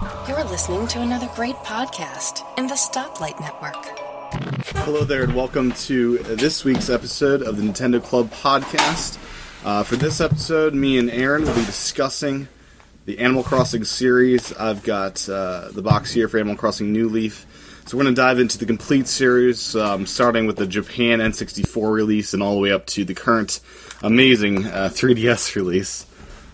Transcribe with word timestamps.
You're 0.00 0.44
listening 0.44 0.86
to 0.88 1.02
another 1.02 1.28
great 1.34 1.56
podcast 1.56 2.42
in 2.56 2.66
the 2.66 2.74
Stoplight 2.74 3.38
Network. 3.38 3.98
Hello 4.78 5.04
there, 5.04 5.24
and 5.24 5.34
welcome 5.34 5.72
to 5.72 6.16
this 6.18 6.64
week's 6.64 6.88
episode 6.88 7.42
of 7.42 7.58
the 7.58 7.62
Nintendo 7.62 8.02
Club 8.02 8.30
podcast. 8.30 9.18
Uh, 9.62 9.82
for 9.82 9.96
this 9.96 10.22
episode, 10.22 10.72
me 10.72 10.96
and 10.98 11.10
Aaron 11.10 11.44
will 11.44 11.54
be 11.54 11.66
discussing 11.66 12.48
the 13.04 13.18
Animal 13.18 13.42
Crossing 13.42 13.84
series. 13.84 14.54
I've 14.54 14.82
got 14.82 15.28
uh, 15.28 15.68
the 15.70 15.82
box 15.82 16.12
here 16.12 16.28
for 16.28 16.38
Animal 16.38 16.56
Crossing 16.56 16.94
New 16.94 17.10
Leaf. 17.10 17.44
So 17.84 17.98
we're 17.98 18.04
going 18.04 18.14
to 18.14 18.22
dive 18.22 18.38
into 18.38 18.56
the 18.56 18.64
complete 18.66 19.06
series, 19.06 19.76
um, 19.76 20.06
starting 20.06 20.46
with 20.46 20.56
the 20.56 20.66
Japan 20.66 21.18
N64 21.18 21.92
release 21.92 22.32
and 22.32 22.42
all 22.42 22.54
the 22.54 22.60
way 22.60 22.72
up 22.72 22.86
to 22.86 23.04
the 23.04 23.14
current 23.14 23.60
amazing 24.02 24.66
uh, 24.66 24.88
3DS 24.90 25.56
release. 25.56 26.06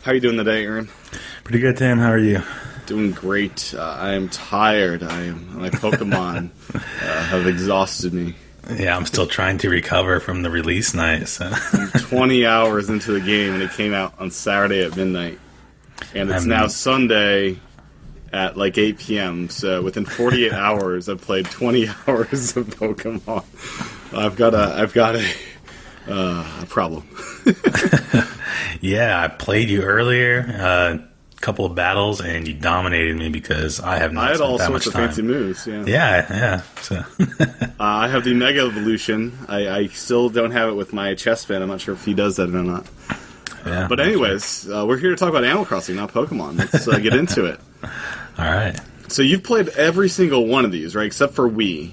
How 0.02 0.10
are 0.10 0.14
you 0.14 0.20
doing 0.20 0.36
today, 0.36 0.64
Aaron? 0.64 0.88
Pretty 1.44 1.60
good, 1.60 1.76
Tim. 1.76 1.98
How 1.98 2.10
are 2.10 2.18
you? 2.18 2.42
Doing 2.86 3.10
great. 3.12 3.74
Uh, 3.76 3.82
I 3.98 4.12
am 4.12 4.28
tired. 4.28 5.02
I 5.02 5.22
am 5.24 5.58
my 5.60 5.70
Pokemon 5.70 6.50
uh, 6.74 6.78
have 6.78 7.46
exhausted 7.46 8.12
me. 8.12 8.34
Yeah, 8.72 8.96
I'm 8.96 9.06
still 9.06 9.26
trying 9.26 9.58
to 9.58 9.68
recover 9.68 10.20
from 10.20 10.42
the 10.42 10.50
release 10.50 10.94
night. 10.94 11.28
So. 11.28 11.50
20 11.98 12.46
hours 12.46 12.88
into 12.88 13.12
the 13.12 13.20
game, 13.20 13.54
and 13.54 13.62
it 13.62 13.70
came 13.72 13.92
out 13.92 14.14
on 14.20 14.30
Saturday 14.30 14.84
at 14.84 14.96
midnight, 14.96 15.38
and 16.14 16.30
it's 16.30 16.40
I'm- 16.42 16.48
now 16.48 16.66
Sunday 16.68 17.58
at 18.32 18.56
like 18.56 18.76
8 18.78 18.98
p.m. 18.98 19.48
So 19.48 19.82
within 19.82 20.04
48 20.04 20.52
hours, 20.52 21.08
I've 21.08 21.20
played 21.20 21.46
20 21.46 21.88
hours 22.06 22.56
of 22.56 22.66
Pokemon. 22.68 23.44
I've 24.16 24.36
got 24.36 24.54
a 24.54 24.74
I've 24.80 24.92
got 24.94 25.16
a 25.16 25.28
uh, 26.08 26.60
a 26.62 26.66
problem. 26.66 27.08
yeah, 28.80 29.20
I 29.20 29.28
played 29.28 29.68
you 29.70 29.82
earlier, 29.82 30.38
a 30.38 31.08
couple 31.46 31.64
of 31.64 31.74
battles, 31.74 32.20
and 32.20 32.46
you 32.48 32.52
dominated 32.54 33.16
me 33.16 33.28
because 33.28 33.80
I 33.80 33.98
have 33.98 34.12
not 34.12 34.24
I 34.24 34.26
had 34.28 34.36
spent 34.36 34.50
all 34.50 34.58
that 34.58 34.66
sorts 34.66 34.84
much 34.84 34.86
of 34.88 34.92
time. 34.94 35.06
fancy 35.08 35.22
moves. 35.22 35.66
Yeah. 35.66 35.84
Yeah, 35.86 36.26
yeah. 36.30 36.62
So 36.82 37.04
Uh, 37.78 37.84
I 37.84 38.08
have 38.08 38.24
the 38.24 38.34
Mega 38.34 38.60
Evolution. 38.62 39.38
I, 39.48 39.68
I 39.68 39.86
still 39.88 40.28
don't 40.28 40.50
have 40.50 40.68
it 40.70 40.72
with 40.74 40.92
my 40.92 41.14
Chespin. 41.14 41.62
I'm 41.62 41.68
not 41.68 41.80
sure 41.80 41.94
if 41.94 42.04
he 42.04 42.14
does 42.14 42.36
that 42.36 42.48
or 42.48 42.62
not. 42.62 42.86
yeah. 43.64 43.86
But 43.88 44.00
anyways, 44.00 44.68
uh, 44.70 44.84
we're 44.88 44.96
here 44.98 45.10
to 45.10 45.16
talk 45.16 45.28
about 45.28 45.44
Animal 45.44 45.64
Crossing, 45.66 45.96
not 45.96 46.12
Pokemon. 46.12 46.58
Let's 46.58 46.88
uh, 46.88 46.98
get 46.98 47.14
into 47.14 47.44
it. 47.44 47.60
all 47.82 47.90
right. 48.44 48.78
So 49.08 49.22
you've 49.22 49.44
played 49.44 49.68
every 49.68 50.08
single 50.08 50.46
one 50.46 50.64
of 50.64 50.72
these, 50.72 50.96
right? 50.96 51.06
Except 51.06 51.34
for 51.34 51.48
Wii. 51.48 51.92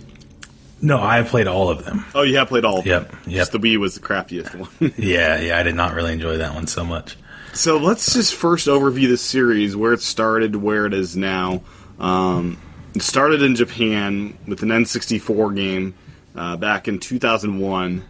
No, 0.82 1.00
I 1.00 1.18
have 1.18 1.28
played 1.28 1.48
all 1.48 1.70
of 1.70 1.86
them. 1.86 2.06
Oh, 2.16 2.24
you 2.24 2.38
have 2.38 2.48
played 2.50 2.66
all 2.66 2.80
of 2.80 2.86
Yep, 2.86 3.10
them. 3.12 3.20
yep. 3.28 3.36
Just 3.42 3.52
the 3.54 3.60
Wii 3.60 3.78
was 3.78 3.94
the 3.96 4.02
crappiest 4.02 4.56
one. 4.56 4.94
Yeah, 4.98 5.40
yeah. 5.40 5.58
I 5.60 5.64
did 5.64 5.76
not 5.76 5.94
really 5.94 6.12
enjoy 6.14 6.38
that 6.38 6.56
one 6.56 6.66
so 6.68 6.84
much. 6.84 7.16
So 7.54 7.78
let's 7.78 8.14
just 8.14 8.34
first 8.36 8.68
overview 8.68 9.08
the 9.08 9.18
series, 9.18 9.76
where 9.76 9.94
it 9.94 10.02
started, 10.02 10.56
where 10.56 10.86
it 10.86 10.94
is 10.94 11.16
now. 11.16 11.62
Um, 12.00 12.60
it 12.96 13.02
started 13.02 13.42
in 13.42 13.56
Japan 13.56 14.38
with 14.48 14.64
an 14.64 14.70
N64 14.70 15.56
game 15.56 15.96
uh, 16.36 16.58
back 16.58 16.88
in 16.88 17.00
2001, 17.00 18.04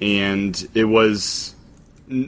and 0.00 0.68
it 0.74 0.84
was 0.84 1.54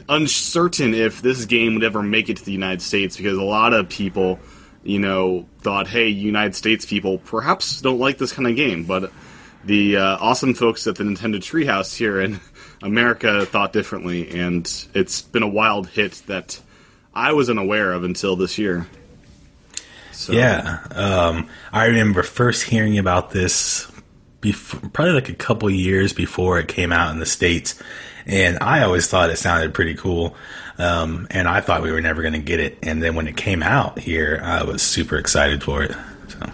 uncertain 0.08 0.94
if 0.94 1.22
this 1.22 1.44
game 1.44 1.74
would 1.74 1.84
ever 1.84 2.02
make 2.02 2.28
it 2.28 2.38
to 2.38 2.44
the 2.44 2.52
United 2.52 2.82
States 2.82 3.16
because 3.16 3.38
a 3.38 3.42
lot 3.42 3.72
of 3.72 3.88
people, 3.88 4.40
you 4.82 4.98
know, 4.98 5.46
thought, 5.60 5.86
hey, 5.86 6.08
United 6.08 6.54
States 6.54 6.84
people 6.84 7.18
perhaps 7.18 7.80
don't 7.80 7.98
like 7.98 8.18
this 8.18 8.32
kind 8.32 8.48
of 8.48 8.56
game, 8.56 8.84
but 8.84 9.12
the 9.68 9.98
uh, 9.98 10.16
awesome 10.18 10.54
folks 10.54 10.86
at 10.86 10.96
the 10.96 11.04
Nintendo 11.04 11.36
Treehouse 11.36 11.94
here 11.94 12.20
in 12.20 12.40
America 12.82 13.44
thought 13.44 13.72
differently, 13.72 14.30
and 14.30 14.66
it's 14.94 15.20
been 15.20 15.42
a 15.42 15.48
wild 15.48 15.88
hit 15.88 16.22
that 16.26 16.58
I 17.14 17.34
was 17.34 17.50
unaware 17.50 17.92
of 17.92 18.02
until 18.02 18.34
this 18.34 18.56
year. 18.56 18.86
So, 20.12 20.32
Yeah, 20.32 20.80
um, 20.92 21.48
I 21.70 21.84
remember 21.86 22.22
first 22.22 22.64
hearing 22.64 22.98
about 22.98 23.30
this 23.30 23.90
before, 24.40 24.88
probably 24.90 25.12
like 25.12 25.28
a 25.28 25.34
couple 25.34 25.68
years 25.68 26.14
before 26.14 26.58
it 26.58 26.66
came 26.66 26.90
out 26.90 27.12
in 27.12 27.18
the 27.18 27.26
states, 27.26 27.80
and 28.24 28.58
I 28.62 28.82
always 28.82 29.06
thought 29.06 29.28
it 29.28 29.36
sounded 29.36 29.74
pretty 29.74 29.94
cool. 29.94 30.34
Um, 30.78 31.26
and 31.30 31.48
I 31.48 31.60
thought 31.60 31.82
we 31.82 31.90
were 31.92 32.00
never 32.00 32.22
going 32.22 32.34
to 32.34 32.40
get 32.40 32.58
it, 32.58 32.78
and 32.82 33.02
then 33.02 33.16
when 33.16 33.28
it 33.28 33.36
came 33.36 33.62
out 33.62 33.98
here, 33.98 34.40
I 34.42 34.62
was 34.62 34.80
super 34.80 35.18
excited 35.18 35.62
for 35.62 35.82
it. 35.82 35.92
So 36.28 36.52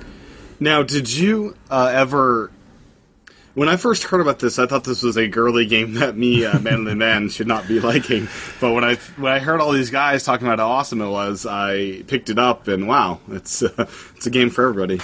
Now, 0.59 0.83
did 0.83 1.13
you 1.15 1.57
uh, 1.71 1.93
ever? 1.95 2.51
When 3.55 3.69
I 3.69 3.77
first 3.77 4.03
heard 4.05 4.21
about 4.21 4.41
this, 4.41 4.59
I 4.59 4.67
thought 4.67 4.83
this 4.83 5.03
was 5.03 5.17
a 5.17 5.29
girly 5.29 5.65
game 5.67 5.95
that 5.95 6.17
me, 6.17 6.45
uh, 6.45 6.59
manly 6.61 6.95
man, 6.95 7.29
should 7.29 7.47
not 7.47 7.69
be 7.69 7.79
liking. 7.81 8.29
But 8.61 8.73
when 8.73 8.83
I 8.85 8.97
when 9.17 9.33
I 9.33 9.39
heard 9.39 9.61
all 9.61 9.73
these 9.73 9.91
guys 9.91 10.25
talking 10.25 10.47
about 10.47 10.59
how 10.59 10.69
awesome 10.71 11.01
it 11.01 11.09
was, 11.09 11.47
I 11.47 12.03
picked 12.09 12.31
it 12.31 12.39
up, 12.39 12.67
and 12.69 12.89
wow, 12.89 13.21
it's 13.31 13.63
uh, 13.63 13.87
it's 14.17 14.27
a 14.27 14.31
game 14.31 14.51
for 14.51 14.69
everybody. 14.69 15.01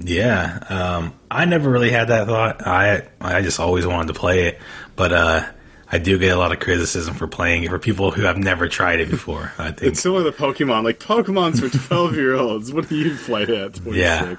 yeah, 0.00 0.58
um, 0.68 1.14
I 1.30 1.44
never 1.44 1.70
really 1.70 1.90
had 1.90 2.08
that 2.08 2.26
thought. 2.26 2.66
I 2.66 3.08
I 3.20 3.42
just 3.42 3.60
always 3.60 3.86
wanted 3.86 4.08
to 4.12 4.18
play 4.18 4.46
it, 4.48 4.58
but 4.96 5.12
uh, 5.12 5.46
I 5.92 5.98
do 5.98 6.18
get 6.18 6.34
a 6.34 6.38
lot 6.38 6.50
of 6.50 6.58
criticism 6.58 7.14
for 7.14 7.28
playing 7.28 7.62
it 7.64 7.68
for 7.70 7.78
people 7.78 8.10
who 8.10 8.22
have 8.22 8.38
never 8.38 8.66
tried 8.66 8.98
it 9.00 9.10
before. 9.10 9.52
I 9.58 9.70
think 9.72 9.92
It's 9.92 10.00
similar 10.00 10.24
to 10.28 10.36
Pokemon. 10.36 10.82
Like 10.84 10.98
Pokemon's 10.98 11.60
for 11.60 11.68
twelve 11.88 12.16
year 12.16 12.34
olds. 12.34 12.72
What 12.72 12.88
do 12.88 12.96
you 12.96 13.14
play 13.16 13.42
at 13.42 13.74
26? 13.74 13.94
Yeah. 13.94 14.34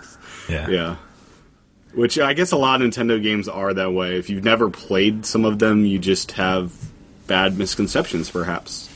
yeah. 0.49 0.69
Yeah. 0.69 0.95
Which 1.93 2.17
I 2.17 2.33
guess 2.33 2.51
a 2.51 2.57
lot 2.57 2.81
of 2.81 2.89
Nintendo 2.89 3.21
games 3.21 3.47
are 3.47 3.73
that 3.73 3.93
way. 3.93 4.17
If 4.17 4.29
you've 4.29 4.43
never 4.43 4.69
played 4.69 5.25
some 5.25 5.45
of 5.45 5.59
them, 5.59 5.85
you 5.85 5.99
just 5.99 6.31
have 6.33 6.71
bad 7.27 7.57
misconceptions, 7.57 8.31
perhaps. 8.31 8.89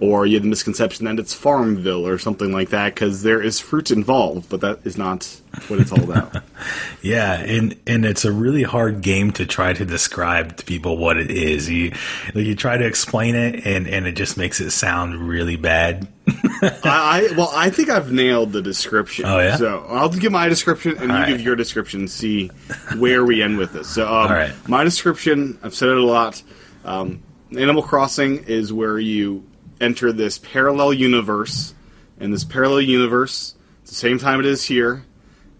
Or 0.00 0.26
you 0.26 0.34
have 0.34 0.44
the 0.44 0.48
misconception 0.48 1.06
that 1.06 1.18
it's 1.18 1.34
Farmville 1.34 2.06
or 2.06 2.18
something 2.18 2.52
like 2.52 2.70
that, 2.70 2.94
because 2.94 3.22
there 3.24 3.42
is 3.42 3.58
fruit 3.58 3.90
involved, 3.90 4.48
but 4.48 4.60
that 4.60 4.78
is 4.84 4.96
not 4.96 5.24
what 5.66 5.80
it's 5.80 5.90
all 5.90 6.02
about. 6.02 6.42
Yeah, 7.00 7.34
and 7.34 7.76
and 7.86 8.04
it's 8.04 8.24
a 8.24 8.32
really 8.32 8.64
hard 8.64 9.00
game 9.00 9.30
to 9.32 9.46
try 9.46 9.72
to 9.72 9.84
describe 9.84 10.56
to 10.56 10.64
people 10.64 10.96
what 10.96 11.16
it 11.16 11.30
is. 11.30 11.70
You 11.70 11.92
like 12.34 12.44
you 12.44 12.56
try 12.56 12.76
to 12.76 12.84
explain 12.84 13.36
it, 13.36 13.64
and 13.64 13.86
and 13.86 14.08
it 14.08 14.16
just 14.16 14.36
makes 14.36 14.60
it 14.60 14.72
sound 14.72 15.14
really 15.28 15.54
bad. 15.54 16.08
I, 16.26 17.30
I 17.30 17.34
well, 17.36 17.52
I 17.54 17.70
think 17.70 17.90
I've 17.90 18.10
nailed 18.10 18.50
the 18.52 18.60
description. 18.60 19.24
Oh, 19.26 19.38
yeah? 19.38 19.56
So 19.56 19.86
I'll 19.88 20.08
give 20.08 20.32
my 20.32 20.48
description, 20.48 20.92
and 20.98 21.02
you 21.02 21.10
All 21.10 21.20
right. 21.20 21.28
give 21.28 21.40
your 21.40 21.54
description. 21.54 22.00
and 22.00 22.10
See 22.10 22.48
where 22.96 23.24
we 23.24 23.40
end 23.40 23.56
with 23.56 23.72
this. 23.72 23.88
So, 23.88 24.12
um, 24.12 24.28
right. 24.28 24.52
my 24.68 24.82
description. 24.82 25.58
I've 25.62 25.74
said 25.76 25.90
it 25.90 25.98
a 25.98 26.04
lot. 26.04 26.42
Um, 26.84 27.22
Animal 27.56 27.84
Crossing 27.84 28.44
is 28.44 28.72
where 28.72 28.98
you 28.98 29.44
enter 29.80 30.12
this 30.12 30.38
parallel 30.38 30.92
universe, 30.92 31.74
and 32.18 32.32
this 32.32 32.44
parallel 32.44 32.82
universe, 32.82 33.54
at 33.82 33.88
the 33.88 33.94
same 33.94 34.18
time 34.18 34.40
it 34.40 34.46
is 34.46 34.64
here, 34.64 35.04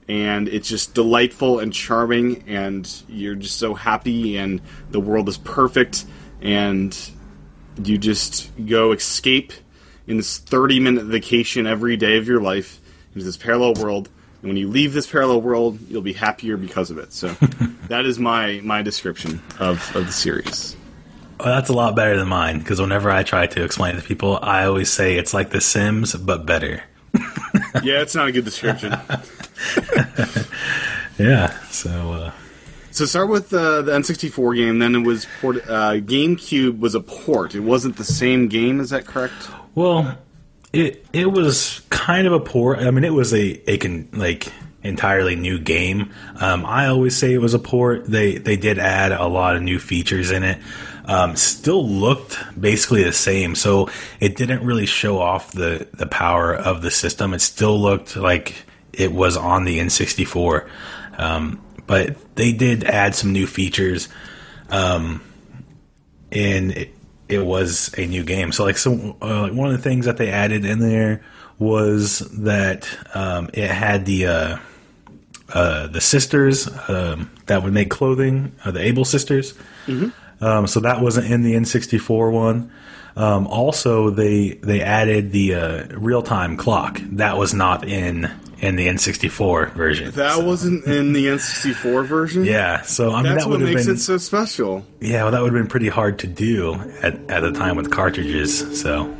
and 0.08 0.48
it's 0.48 0.68
just 0.68 0.94
delightful 0.94 1.58
and 1.58 1.72
charming, 1.72 2.44
and 2.48 3.02
you're 3.08 3.34
just 3.34 3.58
so 3.58 3.74
happy, 3.74 4.36
and 4.36 4.60
the 4.90 5.00
world 5.00 5.28
is 5.28 5.38
perfect, 5.38 6.04
and 6.40 6.96
you 7.84 7.98
just 7.98 8.50
go 8.66 8.92
escape 8.92 9.52
in 10.06 10.16
this 10.16 10.38
30 10.38 10.80
minute 10.80 11.04
vacation 11.04 11.66
every 11.66 11.96
day 11.96 12.16
of 12.16 12.26
your 12.26 12.40
life 12.40 12.80
into 13.14 13.24
this 13.24 13.36
parallel 13.36 13.74
world 13.74 14.08
and 14.40 14.48
when 14.48 14.56
you 14.56 14.68
leave 14.68 14.92
this 14.92 15.06
parallel 15.06 15.40
world 15.40 15.78
you'll 15.88 16.02
be 16.02 16.12
happier 16.12 16.56
because 16.56 16.90
of 16.90 16.98
it. 16.98 17.12
So 17.12 17.28
that 17.88 18.06
is 18.06 18.18
my 18.18 18.60
my 18.64 18.82
description 18.82 19.40
of, 19.58 19.94
of 19.94 20.06
the 20.06 20.12
series 20.12 20.76
Well, 21.38 21.54
that's 21.54 21.68
a 21.68 21.72
lot 21.72 21.94
better 21.94 22.16
than 22.16 22.28
mine 22.28 22.58
because 22.58 22.80
whenever 22.80 23.10
I 23.10 23.22
try 23.22 23.46
to 23.46 23.64
explain 23.64 23.96
it 23.96 24.00
to 24.02 24.06
people, 24.06 24.38
I 24.42 24.64
always 24.64 24.90
say 24.90 25.16
it's 25.16 25.32
like 25.32 25.50
The 25.50 25.60
Sims 25.60 26.14
but 26.14 26.46
better. 26.46 26.82
yeah 27.82 28.02
it's 28.02 28.14
not 28.14 28.28
a 28.28 28.32
good 28.32 28.44
description 28.44 28.92
Yeah. 31.18 31.58
So 31.70 32.12
uh, 32.12 32.32
so 32.90 33.06
start 33.06 33.30
with 33.30 33.52
uh, 33.52 33.80
the 33.80 33.92
n64 33.92 34.56
game 34.56 34.78
then 34.78 34.94
it 34.94 35.06
was 35.06 35.26
port 35.40 35.56
uh, 35.66 35.94
gamecube 35.94 36.78
was 36.78 36.94
a 36.94 37.00
port 37.00 37.54
it 37.54 37.60
wasn't 37.60 37.96
the 37.96 38.04
same 38.04 38.48
game 38.48 38.78
is 38.78 38.90
that 38.90 39.06
correct 39.06 39.48
well, 39.78 40.18
it 40.72 41.06
it 41.12 41.26
was 41.26 41.82
kind 41.88 42.26
of 42.26 42.32
a 42.32 42.40
poor. 42.40 42.74
I 42.76 42.90
mean, 42.90 43.04
it 43.04 43.12
was 43.12 43.32
a 43.32 43.70
a 43.70 43.78
con, 43.78 44.08
like 44.12 44.52
entirely 44.82 45.36
new 45.36 45.60
game. 45.60 46.10
Um, 46.40 46.66
I 46.66 46.86
always 46.88 47.16
say 47.16 47.32
it 47.32 47.38
was 47.38 47.54
a 47.54 47.60
port. 47.60 48.04
They 48.06 48.38
they 48.38 48.56
did 48.56 48.80
add 48.80 49.12
a 49.12 49.28
lot 49.28 49.54
of 49.54 49.62
new 49.62 49.78
features 49.78 50.32
in 50.32 50.42
it. 50.42 50.58
Um, 51.08 51.36
still 51.36 51.88
looked 51.88 52.38
basically 52.60 53.02
the 53.02 53.14
same, 53.14 53.54
so 53.54 53.88
it 54.20 54.36
didn't 54.36 54.62
really 54.62 54.84
show 54.84 55.18
off 55.18 55.52
the 55.52 55.88
the 55.94 56.06
power 56.06 56.54
of 56.54 56.82
the 56.82 56.90
system. 56.90 57.32
It 57.32 57.40
still 57.40 57.80
looked 57.80 58.14
like 58.14 58.54
it 58.92 59.10
was 59.12 59.36
on 59.36 59.64
the 59.64 59.78
N64, 59.78 60.68
um, 61.16 61.62
but 61.86 62.36
they 62.36 62.52
did 62.52 62.84
add 62.84 63.14
some 63.14 63.32
new 63.32 63.46
features. 63.46 64.08
Um, 64.68 65.22
and 66.30 66.72
it, 66.72 66.94
it 67.28 67.44
was 67.44 67.94
a 67.96 68.06
new 68.06 68.24
game. 68.24 68.52
So 68.52 68.64
like 68.64 68.76
so 68.76 69.16
uh, 69.22 69.48
one 69.48 69.70
of 69.70 69.76
the 69.76 69.82
things 69.82 70.06
that 70.06 70.16
they 70.16 70.30
added 70.30 70.64
in 70.64 70.78
there 70.78 71.22
was 71.58 72.20
that 72.38 72.88
um, 73.14 73.50
it 73.52 73.70
had 73.70 74.06
the 74.06 74.26
uh, 74.26 74.58
uh, 75.52 75.86
the 75.88 76.00
sisters 76.00 76.68
um, 76.88 77.30
that 77.46 77.62
would 77.62 77.72
make 77.72 77.90
clothing, 77.90 78.52
uh, 78.64 78.70
the 78.70 78.80
Able 78.80 79.04
sisters. 79.04 79.54
Um, 80.40 80.66
so 80.66 80.80
that 80.80 81.00
wasn't 81.00 81.30
in 81.30 81.42
the 81.42 81.54
N64 81.54 82.32
one. 82.32 82.70
Um, 83.16 83.46
also, 83.48 84.10
they 84.10 84.50
they 84.62 84.80
added 84.80 85.32
the 85.32 85.54
uh, 85.54 85.86
real 85.98 86.22
time 86.22 86.56
clock 86.56 87.00
that 87.12 87.36
was 87.36 87.52
not 87.54 87.86
in 87.88 88.30
in 88.60 88.76
the 88.76 88.86
N64 88.88 89.72
version. 89.74 90.10
That 90.12 90.34
So- 90.36 90.44
wasn't 90.44 90.84
in 90.84 91.12
the 91.12 91.26
N64 91.26 92.06
version. 92.06 92.44
yeah. 92.44 92.82
So 92.82 93.10
I 93.12 93.22
mean, 93.22 93.32
that's 93.32 93.44
that 93.44 93.50
what 93.50 93.58
would 93.58 93.66
have 93.68 93.74
makes 93.74 93.86
been 93.86 93.96
it 93.96 94.00
so 94.00 94.18
special. 94.18 94.84
yeah, 95.00 95.22
well, 95.24 95.32
that 95.32 95.42
would 95.42 95.52
have 95.52 95.60
been 95.62 95.68
pretty 95.70 95.88
hard 95.88 96.20
to 96.20 96.26
do 96.28 96.74
at, 97.02 97.18
at 97.28 97.40
the 97.40 97.52
time 97.52 97.76
with 97.76 97.90
cartridges. 97.90 98.80
So 98.80 99.12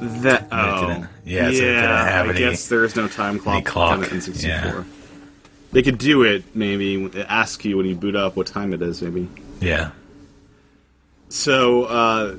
That 0.00 0.48
oh 0.52 0.80
couldn't- 0.86 1.08
yeah, 1.24 1.44
so 1.46 1.50
they 1.52 1.58
couldn't 1.60 1.74
have 1.82 2.26
I 2.26 2.30
any- 2.30 2.38
guess 2.38 2.68
there 2.68 2.84
is 2.84 2.96
no 2.96 3.08
time 3.08 3.38
clock, 3.38 3.64
clock, 3.64 3.92
on 3.92 4.00
the 4.00 4.06
N64. 4.08 4.42
yeah. 4.46 4.82
They 5.72 5.82
could 5.82 5.96
do 5.98 6.22
it 6.22 6.44
maybe 6.54 7.10
ask 7.28 7.64
you 7.64 7.76
when 7.78 7.86
you 7.86 7.94
boot 7.94 8.14
up 8.16 8.36
what 8.36 8.46
time 8.46 8.72
it 8.74 8.82
is 8.82 9.00
maybe. 9.02 9.28
yeah, 9.60 9.90
So 11.36 11.84
uh, 11.84 12.34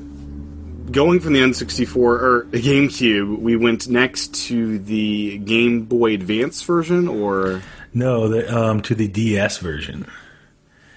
going 0.90 1.20
from 1.20 1.34
the 1.34 1.40
N64 1.40 1.96
or 1.96 2.48
GameCube, 2.50 3.38
we 3.38 3.56
went 3.56 3.88
next 3.88 4.34
to 4.48 4.80
the 4.80 5.38
Game 5.38 5.84
Boy 5.84 6.16
Advance 6.16 6.64
version, 6.64 7.08
or 7.08 7.62
no, 7.94 8.28
the, 8.28 8.52
um, 8.52 8.82
to 8.82 8.96
the 8.96 9.08
DS 9.08 9.60
version. 9.60 10.08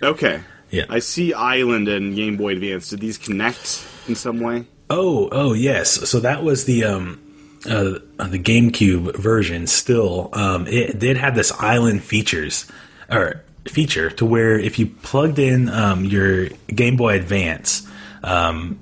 okay. 0.03 0.41
Yeah. 0.71 0.85
I 0.89 1.01
see 1.01 1.35
Island 1.35 1.89
and 1.89 2.17
Game 2.17 2.39
Boy 2.39 2.53
Advance. 2.53 2.89
Did 2.89 3.01
these 3.01 3.19
connect 3.19 3.87
in 4.09 4.15
some 4.15 4.41
way? 4.41 4.67
Oh, 4.89 5.29
oh 5.31 5.53
yes. 5.53 6.09
So 6.09 6.21
that 6.21 6.43
was 6.43 6.65
the 6.65 6.85
um, 6.85 7.21
uh, 7.67 7.99
the 8.29 8.39
GameCube 8.39 9.15
version. 9.17 9.67
Still, 9.67 10.31
um, 10.33 10.67
it 10.67 10.99
did 10.99 11.19
have 11.19 11.35
this 11.35 11.53
island 11.53 12.03
features 12.03 12.67
or 13.11 13.45
feature 13.67 14.11
to 14.11 14.25
where 14.25 14.59
if 14.59 14.79
you 14.79 14.87
plugged 14.87 15.39
in 15.39 15.69
um, 15.69 16.05
your 16.05 16.49
Game 16.69 16.97
Boy 16.97 17.17
Advance 17.17 17.87
um, 18.25 18.79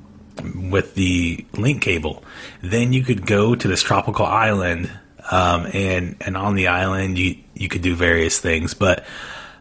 with 0.70 0.94
the 0.94 1.44
link 1.54 1.82
cable, 1.82 2.22
then 2.62 2.92
you 2.92 3.02
could 3.02 3.26
go 3.26 3.54
to 3.54 3.68
this 3.68 3.82
tropical 3.82 4.24
island, 4.26 4.90
um, 5.30 5.66
and 5.72 6.16
and 6.20 6.36
on 6.36 6.54
the 6.54 6.68
island 6.68 7.18
you 7.18 7.36
you 7.54 7.68
could 7.68 7.82
do 7.82 7.94
various 7.94 8.38
things, 8.38 8.74
but 8.74 9.04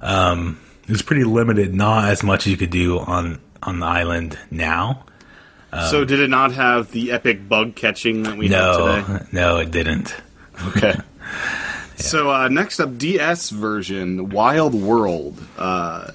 um, 0.02 0.60
it 0.84 0.92
was 0.92 1.02
pretty 1.02 1.24
limited. 1.24 1.74
Not 1.74 2.10
as 2.10 2.24
much 2.24 2.46
as 2.46 2.52
you 2.52 2.58
could 2.58 2.70
do 2.72 3.00
on 3.00 3.40
on 3.64 3.80
the 3.80 3.86
island 3.88 4.38
now. 4.52 5.04
so 5.90 6.06
did 6.06 6.20
it 6.20 6.30
not 6.30 6.54
have 6.54 6.92
the 6.92 7.12
epic 7.12 7.50
bug 7.50 7.76
catching 7.76 8.24
that 8.24 8.38
we 8.38 8.48
have 8.50 8.78
No, 8.78 9.04
today? 9.04 9.26
no, 9.32 9.58
it 9.58 9.72
didn't. 9.72 10.16
Okay. 10.68 10.96
So 11.98 12.32
uh, 12.32 12.48
next 12.48 12.80
up, 12.80 12.98
DS 12.98 13.50
version, 13.50 14.30
Wild 14.30 14.74
World. 14.74 15.44
Uh, 15.58 16.12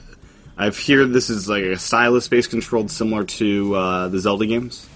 I've 0.57 0.79
heard 0.79 1.13
this 1.13 1.29
is 1.29 1.49
like 1.49 1.65
a 1.65 1.79
stylus 1.79 2.29
based 2.29 2.51
controlled, 2.51 2.91
similar 2.91 3.25
to 3.25 3.75
uh, 3.75 4.09
the 4.09 4.19
Zelda 4.19 4.47
games. 4.47 4.89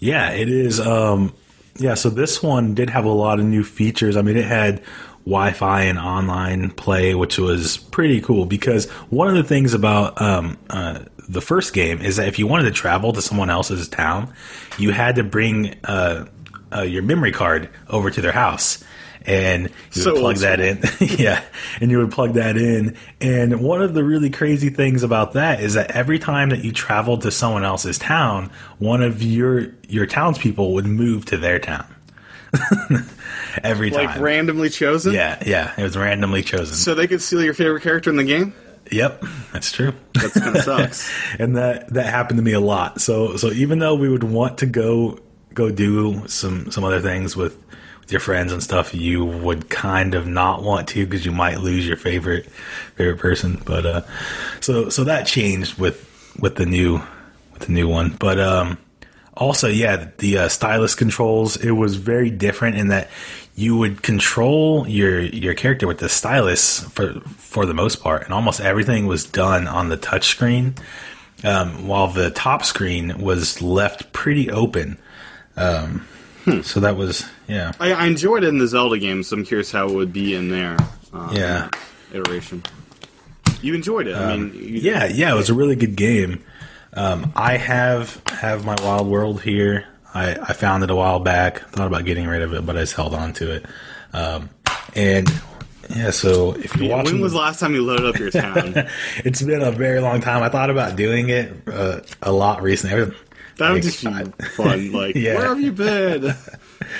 Yeah, 0.00 0.30
it 0.30 0.48
is. 0.48 0.80
Um, 0.80 1.32
yeah, 1.76 1.94
so 1.94 2.10
this 2.10 2.42
one 2.42 2.74
did 2.74 2.90
have 2.90 3.04
a 3.04 3.10
lot 3.10 3.38
of 3.38 3.46
new 3.46 3.62
features. 3.62 4.16
I 4.16 4.22
mean, 4.22 4.36
it 4.36 4.44
had 4.44 4.82
Wi-Fi 5.24 5.82
and 5.82 5.98
online 5.98 6.70
play, 6.70 7.14
which 7.14 7.38
was 7.38 7.76
pretty 7.76 8.20
cool. 8.20 8.46
Because 8.46 8.90
one 9.10 9.28
of 9.28 9.34
the 9.34 9.44
things 9.44 9.74
about 9.74 10.20
um, 10.20 10.58
uh, 10.70 11.00
the 11.28 11.40
first 11.40 11.72
game 11.72 12.00
is 12.00 12.16
that 12.16 12.28
if 12.28 12.38
you 12.38 12.46
wanted 12.46 12.64
to 12.64 12.70
travel 12.72 13.12
to 13.12 13.22
someone 13.22 13.50
else's 13.50 13.88
town, 13.88 14.32
you 14.78 14.90
had 14.90 15.16
to 15.16 15.24
bring 15.24 15.74
uh, 15.84 16.26
uh, 16.74 16.82
your 16.82 17.02
memory 17.02 17.32
card 17.32 17.68
over 17.88 18.10
to 18.10 18.20
their 18.20 18.32
house. 18.32 18.82
And 19.26 19.64
you 19.92 20.02
So 20.02 20.12
would 20.12 20.20
plug 20.20 20.36
that 20.36 20.60
in, 20.60 20.80
yeah. 21.18 21.42
And 21.80 21.90
you 21.90 21.98
would 21.98 22.12
plug 22.12 22.34
that 22.34 22.56
in. 22.56 22.96
And 23.20 23.60
one 23.60 23.82
of 23.82 23.92
the 23.92 24.04
really 24.04 24.30
crazy 24.30 24.70
things 24.70 25.02
about 25.02 25.32
that 25.32 25.60
is 25.60 25.74
that 25.74 25.90
every 25.90 26.18
time 26.20 26.50
that 26.50 26.62
you 26.64 26.70
traveled 26.72 27.22
to 27.22 27.30
someone 27.32 27.64
else's 27.64 27.98
town, 27.98 28.50
one 28.78 29.02
of 29.02 29.22
your 29.22 29.66
your 29.88 30.06
townspeople 30.06 30.74
would 30.74 30.86
move 30.86 31.24
to 31.26 31.36
their 31.38 31.58
town. 31.58 31.86
every 33.62 33.90
time, 33.90 34.06
Like 34.06 34.20
randomly 34.20 34.70
chosen? 34.70 35.12
yeah, 35.12 35.42
yeah. 35.44 35.72
It 35.76 35.82
was 35.82 35.96
randomly 35.96 36.42
chosen. 36.42 36.74
So 36.74 36.94
they 36.94 37.06
could 37.06 37.22
steal 37.22 37.42
your 37.42 37.54
favorite 37.54 37.82
character 37.82 38.10
in 38.10 38.16
the 38.16 38.24
game? 38.24 38.54
yep, 38.92 39.20
that's 39.52 39.72
true. 39.72 39.92
That 40.14 40.32
kind 40.32 40.56
of 40.56 40.62
sucks. 40.64 41.10
and 41.40 41.56
that 41.56 41.92
that 41.94 42.06
happened 42.06 42.38
to 42.38 42.42
me 42.44 42.52
a 42.52 42.60
lot. 42.60 43.00
So 43.00 43.36
so 43.36 43.48
even 43.50 43.78
though 43.80 43.94
we 43.96 44.08
would 44.08 44.24
want 44.24 44.58
to 44.58 44.66
go 44.66 45.18
go 45.56 45.70
do 45.70 46.22
some 46.28 46.70
some 46.70 46.84
other 46.84 47.00
things 47.00 47.36
with 47.36 47.56
with 48.00 48.12
your 48.12 48.20
friends 48.20 48.52
and 48.52 48.62
stuff, 48.62 48.94
you 48.94 49.24
would 49.24 49.68
kind 49.68 50.14
of 50.14 50.28
not 50.28 50.62
want 50.62 50.86
to 50.86 51.04
because 51.04 51.26
you 51.26 51.32
might 51.32 51.58
lose 51.58 51.84
your 51.84 51.96
favorite 51.96 52.46
favorite 52.94 53.18
person. 53.18 53.60
But 53.64 53.84
uh, 53.84 54.02
so 54.60 54.88
so 54.90 55.02
that 55.02 55.26
changed 55.26 55.76
with 55.76 56.08
with 56.38 56.54
the 56.54 56.66
new 56.66 57.00
with 57.52 57.62
the 57.66 57.72
new 57.72 57.88
one. 57.88 58.10
But 58.16 58.38
um, 58.38 58.78
also 59.36 59.66
yeah, 59.66 60.08
the 60.18 60.38
uh, 60.38 60.48
stylus 60.48 60.94
controls 60.94 61.56
it 61.56 61.72
was 61.72 61.96
very 61.96 62.30
different 62.30 62.76
in 62.76 62.88
that 62.88 63.10
you 63.56 63.76
would 63.76 64.02
control 64.02 64.86
your 64.86 65.20
your 65.20 65.54
character 65.54 65.88
with 65.88 65.98
the 65.98 66.08
stylus 66.08 66.80
for 66.90 67.14
for 67.38 67.66
the 67.66 67.74
most 67.74 68.02
part, 68.02 68.22
and 68.22 68.32
almost 68.32 68.60
everything 68.60 69.06
was 69.06 69.24
done 69.24 69.66
on 69.66 69.88
the 69.88 69.96
touch 69.96 70.28
screen, 70.28 70.74
um, 71.42 71.88
while 71.88 72.06
the 72.06 72.30
top 72.30 72.64
screen 72.64 73.18
was 73.18 73.60
left 73.60 74.12
pretty 74.12 74.48
open. 74.48 74.98
Um, 75.56 76.06
So 76.62 76.78
that 76.78 76.96
was 76.96 77.24
yeah 77.48 77.72
I, 77.80 77.92
I 77.92 78.06
enjoyed 78.06 78.44
it 78.44 78.48
in 78.48 78.58
the 78.58 78.68
Zelda 78.68 78.98
games, 78.98 79.26
so 79.28 79.36
I'm 79.36 79.44
curious 79.44 79.72
how 79.72 79.88
it 79.88 79.94
would 79.94 80.12
be 80.12 80.32
in 80.34 80.48
their 80.48 80.76
uh, 81.12 81.32
yeah. 81.34 81.70
iteration. 82.12 82.62
You 83.62 83.74
enjoyed 83.74 84.06
it. 84.06 84.14
I 84.14 84.36
mean, 84.36 84.54
you, 84.54 84.78
Yeah, 84.80 85.06
yeah, 85.06 85.32
it 85.32 85.36
was 85.36 85.50
a 85.50 85.54
really 85.54 85.74
good 85.74 85.96
game. 85.96 86.44
Um, 86.92 87.32
I 87.34 87.56
have 87.56 88.22
have 88.28 88.64
my 88.64 88.76
Wild 88.82 89.08
World 89.08 89.42
here. 89.42 89.86
I, 90.14 90.36
I 90.36 90.52
found 90.52 90.84
it 90.84 90.90
a 90.90 90.94
while 90.94 91.18
back. 91.18 91.68
Thought 91.70 91.88
about 91.88 92.04
getting 92.04 92.26
rid 92.26 92.42
of 92.42 92.54
it, 92.54 92.64
but 92.64 92.76
I 92.76 92.80
just 92.80 92.94
held 92.94 93.12
on 93.12 93.32
to 93.34 93.56
it. 93.56 93.66
Um, 94.12 94.48
and 94.94 95.28
yeah, 95.90 96.10
so 96.10 96.52
if 96.52 96.76
you're 96.76 96.90
watching, 96.96 97.14
When 97.14 97.22
was 97.22 97.32
the 97.32 97.38
last 97.38 97.60
time 97.60 97.74
you 97.74 97.82
loaded 97.84 98.06
up 98.06 98.18
your 98.18 98.30
town? 98.44 98.88
it's 99.24 99.42
been 99.42 99.62
a 99.62 99.72
very 99.72 100.00
long 100.00 100.20
time. 100.20 100.42
I 100.42 100.48
thought 100.48 100.70
about 100.70 100.96
doing 100.96 101.28
it 101.28 101.52
uh, 101.66 102.00
a 102.22 102.32
lot 102.32 102.62
recently. 102.62 103.12
That 103.58 103.72
would 103.72 103.82
just 103.82 104.02
be 104.04 104.10
fun. 104.48 104.92
Like, 104.92 105.14
Yeah. 105.14 105.34
where 105.36 105.48
have 105.48 105.60
you 105.60 105.72
been? 105.72 106.20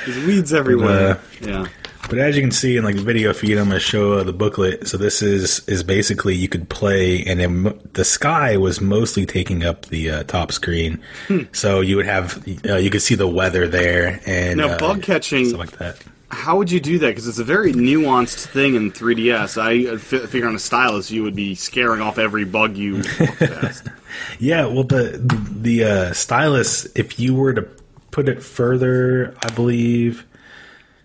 There's 0.06 0.26
weeds 0.26 0.52
everywhere. 0.54 1.20
yeah. 1.40 1.66
But 2.08 2.18
as 2.20 2.36
you 2.36 2.42
can 2.42 2.52
see 2.52 2.76
in 2.76 2.84
like 2.84 2.94
the 2.94 3.02
video 3.02 3.32
feed, 3.32 3.58
I'm 3.58 3.64
going 3.68 3.70
to 3.70 3.80
show 3.80 4.12
uh, 4.12 4.22
the 4.22 4.32
booklet. 4.32 4.86
So 4.86 4.96
this 4.96 5.22
is 5.22 5.66
is 5.68 5.82
basically 5.82 6.36
you 6.36 6.48
could 6.48 6.68
play, 6.68 7.24
and 7.24 7.40
then 7.40 7.76
the 7.94 8.04
sky 8.04 8.56
was 8.56 8.80
mostly 8.80 9.26
taking 9.26 9.64
up 9.64 9.86
the 9.86 10.10
uh, 10.10 10.22
top 10.22 10.52
screen. 10.52 11.00
Hmm. 11.26 11.40
So 11.50 11.80
you 11.80 11.96
would 11.96 12.06
have 12.06 12.46
uh, 12.64 12.76
you 12.76 12.90
could 12.90 13.02
see 13.02 13.16
the 13.16 13.26
weather 13.26 13.66
there, 13.66 14.20
and 14.24 14.58
Now, 14.58 14.68
uh, 14.68 14.78
bug 14.78 15.02
catching. 15.02 15.46
stuff 15.46 15.58
like 15.58 15.72
that. 15.78 15.98
How 16.30 16.56
would 16.58 16.70
you 16.72 16.80
do 16.80 16.98
that? 16.98 17.06
Because 17.08 17.28
it's 17.28 17.38
a 17.38 17.44
very 17.44 17.72
nuanced 17.72 18.46
thing 18.48 18.74
in 18.74 18.90
3DS. 18.90 19.60
I 19.60 19.92
uh, 19.94 19.98
fi- 19.98 20.26
figure 20.26 20.48
on 20.48 20.56
a 20.56 20.58
stylus, 20.58 21.10
you 21.10 21.22
would 21.22 21.36
be 21.36 21.54
scaring 21.54 22.00
off 22.00 22.18
every 22.18 22.44
bug 22.44 22.76
you. 22.76 23.02
Yeah, 24.38 24.66
well, 24.66 24.84
the 24.84 25.20
the 25.60 25.84
uh, 25.84 26.12
stylus, 26.14 26.86
if 26.96 27.18
you 27.20 27.34
were 27.34 27.52
to 27.52 27.68
put 28.10 28.28
it 28.30 28.42
further, 28.42 29.34
I 29.44 29.50
believe. 29.50 30.24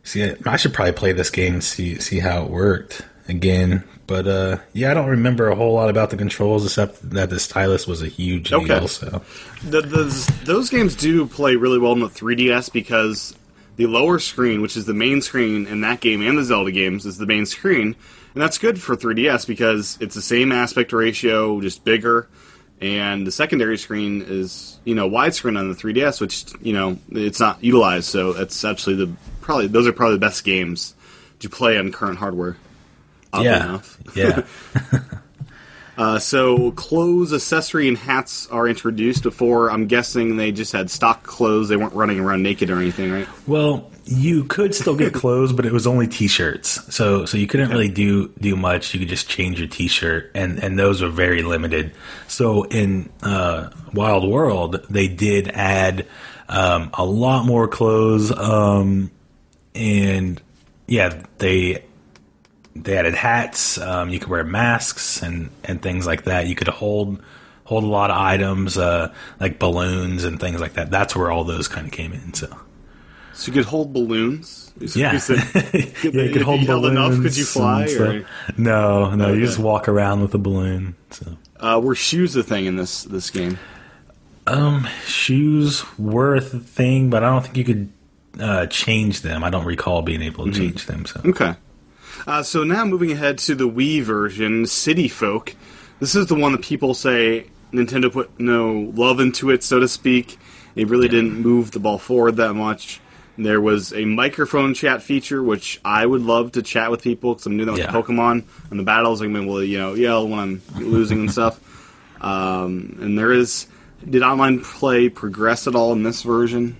See, 0.04 0.24
I- 0.24 0.38
I 0.46 0.56
should 0.56 0.74
probably 0.74 0.94
play 0.94 1.12
this 1.12 1.30
game 1.30 1.56
and 1.56 1.64
see 1.64 2.00
see 2.00 2.20
how 2.20 2.44
it 2.46 2.50
worked 2.50 3.02
again. 3.28 3.84
But 4.08 4.28
uh, 4.28 4.58
yeah, 4.74 4.92
I 4.92 4.94
don't 4.94 5.10
remember 5.10 5.50
a 5.50 5.56
whole 5.56 5.74
lot 5.74 5.90
about 5.90 6.10
the 6.10 6.18
controls 6.18 6.66
except 6.66 7.10
that 7.12 7.30
the 7.30 7.40
stylus 7.40 7.86
was 7.86 8.02
a 8.02 8.08
huge 8.08 8.52
Okay. 8.54 8.66
deal. 8.66 8.88
So 8.88 9.22
the, 9.64 9.82
the, 9.82 10.34
those 10.46 10.70
games 10.70 10.96
do 10.96 11.26
play 11.28 11.56
really 11.58 11.80
well 11.80 11.92
in 11.94 12.00
the 12.00 12.08
3DS 12.10 12.72
because 12.74 13.36
the 13.82 13.88
lower 13.88 14.20
screen, 14.20 14.62
which 14.62 14.78
is 14.78 14.86
the 14.86 14.94
main 14.94 15.22
screen 15.22 15.66
in 15.66 15.82
that 15.82 16.02
game 16.02 16.22
and 16.22 16.38
the 16.38 16.44
Zelda 16.44 16.72
games, 16.72 17.06
is 17.06 17.18
the 17.18 17.26
main 17.26 17.46
screen, 17.48 17.96
and 18.34 18.42
that's 18.42 18.58
good 18.60 18.80
for 18.80 18.96
3DS 18.96 19.48
because 19.48 19.98
it's 20.00 20.14
the 20.14 20.22
same 20.22 20.52
aspect 20.52 20.94
ratio, 20.94 21.60
just 21.62 21.84
bigger, 21.84 22.28
and 22.80 23.26
the 23.26 23.32
secondary 23.32 23.78
screen 23.78 24.24
is 24.28 24.80
you 24.86 24.94
know 24.94 25.10
widescreen 25.10 25.58
on 25.58 25.70
the 25.70 25.76
3DS, 25.76 26.22
which 26.22 26.46
you 26.62 26.74
know 26.74 26.98
it's 27.12 27.40
not 27.40 27.64
utilized. 27.64 28.06
So 28.06 28.34
that's 28.34 28.64
actually 28.64 28.98
the 28.98 29.12
probably 29.42 29.68
those 29.68 29.88
are 29.88 29.94
probably 29.94 30.16
the 30.16 30.22
best 30.22 30.44
games 30.44 30.94
to 31.40 31.50
play 31.50 31.78
on 31.78 31.92
current 31.92 32.20
hardware. 32.20 32.58
yeah, 33.42 33.80
yeah, 34.16 34.44
Uh, 36.02 36.18
so 36.18 36.72
clothes, 36.72 37.32
accessory, 37.32 37.88
and 37.88 37.96
hats 37.96 38.48
are 38.48 38.68
introduced. 38.68 39.22
Before, 39.22 39.70
I'm 39.70 39.86
guessing 39.86 40.36
they 40.36 40.52
just 40.52 40.72
had 40.72 40.90
stock 40.90 41.22
clothes. 41.22 41.70
They 41.70 41.78
weren't 41.78 41.94
running 41.94 42.20
around 42.20 42.42
naked 42.42 42.72
or 42.72 42.80
anything, 42.80 43.12
right? 43.12 43.28
Well, 43.46 43.92
you 44.06 44.46
could 44.46 44.74
still 44.74 44.96
get 44.96 45.14
clothes, 45.24 45.54
but 45.54 45.64
it 45.64 45.72
was 45.72 45.86
only 45.86 46.08
t-shirts. 46.08 46.92
So 46.92 47.26
so 47.26 47.38
you 47.38 47.46
couldn't 47.46 47.70
really 47.70 47.88
do 47.88 48.30
do 48.40 48.56
much. 48.56 48.96
You 48.96 49.00
could 49.00 49.10
just 49.10 49.30
change 49.30 49.60
your 49.60 49.68
t-shirt, 49.68 50.32
and 50.34 50.58
and 50.58 50.80
those 50.80 51.04
were 51.04 51.10
very 51.10 51.44
limited. 51.44 51.94
So 52.28 52.64
in 52.64 53.12
uh, 53.22 53.70
Wild 53.94 54.28
World, 54.28 54.84
they 54.90 55.08
did 55.08 55.50
add 55.50 56.08
um, 56.50 56.90
a 56.96 57.06
lot 57.06 57.46
more 57.46 57.68
clothes, 57.68 58.36
um, 58.36 59.12
and 59.76 60.42
yeah, 60.88 61.22
they 61.38 61.84
they 62.76 62.98
added 62.98 63.16
hats. 63.16 63.78
Um, 63.78 64.10
you 64.10 64.20
could 64.20 64.30
wear 64.30 64.44
masks 64.44 65.22
and 65.22 65.50
and 65.64 65.82
things 65.82 66.06
like 66.06 66.24
that. 66.24 66.48
You 66.48 66.56
could 66.56 66.68
hold. 66.68 67.22
Hold 67.66 67.86
a 67.86 67.88
lot 67.88 68.12
of 68.12 68.18
items, 68.18 68.78
uh, 68.78 69.14
like 69.40 69.58
balloons 69.58 70.26
and 70.26 70.42
things 70.42 70.60
like 70.60 70.74
that. 70.74 70.92
That's 70.92 71.16
where 71.16 71.32
all 71.32 71.46
those 71.46 71.70
kind 71.70 71.88
of 71.88 71.94
came 71.94 72.12
in. 72.12 72.34
So, 72.34 72.48
So 73.34 73.48
you 73.48 73.54
could 73.54 73.64
hold 73.66 73.94
balloons. 73.94 74.74
Is- 74.82 74.98
Yeah, 74.98 75.14
it- 75.16 76.04
yeah, 76.04 76.10
you 76.24 76.34
could 76.34 76.42
hold 76.42 76.60
held 76.62 76.82
balloons. 76.82 76.98
enough, 76.98 77.22
could 77.24 77.38
you 77.38 77.46
fly? 77.46 77.84
and 77.84 77.90
Or, 77.92 78.20
stuff. 78.26 78.58
No, 78.58 79.16
no, 79.16 79.32
you 79.32 79.46
just 79.46 79.58
walk 79.60 79.88
around 79.88 80.22
with 80.22 80.34
a 80.34 80.38
balloon. 80.38 80.96
So. 81.12 81.38
uh, 81.62 81.80
were 81.82 81.96
shoes 81.96 82.36
a 82.36 82.44
thing 82.44 82.66
in 82.66 82.76
this 82.76 83.04
this 83.04 83.30
game? 83.30 83.58
Um, 84.48 84.86
shoes 85.06 85.86
were 85.98 86.36
a 86.36 86.42
thing, 86.42 87.10
but 87.10 87.24
I 87.24 87.30
don't 87.30 87.44
think 87.44 87.56
you 87.56 87.64
could 87.64 87.90
uh, 88.38 88.66
change 88.66 89.22
them. 89.22 89.46
I 89.46 89.50
don't 89.50 89.66
recall 89.66 90.02
being 90.02 90.24
able 90.24 90.46
to 90.46 90.52
change 90.52 90.88
them. 90.88 91.06
So 91.06 91.22
Okay. 91.24 91.54
Uh, 92.28 92.44
so 92.44 92.64
now 92.64 92.86
moving 92.86 93.12
ahead 93.12 93.38
to 93.40 93.56
the 93.56 93.68
Wii 93.68 94.02
version, 94.04 94.66
City 94.66 95.08
Folk. 95.08 95.56
This 96.00 96.16
is 96.16 96.28
the 96.28 96.36
one 96.36 96.52
that 96.54 96.62
people 96.62 96.94
say 96.94 97.48
Nintendo 97.74 98.12
put 98.12 98.40
no 98.40 98.92
love 98.96 99.20
into 99.20 99.50
it, 99.50 99.64
so 99.64 99.80
to 99.80 99.88
speak. 99.88 100.38
It 100.76 100.88
really 100.88 101.08
didn't 101.08 101.40
move 101.42 101.72
the 101.72 101.80
ball 101.80 101.98
forward 101.98 102.38
that 102.38 102.54
much. 102.54 103.00
There 103.38 103.62
was 103.62 103.94
a 103.94 104.06
microphone 104.06 104.74
chat 104.74 105.02
feature, 105.02 105.42
which 105.42 105.80
I 105.84 106.06
would 106.06 106.22
love 106.22 106.54
to 106.54 106.62
chat 106.62 106.92
with 106.92 107.02
people 107.02 107.34
because 107.34 107.46
I'm 107.46 107.58
doing 107.58 107.66
that 107.68 107.72
with 107.74 107.82
Yeah. 107.82 107.92
Pokemon 107.92 108.44
and 108.70 108.80
the 108.80 108.84
battles. 108.84 109.22
I'm 109.22 109.36
able 109.36 109.58
to, 109.60 109.66
you 109.66 109.78
know, 109.80 109.94
yell 109.94 110.28
when 110.28 110.40
I'm 110.40 110.62
losing 110.78 111.20
and 111.22 111.32
stuff. 111.32 111.60
Um, 112.22 113.00
and 113.02 113.18
there 113.18 113.32
is. 113.32 113.66
Did 114.08 114.22
online 114.22 114.60
play 114.62 115.10
progress 115.10 115.66
at 115.66 115.74
all 115.74 115.92
in 115.92 116.04
this 116.04 116.22
version? 116.22 116.78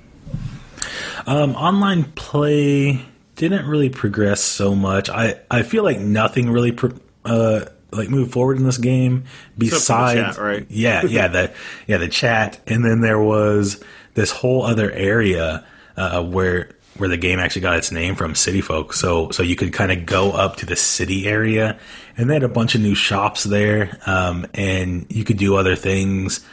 Um, 1.26 1.56
online 1.56 2.04
play 2.14 3.04
didn't 3.50 3.66
really 3.66 3.90
progress 3.90 4.40
so 4.40 4.76
much. 4.76 5.10
I, 5.10 5.40
I 5.50 5.64
feel 5.64 5.84
like 5.84 6.00
nothing 6.00 6.52
really 6.52 6.72
pro- 6.72 6.94
uh, 7.26 7.66
like 7.92 8.08
moved 8.08 8.32
forward 8.32 8.58
in 8.58 8.64
this 8.64 8.78
game 8.78 9.24
besides 9.58 10.38
chat, 10.38 10.44
right? 10.44 10.66
yeah 10.70 11.04
yeah 11.04 11.28
the 11.28 11.52
yeah 11.88 11.98
the 11.98 12.08
chat 12.08 12.60
and 12.68 12.86
then 12.86 13.02
there 13.02 13.20
was 13.20 13.84
this 14.14 14.32
whole 14.32 14.64
other 14.64 14.90
area 14.92 15.66
uh, 15.98 16.24
where 16.24 16.70
where 16.98 17.10
the 17.10 17.18
game 17.18 17.40
actually 17.40 17.64
got 17.64 17.78
its 17.78 17.92
name 17.92 18.16
from 18.16 18.36
City 18.36 18.62
Folk. 18.62 18.94
So 18.94 19.32
so 19.32 19.42
you 19.42 19.56
could 19.56 19.74
kind 19.74 19.92
of 19.92 20.06
go 20.06 20.32
up 20.32 20.58
to 20.58 20.68
the 20.68 20.76
city 20.76 21.28
area 21.28 21.80
and 22.16 22.30
they 22.30 22.36
had 22.36 22.44
a 22.44 22.48
bunch 22.48 22.76
of 22.76 22.82
new 22.82 22.96
shops 22.96 23.44
there 23.44 23.98
um, 24.06 24.46
and 24.54 25.08
you 25.10 25.24
could 25.24 25.38
do 25.38 25.56
other 25.56 25.76
things 25.76 26.46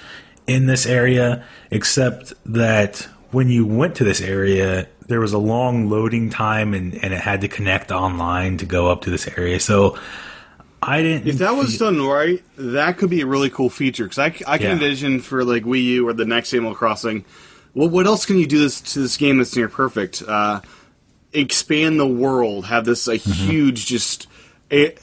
in 0.47 0.67
this 0.67 0.87
area 0.87 1.45
except 1.71 2.33
that 2.47 3.07
when 3.31 3.49
you 3.49 3.67
went 3.67 3.97
to 3.97 4.05
this 4.05 4.21
area 4.21 4.87
there 5.07 5.21
was 5.21 5.33
a 5.33 5.39
long 5.39 5.89
loading 5.89 6.29
time 6.31 6.75
and, 6.75 6.95
and 7.03 7.15
it 7.15 7.21
had 7.21 7.41
to 7.41 7.49
connect 7.49 7.91
online 7.91 8.59
to 8.59 8.67
go 8.67 8.91
up 8.91 9.03
to 9.03 9.11
this 9.11 9.27
area 9.39 9.59
so 9.59 9.99
i 10.83 11.03
didn't 11.03 11.27
If 11.27 11.39
that 11.39 11.57
was 11.57 11.77
done 11.79 12.01
right, 12.01 12.43
that 12.57 12.99
could 12.99 13.11
be 13.11 13.21
a 13.23 13.27
really 13.27 13.51
cool 13.51 13.69
feature 13.71 14.05
because 14.05 14.19
I, 14.19 14.27
I 14.47 14.59
can 14.59 14.67
Yeah. 14.67 14.73
envision 14.75 15.21
for 15.21 15.43
like 15.45 15.65
Wii 15.65 15.83
U 15.85 16.09
or 16.09 16.13
the 16.13 16.25
next 16.25 16.53
Animal 16.55 16.75
Crossing. 16.75 17.25
Well, 17.75 17.89
what 17.89 18.07
else 18.07 18.25
can 18.27 18.39
you 18.39 18.47
do 18.47 18.61
this 18.61 18.81
to 18.93 19.01
this 19.01 19.17
game 19.17 19.39
that's 19.39 19.57
near 19.57 19.69
perfect? 19.69 20.23
Uh, 20.27 20.61
expand 21.33 21.99
the 21.99 22.07
world. 22.07 22.67
Have 22.67 22.85
this 22.85 23.09
a 23.09 23.15
Mm-hmm. 23.19 23.51
huge 23.51 23.87
just. 23.87 24.29
It, 24.71 25.03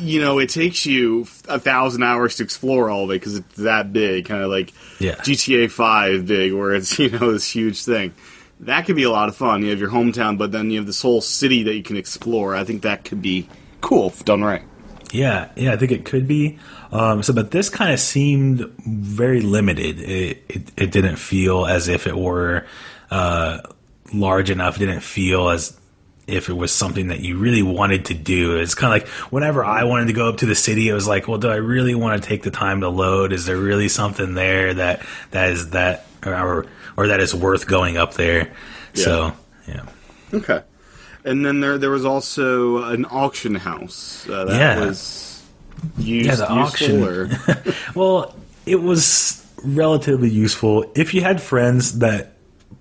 you 0.00 0.20
know, 0.20 0.38
it 0.38 0.48
takes 0.50 0.86
you 0.86 1.26
a 1.48 1.58
thousand 1.58 2.02
hours 2.02 2.36
to 2.36 2.42
explore 2.42 2.90
all 2.90 3.04
of 3.04 3.10
it 3.10 3.14
because 3.14 3.36
it's 3.36 3.56
that 3.56 3.92
big, 3.92 4.26
kind 4.26 4.42
of 4.42 4.50
like 4.50 4.72
Yeah. 4.98 5.14
GTA 5.16 5.70
Five 5.70 6.26
big, 6.26 6.52
where 6.52 6.74
it's 6.74 6.98
you 6.98 7.10
know 7.10 7.32
this 7.32 7.50
huge 7.50 7.84
thing. 7.84 8.14
That 8.60 8.86
could 8.86 8.96
be 8.96 9.04
a 9.04 9.10
lot 9.10 9.28
of 9.28 9.36
fun. 9.36 9.62
You 9.62 9.70
have 9.70 9.78
your 9.78 9.90
hometown, 9.90 10.36
but 10.36 10.50
then 10.50 10.70
you 10.70 10.78
have 10.78 10.86
this 10.86 11.00
whole 11.00 11.20
city 11.20 11.62
that 11.64 11.74
you 11.74 11.82
can 11.82 11.96
explore. 11.96 12.56
I 12.56 12.64
think 12.64 12.82
that 12.82 13.04
could 13.04 13.22
be 13.22 13.48
cool 13.80 14.08
if 14.08 14.24
done 14.24 14.42
right. 14.42 14.62
Yeah, 15.12 15.48
yeah, 15.56 15.72
I 15.72 15.76
think 15.76 15.92
it 15.92 16.04
could 16.04 16.26
be. 16.26 16.58
Um, 16.90 17.22
so, 17.22 17.32
but 17.32 17.50
this 17.50 17.70
kind 17.70 17.92
of 17.92 18.00
seemed 18.00 18.60
very 18.84 19.40
limited. 19.42 20.00
It, 20.00 20.42
it 20.48 20.72
it 20.76 20.90
didn't 20.90 21.16
feel 21.16 21.66
as 21.66 21.88
if 21.88 22.06
it 22.06 22.16
were 22.16 22.66
uh, 23.10 23.60
large 24.12 24.50
enough. 24.50 24.76
It 24.76 24.80
didn't 24.80 25.00
feel 25.02 25.48
as 25.50 25.77
if 26.28 26.48
it 26.48 26.52
was 26.52 26.70
something 26.72 27.08
that 27.08 27.20
you 27.20 27.38
really 27.38 27.62
wanted 27.62 28.04
to 28.06 28.14
do. 28.14 28.56
It's 28.56 28.74
kind 28.74 28.94
of 28.94 29.02
like 29.02 29.08
whenever 29.32 29.64
I 29.64 29.84
wanted 29.84 30.06
to 30.08 30.12
go 30.12 30.28
up 30.28 30.36
to 30.38 30.46
the 30.46 30.54
city, 30.54 30.88
it 30.88 30.92
was 30.92 31.08
like, 31.08 31.26
well, 31.26 31.38
do 31.38 31.48
I 31.48 31.56
really 31.56 31.94
want 31.94 32.22
to 32.22 32.28
take 32.28 32.42
the 32.42 32.50
time 32.50 32.82
to 32.82 32.88
load? 32.88 33.32
Is 33.32 33.46
there 33.46 33.56
really 33.56 33.88
something 33.88 34.34
there 34.34 34.74
that 34.74 35.02
that 35.30 35.50
is 35.50 35.70
that 35.70 36.06
or 36.24 36.66
or 36.96 37.08
that 37.08 37.20
is 37.20 37.34
worth 37.34 37.66
going 37.66 37.96
up 37.96 38.14
there? 38.14 38.52
So, 38.94 39.32
yeah. 39.66 39.82
Okay. 40.34 40.62
And 41.24 41.44
then 41.44 41.60
there 41.60 41.78
there 41.78 41.90
was 41.90 42.04
also 42.04 42.84
an 42.84 43.04
auction 43.06 43.54
house 43.54 44.26
uh, 44.28 44.44
that 44.46 44.58
Yeah. 44.58 44.84
was 44.86 45.42
used, 45.98 46.28
Yeah, 46.28 46.34
the 46.36 46.48
auction. 46.50 47.02
or- 47.02 47.30
Well, 47.94 48.34
it 48.66 48.80
was 48.82 49.44
relatively 49.64 50.30
useful. 50.30 50.84
If 50.94 51.14
you 51.14 51.20
had 51.22 51.40
friends 51.42 51.98
that 52.00 52.34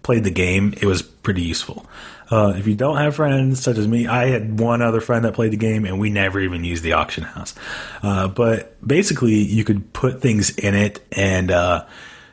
played 0.04 0.24
the 0.24 0.32
game, 0.32 0.74
it 0.82 0.86
was 0.86 1.02
pretty 1.02 1.42
useful. 1.42 1.86
Uh, 2.30 2.54
if 2.58 2.68
you 2.68 2.76
don't 2.76 2.98
have 2.98 3.16
friends, 3.16 3.62
such 3.62 3.78
as 3.78 3.88
me, 3.88 4.08
I 4.08 4.28
had 4.28 4.60
one 4.60 4.82
other 4.82 5.00
friend 5.00 5.24
that 5.26 5.34
played 5.34 5.54
the 5.54 5.58
game, 5.58 5.86
and 5.86 6.00
we 6.00 6.10
never 6.10 6.40
even 6.40 6.64
used 6.64 6.84
the 6.84 6.94
auction 6.94 7.24
house. 7.24 7.56
Uh, 8.04 8.28
but 8.28 8.76
basically, 8.86 9.36
you 9.36 9.64
could 9.64 9.94
put 9.94 10.22
things 10.22 10.50
in 10.58 10.76
it, 10.76 11.06
and 11.12 11.52
uh, 11.52 11.86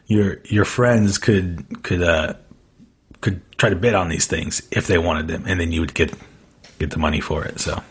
your 0.07 0.39
your 0.45 0.65
friends 0.65 1.19
could 1.19 1.83
could 1.83 2.03
uh, 2.03 2.35
could 3.21 3.41
try 3.57 3.71
to 3.71 3.77
bid 3.77 3.95
on 3.95 4.09
these 4.09 4.27
things 4.27 4.67
if 4.71 4.87
they 4.87 4.99
wanted 4.99 5.29
them, 5.29 5.45
and 5.47 5.61
then 5.61 5.71
you 5.73 5.81
would 5.81 5.95
get 5.95 6.13
get 6.79 6.91
the 6.91 6.99
money 6.99 7.21
for 7.21 7.45
it. 7.45 7.61
So. 7.61 7.83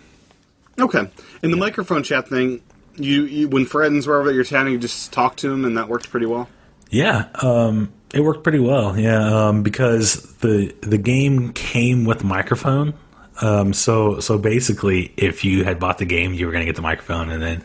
okay. 0.80 1.10
And 1.42 1.54
the 1.54 1.58
microphone 1.58 2.04
chat 2.04 2.28
thing, 2.28 2.62
you, 2.96 3.24
you 3.24 3.48
when 3.48 3.66
friends 3.66 4.08
were 4.08 4.20
over 4.20 4.30
at 4.30 4.36
your 4.36 4.44
town, 4.44 4.72
you 4.72 4.78
just 4.78 5.12
talk 5.14 5.38
to 5.38 5.50
them, 5.50 5.66
and 5.66 5.78
that 5.78 5.88
worked 5.88 6.10
pretty 6.10 6.26
well. 6.26 6.50
Yeah, 6.90 7.28
um, 7.42 7.92
it 8.14 8.22
worked 8.22 8.44
pretty 8.44 8.60
well. 8.60 8.98
Yeah, 8.98 9.48
um, 9.48 9.64
because 9.64 10.22
the 10.38 10.74
the 10.82 10.98
game 10.98 11.52
came 11.54 12.06
with 12.06 12.24
microphone. 12.24 12.94
Um, 13.42 13.74
so 13.74 14.20
so 14.20 14.38
basically, 14.38 15.12
if 15.18 15.44
you 15.44 15.64
had 15.64 15.80
bought 15.80 15.98
the 15.98 16.06
game, 16.06 16.34
you 16.34 16.46
were 16.46 16.52
going 16.52 16.62
to 16.62 16.66
get 16.68 16.76
the 16.76 16.82
microphone, 16.84 17.30
and 17.32 17.42
then 17.42 17.64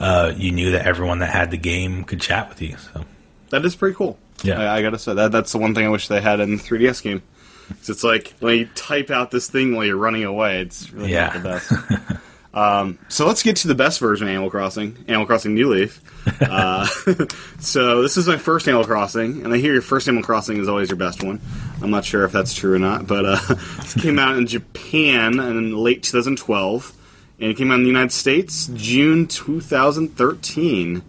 uh, 0.00 0.32
you 0.36 0.52
knew 0.52 0.72
that 0.72 0.86
everyone 0.86 1.20
that 1.20 1.30
had 1.30 1.50
the 1.50 1.56
game 1.56 2.04
could 2.04 2.20
chat 2.20 2.48
with 2.48 2.60
you. 2.62 2.76
So 2.76 3.04
That 3.50 3.64
is 3.64 3.74
pretty 3.74 3.96
cool. 3.96 4.18
Yeah. 4.44 4.60
I, 4.60 4.76
I 4.76 4.82
gotta 4.82 4.98
say 4.98 5.14
that 5.14 5.32
that's 5.32 5.50
the 5.50 5.58
one 5.58 5.74
thing 5.74 5.86
I 5.86 5.88
wish 5.88 6.06
they 6.08 6.20
had 6.20 6.38
in 6.40 6.56
the 6.56 6.62
3DS 6.62 7.02
game. 7.02 7.22
'Cause 7.68 7.88
it's 7.90 8.04
like 8.04 8.34
when 8.40 8.56
you 8.58 8.68
type 8.74 9.10
out 9.10 9.30
this 9.30 9.48
thing 9.50 9.74
while 9.74 9.84
you're 9.84 9.96
running 9.96 10.24
away, 10.24 10.60
it's 10.60 10.90
really 10.92 11.12
Yeah. 11.12 11.26
not 11.26 11.32
the 11.34 11.40
best. 11.40 11.72
um, 12.58 12.98
so 13.08 13.24
let's 13.24 13.44
get 13.44 13.56
to 13.58 13.68
the 13.68 13.74
best 13.76 14.00
version 14.00 14.26
of 14.26 14.32
Animal 14.32 14.50
Crossing, 14.50 14.96
Animal 15.06 15.26
Crossing 15.26 15.54
New 15.54 15.72
Leaf. 15.72 16.02
Uh, 16.42 16.84
so 17.58 18.02
this 18.02 18.18
is 18.18 18.28
my 18.28 18.36
first 18.36 18.68
Animal 18.68 18.84
Crossing, 18.84 19.44
and 19.44 19.54
I 19.54 19.56
hear 19.56 19.72
your 19.72 19.80
first 19.80 20.08
Animal 20.08 20.22
Crossing 20.22 20.58
is 20.58 20.68
always 20.68 20.90
your 20.90 20.98
best 20.98 21.22
one. 21.22 21.40
I'm 21.80 21.90
not 21.90 22.04
sure 22.04 22.24
if 22.24 22.32
that's 22.32 22.52
true 22.52 22.74
or 22.74 22.78
not, 22.78 23.06
but 23.06 23.24
uh, 23.24 23.54
this 23.76 23.94
came 23.94 24.18
out 24.18 24.36
in 24.36 24.46
Japan 24.46 25.40
in 25.40 25.74
late 25.74 26.02
2012, 26.02 26.94
and 27.40 27.50
it 27.50 27.56
came 27.56 27.70
out 27.70 27.76
in 27.76 27.82
the 27.82 27.88
United 27.88 28.12
States 28.12 28.70
June 28.74 29.26
2013. 29.26 31.02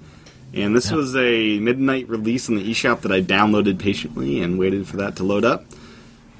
And 0.54 0.76
this 0.76 0.90
was 0.90 1.18
a 1.18 1.60
midnight 1.60 2.08
release 2.08 2.48
on 2.48 2.56
the 2.56 2.72
eShop 2.72 3.02
that 3.02 3.12
I 3.12 3.22
downloaded 3.22 3.78
patiently 3.78 4.42
and 4.42 4.58
waited 4.58 4.88
for 4.88 4.98
that 4.98 5.18
to 5.18 5.24
load 5.24 5.44
up. 5.44 5.66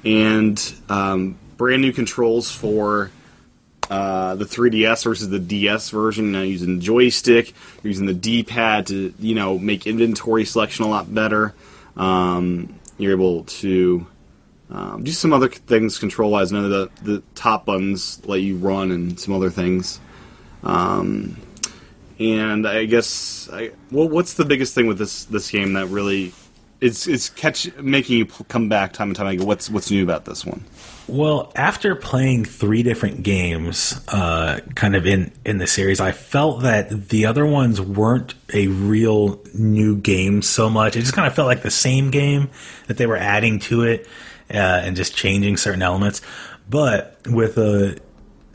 And 0.04 0.58
um, 0.88 1.38
brand 1.58 1.82
new 1.82 1.92
controls 1.92 2.50
for 2.50 3.10
uh, 3.90 4.36
the 4.36 4.44
3DS 4.44 5.04
versus 5.04 5.28
the 5.28 5.40
DS 5.40 5.90
version. 5.90 6.32
Now 6.32 6.42
using 6.42 6.80
joystick, 6.80 7.52
you're 7.82 7.90
using 7.90 8.06
the 8.06 8.14
D-pad 8.14 8.86
to 8.86 9.12
you 9.18 9.34
know 9.34 9.58
make 9.58 9.86
inventory 9.86 10.44
selection 10.44 10.84
a 10.84 10.88
lot 10.88 11.12
better. 11.12 11.54
Um, 11.96 12.78
you're 12.98 13.12
able 13.12 13.44
to 13.44 14.06
um, 14.70 15.02
do 15.02 15.10
some 15.10 15.32
other 15.32 15.48
things 15.48 15.98
control 15.98 16.30
wise. 16.30 16.52
None 16.52 16.64
of 16.64 16.70
the 16.70 16.90
the 17.02 17.22
top 17.34 17.66
buttons 17.66 18.24
let 18.26 18.40
you 18.40 18.56
run 18.56 18.92
and 18.92 19.18
some 19.18 19.34
other 19.34 19.50
things. 19.50 19.98
Um, 20.62 21.36
and 22.20 22.68
I 22.68 22.84
guess 22.84 23.48
I 23.52 23.72
well, 23.90 24.08
what's 24.08 24.34
the 24.34 24.44
biggest 24.44 24.74
thing 24.74 24.86
with 24.86 24.98
this 24.98 25.24
this 25.24 25.50
game 25.50 25.72
that 25.72 25.88
really 25.88 26.32
it's 26.80 27.08
it's 27.08 27.28
catch 27.28 27.74
making 27.76 28.18
you 28.18 28.26
come 28.26 28.68
back 28.68 28.92
time 28.92 29.08
and 29.08 29.16
time 29.16 29.26
again? 29.26 29.46
What's 29.46 29.68
what's 29.68 29.90
new 29.90 30.04
about 30.04 30.26
this 30.26 30.44
one? 30.44 30.64
Well, 31.10 31.52
after 31.56 31.94
playing 31.94 32.44
three 32.44 32.82
different 32.82 33.22
games, 33.22 34.00
uh, 34.08 34.60
kind 34.74 34.94
of 34.96 35.06
in 35.06 35.32
in 35.44 35.58
the 35.58 35.66
series, 35.66 36.00
I 36.00 36.12
felt 36.12 36.62
that 36.62 37.08
the 37.08 37.26
other 37.26 37.44
ones 37.44 37.80
weren't 37.80 38.34
a 38.54 38.68
real 38.68 39.40
new 39.54 39.96
game 39.96 40.42
so 40.42 40.70
much. 40.70 40.96
It 40.96 41.00
just 41.00 41.12
kind 41.14 41.26
of 41.26 41.34
felt 41.34 41.46
like 41.46 41.62
the 41.62 41.70
same 41.70 42.10
game 42.10 42.48
that 42.86 42.96
they 42.96 43.06
were 43.06 43.16
adding 43.16 43.58
to 43.60 43.82
it 43.82 44.06
uh, 44.52 44.56
and 44.56 44.96
just 44.96 45.14
changing 45.16 45.56
certain 45.56 45.82
elements. 45.82 46.22
But 46.68 47.18
with 47.26 47.58
a 47.58 47.98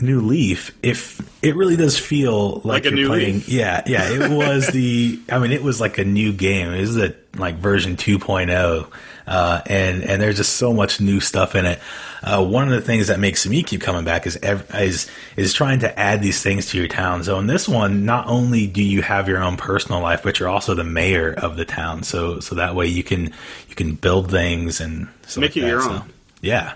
new 0.02 0.22
Leaf, 0.22 0.78
if 0.84 1.22
it 1.44 1.56
really 1.56 1.76
does 1.78 1.98
feel 1.98 2.56
like, 2.66 2.86
Like 2.86 2.94
you're 2.96 3.08
playing, 3.08 3.36
Leaf. 3.36 3.50
yeah, 3.50 3.84
yeah, 3.86 4.10
it 4.12 4.32
was 4.32 4.68
the. 4.68 5.20
I 5.30 5.40
mean, 5.40 5.52
it 5.52 5.64
was 5.64 5.80
like 5.82 5.98
a 5.98 6.06
new 6.06 6.32
game. 6.34 6.70
It 6.70 6.82
was 6.82 6.98
a 6.98 7.14
like 7.38 7.56
version 7.58 7.98
2.0, 7.98 8.88
uh, 9.28 9.62
and 9.66 10.04
and 10.04 10.22
there's 10.22 10.38
just 10.38 10.54
so 10.58 10.74
much 10.74 11.02
new 11.02 11.20
stuff 11.20 11.56
in 11.56 11.66
it. 11.66 11.80
Uh, 12.24 12.44
one 12.44 12.64
of 12.68 12.74
the 12.74 12.82
things 12.82 13.08
that 13.08 13.20
makes 13.20 13.46
me 13.46 13.62
keep 13.64 13.82
coming 13.82 14.04
back 14.04 14.26
is 14.26 14.38
ev- 14.38 14.70
is 14.74 15.10
is 15.36 15.54
trying 15.54 15.80
to 15.80 16.00
add 16.00 16.22
these 16.22 16.42
things 16.42 16.68
to 16.72 16.78
your 16.78 16.88
town. 16.88 17.24
So 17.24 17.38
in 17.40 17.48
this 17.48 17.68
one, 17.68 18.06
not 18.06 18.28
only 18.28 18.66
do 18.68 18.82
you 18.84 19.02
have 19.02 19.28
your 19.28 19.44
own 19.44 19.58
personal 19.58 20.02
life, 20.02 20.24
but 20.24 20.40
you're 20.40 20.50
also 20.50 20.74
the 20.74 20.84
mayor 20.84 21.34
of 21.34 21.58
the 21.58 21.66
town. 21.66 22.04
So 22.04 22.40
so 22.40 22.56
that 22.56 22.76
way 22.76 22.88
you 22.88 23.04
can 23.04 23.26
you 23.70 23.76
can 23.76 23.94
build 23.96 24.32
things 24.32 24.82
and 24.82 25.08
Make 25.38 25.38
like 25.38 25.58
it 25.58 25.68
your 25.68 25.82
that. 25.82 25.90
own. 25.92 26.00
So, 26.00 26.06
yeah. 26.42 26.74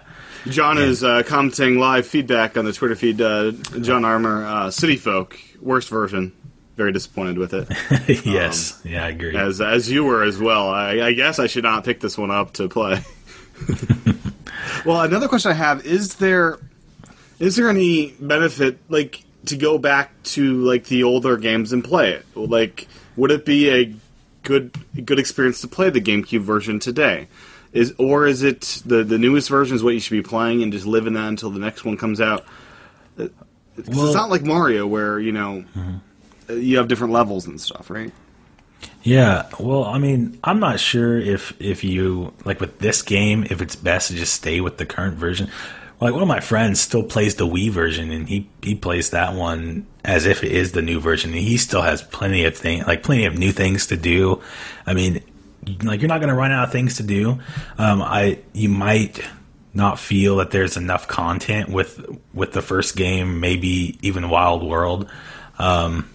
John 0.47 0.77
is 0.77 1.03
uh, 1.03 1.23
commenting 1.23 1.79
live 1.79 2.07
feedback 2.07 2.55
on 2.57 2.63
the 2.65 2.71
Twitter 2.71 2.95
feed. 2.95 3.19
Uh, 3.19 3.51
John 3.81 4.05
Armour, 4.05 4.45
uh, 4.45 4.71
City 4.71 4.95
Folk, 4.95 5.37
worst 5.61 5.89
version. 5.89 6.31
Very 6.79 6.93
disappointed 6.93 7.37
with 7.37 7.53
it. 7.53 8.25
yes, 8.25 8.79
um, 8.85 8.91
yeah, 8.91 9.03
I 9.03 9.09
agree. 9.09 9.35
As 9.35 9.59
as 9.59 9.91
you 9.91 10.05
were 10.05 10.23
as 10.23 10.39
well. 10.39 10.69
I, 10.69 11.01
I 11.01 11.11
guess 11.11 11.37
I 11.37 11.47
should 11.47 11.65
not 11.65 11.83
pick 11.83 11.99
this 11.99 12.17
one 12.17 12.31
up 12.31 12.53
to 12.53 12.69
play. 12.69 13.03
well, 14.85 15.01
another 15.01 15.27
question 15.27 15.51
I 15.51 15.55
have 15.55 15.85
is 15.85 16.15
there 16.15 16.57
is 17.37 17.57
there 17.57 17.67
any 17.67 18.13
benefit 18.21 18.79
like 18.87 19.25
to 19.47 19.57
go 19.57 19.77
back 19.77 20.23
to 20.23 20.63
like 20.63 20.85
the 20.85 21.03
older 21.03 21.35
games 21.35 21.73
and 21.73 21.83
play 21.83 22.13
it? 22.13 22.25
Like, 22.33 22.87
would 23.17 23.31
it 23.31 23.43
be 23.43 23.69
a 23.69 23.93
good 24.43 24.71
good 25.03 25.19
experience 25.19 25.59
to 25.59 25.67
play 25.67 25.89
the 25.89 25.99
GameCube 25.99 26.43
version 26.43 26.79
today? 26.79 27.27
Is 27.73 27.93
or 27.97 28.25
is 28.25 28.41
it 28.41 28.83
the 28.85 29.03
the 29.03 29.17
newest 29.17 29.49
version 29.49 29.75
is 29.75 29.83
what 29.83 29.95
you 29.95 29.99
should 29.99 30.15
be 30.15 30.21
playing 30.21 30.63
and 30.63 30.71
just 30.71 30.85
live 30.85 31.07
in 31.07 31.13
that 31.15 31.27
until 31.27 31.49
the 31.49 31.59
next 31.59 31.83
one 31.83 31.97
comes 31.97 32.21
out? 32.21 32.45
Uh, 33.19 33.27
well- 33.85 34.05
it's 34.05 34.15
not 34.15 34.29
like 34.29 34.43
Mario 34.43 34.87
where 34.87 35.19
you 35.19 35.33
know 35.33 35.65
mm-hmm. 35.75 35.97
You 36.49 36.77
have 36.77 36.87
different 36.87 37.13
levels 37.13 37.47
and 37.47 37.59
stuff, 37.59 37.89
right? 37.89 38.11
Yeah, 39.03 39.49
well, 39.59 39.85
I 39.85 39.97
mean, 39.97 40.39
I'm 40.43 40.59
not 40.59 40.79
sure 40.79 41.17
if 41.17 41.59
if 41.61 41.83
you 41.83 42.33
like 42.45 42.59
with 42.59 42.79
this 42.79 43.01
game 43.01 43.45
if 43.49 43.61
it's 43.61 43.75
best 43.75 44.09
to 44.09 44.15
just 44.15 44.33
stay 44.33 44.61
with 44.61 44.77
the 44.77 44.85
current 44.85 45.15
version. 45.17 45.49
Like 46.01 46.13
one 46.13 46.21
of 46.21 46.29
my 46.29 46.39
friends 46.39 46.79
still 46.79 47.03
plays 47.03 47.35
the 47.35 47.47
Wii 47.47 47.71
version, 47.71 48.11
and 48.11 48.27
he 48.27 48.49
he 48.61 48.75
plays 48.75 49.09
that 49.09 49.33
one 49.33 49.85
as 50.03 50.25
if 50.25 50.43
it 50.43 50.51
is 50.51 50.71
the 50.71 50.81
new 50.81 50.99
version, 50.99 51.31
and 51.31 51.39
he 51.39 51.57
still 51.57 51.81
has 51.81 52.01
plenty 52.01 52.45
of 52.45 52.57
thing 52.57 52.83
like 52.83 53.03
plenty 53.03 53.25
of 53.25 53.37
new 53.37 53.51
things 53.51 53.87
to 53.87 53.97
do. 53.97 54.41
I 54.85 54.93
mean, 54.93 55.21
like 55.83 56.01
you're 56.01 56.09
not 56.09 56.19
going 56.19 56.29
to 56.29 56.35
run 56.35 56.51
out 56.51 56.65
of 56.65 56.71
things 56.71 56.97
to 56.97 57.03
do. 57.03 57.39
Um, 57.77 58.01
I 58.01 58.39
you 58.53 58.69
might 58.69 59.21
not 59.73 59.99
feel 59.99 60.37
that 60.37 60.51
there's 60.51 60.77
enough 60.77 61.07
content 61.07 61.69
with 61.69 62.05
with 62.33 62.53
the 62.53 62.61
first 62.61 62.95
game, 62.95 63.39
maybe 63.39 63.97
even 64.01 64.29
Wild 64.29 64.63
World. 64.63 65.09
Um, 65.57 66.09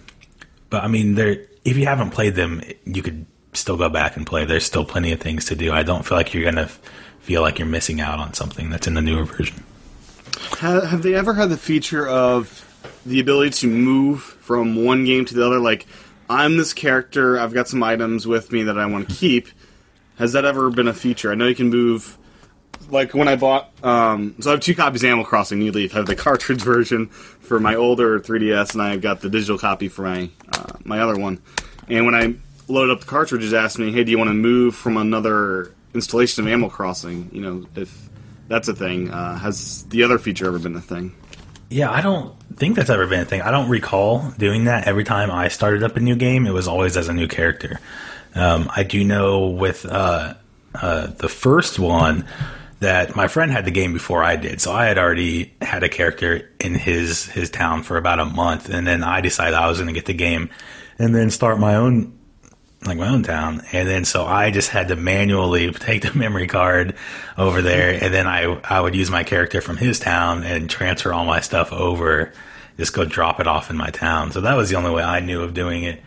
but 0.75 0.83
I 0.83 0.87
mean, 0.89 1.15
there 1.15 1.37
if 1.63 1.77
you 1.77 1.85
haven't 1.85 2.09
played 2.09 2.35
them, 2.35 2.61
you 2.83 3.01
could 3.01 3.25
still 3.53 3.77
go 3.77 3.87
back 3.87 4.17
and 4.17 4.27
play. 4.27 4.43
There's 4.43 4.65
still 4.65 4.83
plenty 4.83 5.13
of 5.13 5.21
things 5.21 5.45
to 5.45 5.55
do. 5.55 5.71
I 5.71 5.83
don't 5.83 6.05
feel 6.05 6.17
like 6.17 6.33
you're 6.33 6.43
gonna 6.43 6.67
feel 7.21 7.41
like 7.41 7.59
you're 7.59 7.67
missing 7.67 8.01
out 8.01 8.19
on 8.19 8.33
something 8.33 8.69
that's 8.69 8.87
in 8.87 8.93
the 8.93 9.01
newer 9.01 9.23
version. 9.23 9.63
Have, 10.59 10.83
have 10.83 11.01
they 11.01 11.15
ever 11.15 11.33
had 11.33 11.49
the 11.49 11.55
feature 11.55 12.05
of 12.05 12.61
the 13.05 13.21
ability 13.21 13.51
to 13.51 13.67
move 13.67 14.21
from 14.21 14.83
one 14.83 15.05
game 15.05 15.23
to 15.23 15.33
the 15.33 15.45
other? 15.45 15.59
Like, 15.59 15.87
I'm 16.29 16.57
this 16.57 16.73
character, 16.73 17.39
I've 17.39 17.53
got 17.53 17.69
some 17.69 17.81
items 17.81 18.27
with 18.27 18.51
me 18.51 18.63
that 18.63 18.77
I 18.77 18.85
want 18.85 19.07
to 19.07 19.13
mm-hmm. 19.13 19.19
keep. 19.19 19.47
Has 20.17 20.33
that 20.33 20.43
ever 20.43 20.69
been 20.71 20.89
a 20.89 20.93
feature? 20.93 21.31
I 21.31 21.35
know 21.35 21.47
you 21.47 21.55
can 21.55 21.69
move. 21.69 22.17
Like 22.89 23.13
when 23.13 23.27
I 23.27 23.35
bought, 23.35 23.71
um, 23.83 24.35
so 24.39 24.51
I 24.51 24.53
have 24.53 24.61
two 24.61 24.75
copies 24.75 25.03
of 25.03 25.07
Animal 25.07 25.25
Crossing 25.25 25.59
New 25.59 25.71
Leaf. 25.71 25.93
I 25.93 25.97
have 25.97 26.05
the 26.05 26.15
cartridge 26.15 26.61
version 26.63 27.07
for 27.07 27.59
my 27.59 27.75
older 27.75 28.19
3DS, 28.19 28.73
and 28.73 28.81
I've 28.81 29.01
got 29.01 29.21
the 29.21 29.29
digital 29.29 29.57
copy 29.57 29.87
for 29.87 30.03
my 30.03 30.29
uh, 30.53 30.73
my 30.83 30.99
other 30.99 31.17
one. 31.17 31.41
And 31.87 32.05
when 32.05 32.15
I 32.15 32.35
loaded 32.67 32.93
up 32.93 33.01
the 33.01 33.07
cartridge, 33.07 33.43
it 33.43 33.55
asked 33.55 33.79
me, 33.79 33.91
"Hey, 33.91 34.03
do 34.03 34.11
you 34.11 34.17
want 34.17 34.29
to 34.29 34.35
move 34.35 34.75
from 34.75 34.97
another 34.97 35.73
installation 35.93 36.43
of 36.43 36.47
Animal 36.47 36.69
Crossing?" 36.69 37.29
You 37.33 37.41
know, 37.41 37.65
if 37.75 38.09
that's 38.47 38.67
a 38.67 38.75
thing. 38.75 39.09
Uh, 39.09 39.37
has 39.37 39.83
the 39.85 40.03
other 40.03 40.19
feature 40.19 40.47
ever 40.47 40.59
been 40.59 40.75
a 40.75 40.81
thing? 40.81 41.15
Yeah, 41.69 41.91
I 41.91 42.01
don't 42.01 42.35
think 42.55 42.75
that's 42.75 42.89
ever 42.89 43.07
been 43.07 43.21
a 43.21 43.25
thing. 43.25 43.41
I 43.41 43.51
don't 43.51 43.69
recall 43.69 44.31
doing 44.37 44.65
that 44.65 44.87
every 44.87 45.03
time 45.03 45.31
I 45.31 45.47
started 45.47 45.83
up 45.83 45.97
a 45.97 45.99
new 45.99 46.15
game. 46.15 46.45
It 46.45 46.51
was 46.51 46.67
always 46.67 46.95
as 46.95 47.09
a 47.09 47.13
new 47.13 47.27
character. 47.27 47.79
Um, 48.35 48.69
I 48.75 48.83
do 48.83 49.03
know 49.03 49.47
with 49.47 49.85
uh, 49.85 50.35
uh, 50.75 51.07
the 51.07 51.29
first 51.29 51.79
one 51.79 52.25
that 52.85 53.15
my 53.15 53.27
friend 53.27 53.51
had 53.51 53.65
the 53.65 53.71
game 53.71 53.93
before 53.93 54.23
I 54.23 54.35
did, 54.35 54.61
so 54.61 54.71
I 54.71 54.85
had 54.85 54.99
already 54.99 55.53
had 55.59 55.83
a 55.83 55.89
character 55.89 56.51
in 56.59 56.75
his 56.75 57.25
his 57.25 57.49
town 57.49 57.81
for 57.81 57.97
about 57.97 58.19
a 58.19 58.25
month, 58.25 58.69
and 58.69 58.85
then 58.85 59.03
I 59.03 59.21
decided 59.21 59.55
I 59.55 59.67
was 59.67 59.79
going 59.79 59.87
to 59.87 59.93
get 59.93 60.05
the 60.05 60.13
game 60.13 60.51
and 60.99 61.13
then 61.13 61.31
start 61.31 61.59
my 61.59 61.75
own 61.75 62.17
like 62.85 62.99
my 62.99 63.07
own 63.07 63.23
town, 63.23 63.63
and 63.71 63.87
then 63.87 64.05
so 64.05 64.25
I 64.25 64.51
just 64.51 64.69
had 64.69 64.89
to 64.89 64.95
manually 64.95 65.71
take 65.73 66.03
the 66.03 66.13
memory 66.13 66.45
card 66.45 66.95
over 67.39 67.63
there, 67.63 67.97
and 68.03 68.13
then 68.13 68.27
I 68.27 68.43
I 68.63 68.79
would 68.79 68.95
use 68.95 69.09
my 69.09 69.23
character 69.23 69.61
from 69.61 69.77
his 69.77 69.99
town 69.99 70.43
and 70.43 70.69
transfer 70.69 71.11
all 71.11 71.25
my 71.25 71.39
stuff 71.39 71.73
over, 71.73 72.33
just 72.77 72.93
go 72.93 73.03
drop 73.03 73.39
it 73.39 73.47
off 73.47 73.71
in 73.71 73.77
my 73.77 73.89
town. 73.89 74.31
So 74.31 74.41
that 74.41 74.55
was 74.55 74.69
the 74.69 74.75
only 74.75 74.91
way 74.91 75.01
I 75.01 75.21
knew 75.21 75.41
of 75.41 75.55
doing 75.55 75.83
it. 75.83 76.03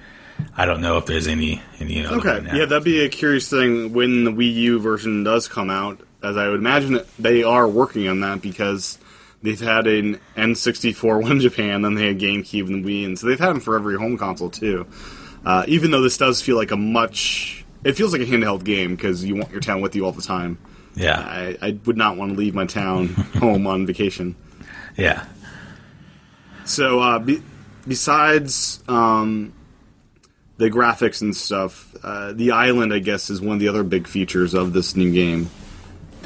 I 0.56 0.66
don't 0.66 0.80
know 0.80 0.98
if 0.98 1.06
there's 1.06 1.26
any 1.26 1.60
any 1.80 2.06
other 2.06 2.18
Okay, 2.18 2.56
yeah, 2.56 2.66
that'd 2.66 2.84
be 2.84 3.04
a 3.04 3.08
curious 3.08 3.50
thing 3.50 3.92
when 3.92 4.22
the 4.22 4.30
Wii 4.30 4.54
U 4.54 4.78
version 4.78 5.24
does 5.24 5.48
come 5.48 5.70
out, 5.70 6.00
as 6.22 6.36
I 6.36 6.48
would 6.48 6.60
imagine 6.60 6.94
that 6.94 7.06
they 7.16 7.42
are 7.42 7.66
working 7.68 8.08
on 8.08 8.20
that 8.20 8.40
because 8.42 8.98
they've 9.42 9.60
had 9.60 9.86
an 9.86 10.20
N64 10.36 11.22
one 11.22 11.40
Japan, 11.48 11.82
then 11.82 11.94
they 11.94 12.08
had 12.08 12.18
GameCube 12.18 12.66
and 12.68 12.84
Wii, 12.84 13.06
and 13.06 13.18
so 13.18 13.26
they've 13.26 13.38
had 13.38 13.50
them 13.50 13.60
for 13.60 13.76
every 13.76 13.96
home 13.96 14.18
console 14.18 14.50
too. 14.50 14.86
Uh, 15.44 15.64
even 15.68 15.90
though 15.90 16.02
this 16.02 16.18
does 16.18 16.42
feel 16.42 16.56
like 16.56 16.72
a 16.72 16.76
much, 16.76 17.64
it 17.84 17.92
feels 17.94 18.12
like 18.12 18.20
a 18.22 18.26
handheld 18.26 18.64
game 18.64 18.96
because 18.96 19.24
you 19.24 19.36
want 19.36 19.50
your 19.50 19.60
town 19.60 19.80
with 19.80 19.94
you 19.94 20.04
all 20.04 20.12
the 20.12 20.22
time. 20.22 20.58
yeah, 20.94 21.18
I, 21.20 21.56
I 21.62 21.78
would 21.86 21.96
not 21.96 22.16
want 22.16 22.32
to 22.32 22.38
leave 22.38 22.54
my 22.54 22.66
town 22.66 23.08
home 23.38 23.66
on 23.66 23.86
vacation. 23.86 24.34
yeah. 24.96 25.24
So, 26.64 27.00
uh, 27.00 27.18
be, 27.18 27.42
besides 27.86 28.82
um, 28.88 29.54
the 30.58 30.68
graphics 30.68 31.22
and 31.22 31.34
stuff, 31.34 31.94
uh, 32.02 32.32
the 32.34 32.50
island, 32.50 32.92
I 32.92 32.98
guess, 32.98 33.30
is 33.30 33.40
one 33.40 33.54
of 33.54 33.60
the 33.60 33.68
other 33.68 33.84
big 33.84 34.06
features 34.06 34.52
of 34.52 34.74
this 34.74 34.94
new 34.94 35.10
game. 35.10 35.48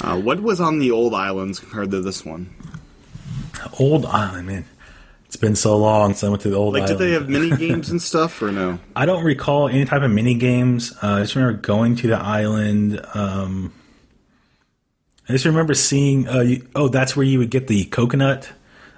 Uh, 0.03 0.21
what 0.21 0.41
was 0.43 0.61
on 0.61 0.81
the 0.81 0.91
old 0.91 1.15
islands 1.15 1.61
compared 1.61 1.91
to 1.93 2.01
this 2.01 2.25
one? 2.25 2.53
Old 3.79 4.05
Island, 4.07 4.47
man. 4.47 4.65
It's 5.27 5.37
been 5.37 5.57
so 5.57 5.77
long 5.77 6.11
since 6.11 6.25
I 6.25 6.29
went 6.29 6.43
to 6.43 6.51
the 6.51 6.57
old 6.57 6.75
Like, 6.75 6.87
did 6.87 6.99
they 6.99 7.13
have 7.13 7.29
mini 7.29 7.57
games 7.57 7.89
and 7.91 8.03
stuff, 8.03 8.43
or 8.43 8.53
no? 8.53 8.79
I 8.95 9.07
don't 9.07 9.25
recall 9.25 9.69
any 9.69 9.85
type 9.85 10.03
of 10.03 10.11
mini 10.11 10.35
games. 10.35 10.93
Uh, 11.03 11.15
I 11.15 11.21
just 11.21 11.37
remember 11.37 11.59
going 11.59 11.97
to 11.97 12.09
the 12.09 12.19
island. 12.19 13.01
Um, 13.15 13.73
I 15.29 15.33
just 15.33 15.47
remember 15.47 15.73
seeing. 15.73 16.29
Uh, 16.29 16.41
you, 16.41 16.69
oh, 16.75 16.89
that's 16.89 17.17
where 17.17 17.25
you 17.25 17.39
would 17.39 17.51
get 17.51 17.69
the 17.69 17.85
coconut. 17.87 18.51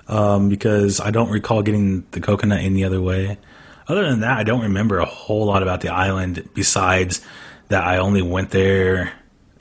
Um, 0.09 0.49
because 0.49 1.01
I 1.01 1.11
don't 1.11 1.31
recall 1.31 1.63
getting 1.63 2.05
the 2.11 2.21
coconut 2.21 2.61
any 2.61 2.85
other 2.85 3.01
way. 3.01 3.39
Other 3.87 4.09
than 4.09 4.21
that, 4.21 4.39
I 4.39 4.43
don't 4.43 4.63
remember 4.63 4.99
a 4.99 5.07
whole 5.07 5.47
lot 5.47 5.63
about 5.63 5.83
the 5.83 5.91
island. 5.91 6.49
Besides 6.55 7.21
that, 7.69 7.85
I 7.85 7.99
only 7.99 8.23
went 8.23 8.51
there 8.51 9.13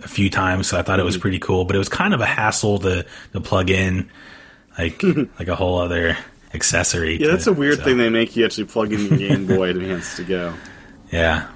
a 0.04 0.08
few 0.08 0.30
times, 0.30 0.68
so 0.68 0.78
I 0.78 0.82
thought 0.82 1.00
it 1.00 1.04
was 1.06 1.18
pretty 1.18 1.40
cool. 1.40 1.66
But 1.66 1.76
it 1.76 1.80
was 1.80 1.90
kind 1.90 2.14
of 2.14 2.22
a 2.22 2.26
hassle 2.26 2.80
to 2.80 3.06
to 3.34 3.42
plug 3.42 3.70
in, 3.70 4.10
like 4.78 5.02
like 5.40 5.48
a 5.48 5.56
whole 5.56 5.80
other 5.80 6.18
accessory. 6.54 7.14
Yeah, 7.14 7.28
to- 7.28 7.32
that's 7.34 7.48
a 7.48 7.54
weird 7.54 7.78
so, 7.80 7.84
thing 7.86 7.98
they 7.98 8.10
make 8.10 8.36
you 8.36 8.46
actually 8.46 8.66
plug 8.66 8.92
in 8.94 9.06
your 9.08 9.18
Game 9.18 9.48
Boy 9.48 9.70
Advance 9.72 10.18
to 10.18 10.24
go. 10.24 10.54
Yeah. 11.12 11.48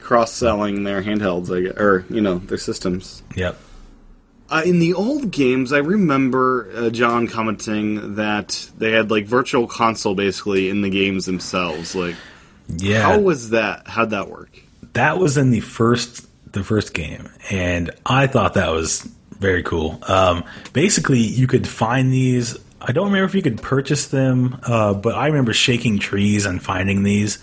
Cross 0.00 0.32
selling 0.32 0.84
their 0.84 1.02
handhelds, 1.02 1.54
I 1.56 1.62
guess, 1.62 1.76
or, 1.80 2.04
you 2.10 2.20
know, 2.20 2.36
their 2.38 2.58
systems. 2.58 3.22
Yep. 3.36 3.58
Uh, 4.50 4.62
in 4.66 4.78
the 4.78 4.92
old 4.92 5.30
games, 5.30 5.72
I 5.72 5.78
remember 5.78 6.70
uh, 6.76 6.90
John 6.90 7.26
commenting 7.26 8.16
that 8.16 8.70
they 8.76 8.92
had 8.92 9.10
like 9.10 9.24
virtual 9.24 9.66
console 9.66 10.14
basically 10.14 10.68
in 10.68 10.82
the 10.82 10.90
games 10.90 11.24
themselves. 11.24 11.94
Like, 11.94 12.16
Yeah. 12.68 13.00
how 13.00 13.18
was 13.18 13.50
that? 13.50 13.88
How'd 13.88 14.10
that 14.10 14.28
work? 14.28 14.50
that 14.92 15.18
was 15.18 15.36
in 15.36 15.50
the 15.50 15.58
first 15.60 16.23
the 16.54 16.64
first 16.64 16.94
game 16.94 17.28
and 17.50 17.90
i 18.06 18.26
thought 18.26 18.54
that 18.54 18.70
was 18.72 19.02
very 19.38 19.62
cool 19.62 19.98
um, 20.08 20.42
basically 20.72 21.18
you 21.18 21.46
could 21.46 21.66
find 21.68 22.12
these 22.12 22.56
i 22.80 22.92
don't 22.92 23.06
remember 23.06 23.26
if 23.26 23.34
you 23.34 23.42
could 23.42 23.60
purchase 23.60 24.06
them 24.08 24.58
uh, 24.64 24.94
but 24.94 25.14
i 25.14 25.26
remember 25.26 25.52
shaking 25.52 25.98
trees 25.98 26.46
and 26.46 26.62
finding 26.62 27.02
these 27.02 27.38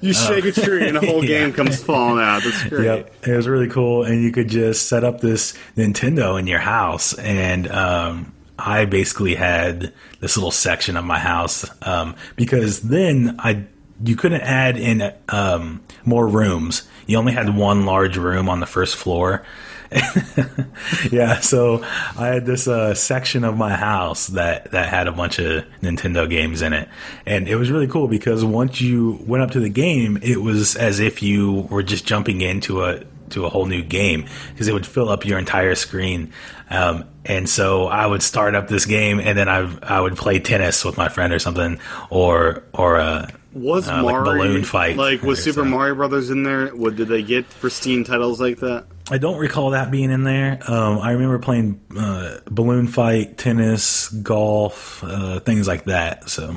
You 0.00 0.12
shake 0.12 0.44
a 0.44 0.52
tree 0.52 0.86
and 0.86 0.96
the 0.96 1.06
whole 1.06 1.24
Yeah. 1.28 1.40
game 1.44 1.52
comes 1.54 1.82
falling 1.82 2.22
out. 2.22 2.42
That's 2.42 2.64
great. 2.68 2.84
Yep, 2.84 3.26
it 3.26 3.36
was 3.36 3.48
really 3.48 3.68
cool, 3.68 4.04
and 4.04 4.22
you 4.22 4.32
could 4.32 4.48
just 4.50 4.86
set 4.88 5.02
up 5.02 5.20
this 5.20 5.54
Nintendo 5.78 6.38
in 6.38 6.46
your 6.46 6.58
house. 6.60 7.14
And 7.14 7.70
um, 7.70 8.34
I 8.58 8.84
basically 8.84 9.34
had 9.34 9.94
this 10.20 10.36
little 10.36 10.50
section 10.50 10.98
of 10.98 11.04
my 11.06 11.18
house 11.18 11.64
um, 11.86 12.16
because 12.36 12.82
then 12.82 13.36
I 13.38 13.64
you 14.02 14.16
couldn't 14.16 14.40
add 14.40 14.76
in 14.76 15.12
um, 15.28 15.82
more 16.04 16.26
rooms. 16.26 16.88
You 17.06 17.18
only 17.18 17.32
had 17.32 17.54
one 17.54 17.86
large 17.86 18.16
room 18.16 18.48
on 18.48 18.60
the 18.60 18.66
first 18.66 18.96
floor. 18.96 19.44
yeah, 21.12 21.38
so 21.40 21.84
I 22.18 22.28
had 22.28 22.46
this 22.46 22.66
uh, 22.66 22.94
section 22.94 23.44
of 23.44 23.56
my 23.56 23.76
house 23.76 24.28
that 24.28 24.72
that 24.72 24.88
had 24.88 25.06
a 25.06 25.12
bunch 25.12 25.38
of 25.38 25.64
Nintendo 25.82 26.28
games 26.28 26.62
in 26.62 26.72
it, 26.72 26.88
and 27.26 27.46
it 27.46 27.56
was 27.56 27.70
really 27.70 27.86
cool 27.86 28.08
because 28.08 28.44
once 28.44 28.80
you 28.80 29.22
went 29.26 29.44
up 29.44 29.52
to 29.52 29.60
the 29.60 29.68
game, 29.68 30.18
it 30.22 30.42
was 30.42 30.74
as 30.74 30.98
if 30.98 31.22
you 31.22 31.68
were 31.70 31.82
just 31.82 32.06
jumping 32.06 32.40
into 32.40 32.82
a 32.82 33.04
to 33.30 33.44
a 33.44 33.48
whole 33.48 33.66
new 33.66 33.82
game 33.82 34.26
because 34.52 34.66
it 34.66 34.72
would 34.72 34.86
fill 34.86 35.08
up 35.08 35.24
your 35.24 35.38
entire 35.38 35.74
screen. 35.74 36.32
Um, 36.70 37.04
and 37.24 37.48
so 37.48 37.86
I 37.86 38.06
would 38.06 38.22
start 38.22 38.54
up 38.54 38.68
this 38.68 38.86
game, 38.86 39.20
and 39.20 39.38
then 39.38 39.48
I 39.48 39.70
I 39.82 40.00
would 40.00 40.16
play 40.16 40.40
tennis 40.40 40.84
with 40.84 40.96
my 40.96 41.08
friend 41.08 41.32
or 41.32 41.38
something, 41.38 41.78
or 42.10 42.64
or 42.72 42.96
uh, 42.96 43.30
Was 43.54 43.88
Uh, 43.88 44.02
like 44.02 44.12
Mario 44.12 44.24
balloon 44.24 44.64
fight 44.64 44.96
like 44.96 45.22
was 45.22 45.42
Super 45.42 45.60
so. 45.60 45.64
Mario 45.64 45.94
Brothers 45.94 46.28
in 46.30 46.42
there? 46.42 46.68
What 46.68 46.96
did 46.96 47.08
they 47.08 47.22
get 47.22 47.48
pristine 47.60 48.02
titles 48.04 48.40
like 48.40 48.58
that? 48.58 48.86
I 49.10 49.18
don't 49.18 49.38
recall 49.38 49.70
that 49.70 49.90
being 49.90 50.10
in 50.10 50.24
there. 50.24 50.58
Um, 50.66 50.98
I 50.98 51.12
remember 51.12 51.38
playing 51.38 51.80
uh, 51.96 52.38
balloon 52.46 52.88
fight, 52.88 53.38
tennis, 53.38 54.08
golf, 54.08 55.04
uh, 55.04 55.38
things 55.40 55.68
like 55.68 55.84
that. 55.84 56.28
So, 56.28 56.56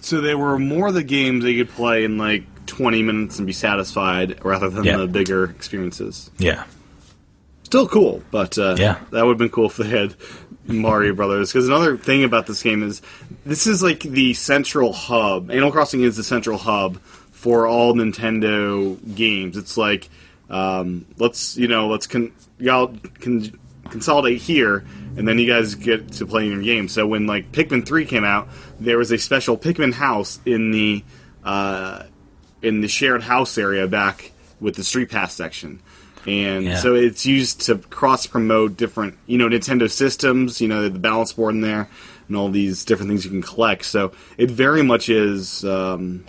So 0.00 0.20
they 0.22 0.34
were 0.34 0.58
more 0.58 0.90
the 0.92 1.02
games 1.02 1.44
they 1.44 1.56
could 1.56 1.68
play 1.70 2.04
in 2.04 2.16
like 2.18 2.44
20 2.66 3.02
minutes 3.02 3.38
and 3.38 3.46
be 3.46 3.52
satisfied, 3.52 4.38
rather 4.44 4.70
than 4.70 4.84
Yeah. 4.84 4.96
the 4.98 5.06
bigger 5.08 5.44
experiences. 5.44 6.30
yeah, 6.38 6.64
Still 7.64 7.86
cool, 7.88 8.22
but 8.30 8.56
uh, 8.58 8.76
Yeah. 8.78 8.96
that 9.10 9.24
would 9.26 9.32
have 9.32 9.38
been 9.38 9.50
cool 9.50 9.66
if 9.66 9.76
they 9.76 9.88
had 9.88 10.14
Mario 10.68 11.14
Brothers. 11.14 11.52
Because 11.52 11.66
another 11.66 11.96
thing 11.96 12.24
about 12.24 12.46
this 12.46 12.62
game 12.62 12.82
is 12.82 13.02
this 13.44 13.66
is 13.66 13.82
like 13.82 14.00
the 14.00 14.34
central 14.34 14.92
hub. 14.92 15.50
Animal 15.50 15.72
Crossing 15.72 16.02
is 16.02 16.16
the 16.16 16.24
central 16.24 16.58
hub 16.58 17.00
for 17.32 17.66
all 17.66 17.94
Nintendo 17.94 18.98
games. 19.14 19.56
It's 19.56 19.76
like 19.76 20.08
um, 20.50 21.06
let's 21.18 21.56
you 21.56 21.68
know 21.68 21.88
let's 21.88 22.06
con- 22.06 22.32
y'all 22.58 22.94
can 23.20 23.58
consolidate 23.90 24.40
here, 24.40 24.84
and 25.16 25.26
then 25.26 25.38
you 25.38 25.46
guys 25.46 25.74
get 25.74 26.12
to 26.12 26.26
play 26.26 26.46
your 26.46 26.62
game. 26.62 26.88
So 26.88 27.06
when 27.06 27.26
like 27.26 27.52
Pikmin 27.52 27.86
three 27.86 28.06
came 28.06 28.24
out, 28.24 28.48
there 28.78 28.98
was 28.98 29.10
a 29.10 29.18
special 29.18 29.56
Pikmin 29.56 29.92
house 29.92 30.40
in 30.44 30.70
the 30.70 31.04
uh, 31.44 32.04
in 32.62 32.80
the 32.80 32.88
shared 32.88 33.22
house 33.22 33.56
area 33.58 33.86
back 33.86 34.32
with 34.60 34.74
the 34.74 34.84
Street 34.84 35.10
Pass 35.10 35.34
section. 35.34 35.80
And 36.28 36.64
Yeah. 36.66 36.76
so 36.80 36.94
it's 36.94 37.24
used 37.24 37.62
to 37.62 37.76
cross 37.78 38.26
promote 38.26 38.76
different, 38.76 39.14
you 39.26 39.38
know, 39.38 39.48
Nintendo 39.48 39.90
systems, 39.90 40.60
you 40.60 40.68
know, 40.68 40.88
the 40.90 40.98
balance 40.98 41.32
board 41.32 41.54
in 41.54 41.62
there, 41.62 41.88
and 42.28 42.36
all 42.36 42.50
these 42.50 42.84
different 42.84 43.08
things 43.08 43.24
you 43.24 43.30
can 43.30 43.40
collect. 43.42 43.86
So 43.86 44.12
it 44.36 44.50
very 44.50 44.82
much 44.82 45.08
is, 45.08 45.64
um, 45.64 46.24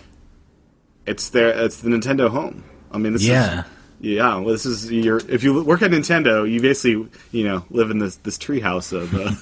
it's 1.06 1.28
there, 1.30 1.50
it's 1.50 1.78
the 1.78 1.90
Nintendo 1.90 2.30
home. 2.30 2.64
I 2.90 2.96
mean, 2.98 3.12
this 3.12 3.24
Yeah. 3.24 3.60
is, 3.60 3.64
yeah, 4.00 4.36
well, 4.36 4.52
this 4.52 4.64
is 4.64 4.90
your, 4.90 5.20
if 5.28 5.44
you 5.44 5.62
work 5.62 5.82
at 5.82 5.90
Nintendo, 5.90 6.50
you 6.50 6.60
basically, 6.60 7.08
you 7.32 7.44
know, 7.44 7.64
live 7.70 7.90
in 7.90 7.98
this, 7.98 8.16
this 8.16 8.38
treehouse 8.38 8.92
of, 8.92 9.14
uh, 9.14 9.32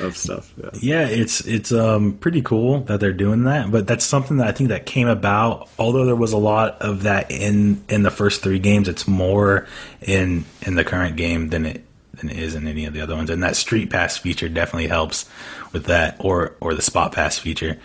of 0.04 0.16
stuff. 0.16 0.52
Yeah. 0.56 0.70
yeah. 0.74 1.06
It's 1.08 1.40
it's 1.46 1.72
um, 1.72 2.14
pretty 2.14 2.42
cool 2.42 2.80
that 2.80 3.00
they're 3.00 3.12
doing 3.12 3.44
that. 3.44 3.70
But 3.70 3.86
that's 3.86 4.04
something 4.04 4.36
that 4.38 4.48
I 4.48 4.52
think 4.52 4.68
that 4.68 4.86
came 4.86 5.08
about. 5.08 5.68
Although 5.78 6.04
there 6.04 6.16
was 6.16 6.32
a 6.32 6.38
lot 6.38 6.82
of 6.82 7.04
that 7.04 7.30
in 7.30 7.84
in 7.88 8.02
the 8.02 8.10
first 8.10 8.42
three 8.42 8.58
games, 8.58 8.88
it's 8.88 9.08
more 9.08 9.66
in 10.02 10.44
in 10.62 10.74
the 10.74 10.84
current 10.84 11.16
game 11.16 11.48
than 11.48 11.66
it 11.66 11.84
than 12.14 12.30
it 12.30 12.38
is 12.38 12.54
in 12.54 12.68
any 12.68 12.84
of 12.84 12.92
the 12.92 13.00
other 13.00 13.16
ones. 13.16 13.30
And 13.30 13.42
that 13.42 13.56
Street 13.56 13.90
Pass 13.90 14.16
feature 14.16 14.48
definitely 14.48 14.88
helps 14.88 15.28
with 15.72 15.86
that, 15.86 16.16
or 16.18 16.54
or 16.60 16.74
the 16.74 16.82
Spot 16.82 17.12
Pass 17.12 17.38
feature. 17.38 17.78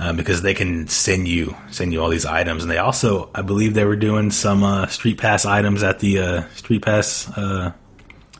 Uh, 0.00 0.14
because 0.14 0.40
they 0.40 0.54
can 0.54 0.88
send 0.88 1.28
you 1.28 1.54
send 1.70 1.92
you 1.92 2.02
all 2.02 2.08
these 2.08 2.24
items, 2.24 2.62
and 2.62 2.70
they 2.70 2.78
also, 2.78 3.28
I 3.34 3.42
believe, 3.42 3.74
they 3.74 3.84
were 3.84 3.96
doing 3.96 4.30
some 4.30 4.62
uh, 4.64 4.86
Street 4.86 5.18
Pass 5.18 5.44
items 5.44 5.82
at 5.82 5.98
the 5.98 6.18
uh, 6.18 6.48
Street 6.54 6.82
Pass 6.82 7.30
uh, 7.36 7.72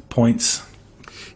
points. 0.08 0.62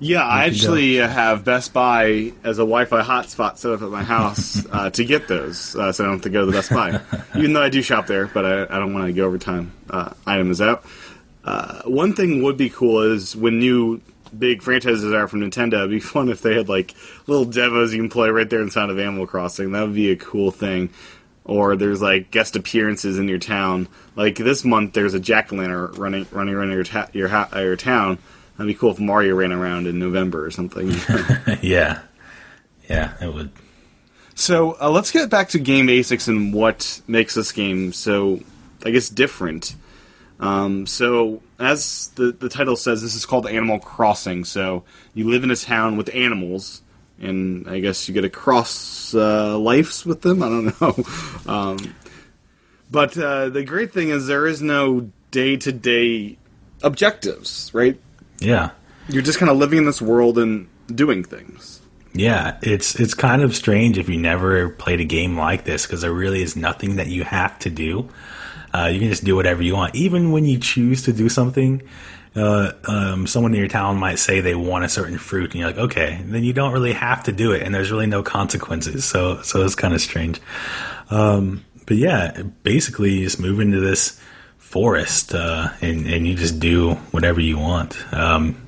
Yeah, 0.00 0.24
I 0.24 0.46
you 0.46 0.50
go. 0.50 0.56
actually 0.56 1.00
uh, 1.02 1.08
have 1.08 1.44
Best 1.44 1.74
Buy 1.74 2.32
as 2.42 2.58
a 2.58 2.62
Wi-Fi 2.62 3.02
hotspot 3.02 3.58
set 3.58 3.72
up 3.72 3.82
at 3.82 3.90
my 3.90 4.02
house 4.02 4.64
uh, 4.72 4.88
to 4.90 5.04
get 5.04 5.28
those, 5.28 5.76
uh, 5.76 5.92
so 5.92 6.04
I 6.04 6.06
don't 6.06 6.16
have 6.16 6.22
to 6.22 6.30
go 6.30 6.40
to 6.40 6.46
the 6.46 6.52
Best 6.52 6.70
Buy. 6.70 7.00
Even 7.36 7.52
though 7.52 7.62
I 7.62 7.68
do 7.68 7.82
shop 7.82 8.06
there, 8.06 8.26
but 8.26 8.46
I, 8.46 8.62
I 8.62 8.78
don't 8.78 8.94
want 8.94 9.06
to 9.06 9.12
go 9.12 9.26
over 9.26 9.36
time. 9.36 9.72
Uh, 9.90 10.14
item 10.26 10.50
is 10.50 10.62
out. 10.62 10.86
Uh, 11.44 11.82
one 11.82 12.14
thing 12.14 12.42
would 12.42 12.56
be 12.56 12.70
cool 12.70 13.02
is 13.12 13.36
when 13.36 13.58
new 13.58 14.00
big 14.38 14.62
franchises 14.62 15.12
are 15.12 15.28
from 15.28 15.40
Nintendo. 15.40 15.78
It'd 15.78 15.90
be 15.90 16.00
fun 16.14 16.28
if 16.28 16.42
they 16.42 16.54
had 16.54 16.68
like 16.68 16.94
little 17.26 17.44
demos 17.44 17.92
you 17.92 18.00
can 18.00 18.08
play 18.10 18.30
right 18.30 18.48
there 18.48 18.62
inside 18.62 18.90
of 18.90 18.98
Animal 18.98 19.26
Crossing. 19.26 19.72
That 19.72 19.82
would 19.82 19.94
be 19.94 20.10
a 20.10 20.16
cool 20.16 20.50
thing. 20.50 20.90
Or 21.46 21.76
there's 21.76 22.00
like 22.00 22.30
guest 22.30 22.56
appearances 22.56 23.18
in 23.18 23.28
your 23.28 23.38
town. 23.38 23.88
Like 24.16 24.36
this 24.36 24.64
month, 24.64 24.94
there's 24.94 25.12
a 25.12 25.20
jack 25.20 25.52
o' 25.52 25.56
lantern 25.56 25.92
running 25.92 26.26
running 26.32 26.54
around 26.54 26.70
your 26.70 26.84
ta- 26.84 27.08
your, 27.12 27.28
ha- 27.28 27.50
uh, 27.54 27.60
your 27.60 27.76
town. 27.76 28.18
That'd 28.56 28.68
be 28.72 28.78
cool 28.78 28.92
if 28.92 28.98
Mario 29.00 29.34
ran 29.34 29.52
around 29.52 29.86
in 29.86 29.98
November 29.98 30.46
or 30.46 30.50
something. 30.50 30.90
yeah, 31.60 32.00
yeah, 32.88 33.12
it 33.20 33.34
would. 33.34 33.50
so 34.34 34.76
uh, 34.80 34.88
let's 34.90 35.10
get 35.10 35.28
back 35.28 35.50
to 35.50 35.58
game 35.58 35.84
basics 35.86 36.28
and 36.28 36.54
what 36.54 37.02
makes 37.06 37.34
this 37.34 37.52
game 37.52 37.92
so, 37.92 38.40
I 38.84 38.90
guess, 38.90 39.10
different. 39.10 39.74
Um, 40.44 40.86
so, 40.86 41.40
as 41.58 42.08
the 42.16 42.32
the 42.32 42.48
title 42.48 42.76
says, 42.76 43.00
this 43.02 43.14
is 43.14 43.24
called 43.24 43.46
Animal 43.46 43.78
Crossing. 43.78 44.44
So 44.44 44.84
you 45.14 45.30
live 45.30 45.42
in 45.44 45.50
a 45.50 45.56
town 45.56 45.96
with 45.96 46.14
animals, 46.14 46.82
and 47.20 47.68
I 47.68 47.80
guess 47.80 48.06
you 48.08 48.14
get 48.14 48.22
to 48.22 48.30
cross 48.30 49.14
uh, 49.14 49.56
lives 49.58 50.04
with 50.04 50.20
them. 50.22 50.42
I 50.42 50.48
don't 50.48 50.80
know. 51.46 51.52
Um, 51.52 51.94
but 52.90 53.16
uh, 53.16 53.48
the 53.48 53.64
great 53.64 53.92
thing 53.92 54.10
is 54.10 54.26
there 54.26 54.46
is 54.46 54.60
no 54.60 55.10
day 55.30 55.56
to 55.56 55.72
day 55.72 56.36
objectives, 56.82 57.70
right? 57.72 57.98
Yeah, 58.40 58.70
You're 59.08 59.22
just 59.22 59.38
kind 59.38 59.50
of 59.50 59.56
living 59.56 59.78
in 59.78 59.84
this 59.86 60.02
world 60.02 60.38
and 60.38 60.68
doing 60.94 61.24
things. 61.24 61.80
yeah. 62.12 62.58
It's 62.62 63.00
it's 63.00 63.14
kind 63.14 63.40
of 63.42 63.56
strange 63.56 63.96
if 63.96 64.08
you 64.08 64.18
never 64.18 64.68
played 64.68 65.00
a 65.00 65.04
game 65.04 65.38
like 65.38 65.64
this 65.64 65.86
because 65.86 66.02
there 66.02 66.12
really 66.12 66.42
is 66.42 66.54
nothing 66.56 66.96
that 66.96 67.06
you 67.06 67.24
have 67.24 67.58
to 67.60 67.70
do. 67.70 68.10
Uh, 68.74 68.86
you 68.86 68.98
can 68.98 69.08
just 69.08 69.24
do 69.24 69.36
whatever 69.36 69.62
you 69.62 69.74
want, 69.74 69.94
even 69.94 70.32
when 70.32 70.44
you 70.44 70.58
choose 70.58 71.02
to 71.04 71.12
do 71.12 71.28
something. 71.28 71.80
Uh, 72.34 72.72
um, 72.88 73.26
someone 73.28 73.54
in 73.54 73.60
your 73.60 73.68
town 73.68 73.96
might 73.96 74.18
say 74.18 74.40
they 74.40 74.56
want 74.56 74.84
a 74.84 74.88
certain 74.88 75.18
fruit, 75.18 75.52
and 75.52 75.60
you're 75.60 75.68
like, 75.68 75.78
okay, 75.78 76.20
then 76.24 76.42
you 76.42 76.52
don't 76.52 76.72
really 76.72 76.92
have 76.92 77.22
to 77.22 77.32
do 77.32 77.52
it, 77.52 77.62
and 77.62 77.72
there's 77.72 77.92
really 77.92 78.08
no 78.08 78.24
consequences. 78.24 79.04
So, 79.04 79.40
so 79.42 79.64
it's 79.64 79.76
kind 79.76 79.94
of 79.94 80.00
strange. 80.00 80.40
Um, 81.10 81.64
but 81.86 81.96
yeah, 81.96 82.42
basically, 82.64 83.12
you 83.12 83.24
just 83.24 83.38
move 83.38 83.60
into 83.60 83.78
this 83.78 84.20
forest, 84.58 85.34
uh, 85.34 85.68
and 85.80 86.06
and 86.06 86.26
you 86.26 86.34
just 86.34 86.58
do 86.58 86.94
whatever 87.12 87.40
you 87.40 87.58
want. 87.58 87.96
Um, 88.12 88.60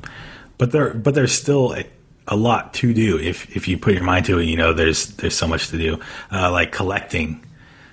but 0.58 0.70
there, 0.70 0.94
but 0.94 1.14
there's 1.14 1.32
still 1.32 1.74
a, 1.74 1.84
a 2.28 2.36
lot 2.36 2.74
to 2.74 2.94
do 2.94 3.18
if 3.18 3.56
if 3.56 3.66
you 3.66 3.78
put 3.78 3.94
your 3.94 4.04
mind 4.04 4.26
to 4.26 4.38
it. 4.38 4.44
You 4.44 4.56
know, 4.56 4.72
there's 4.72 5.06
there's 5.16 5.36
so 5.36 5.48
much 5.48 5.68
to 5.70 5.78
do, 5.78 5.98
uh, 6.30 6.52
like 6.52 6.70
collecting. 6.70 7.42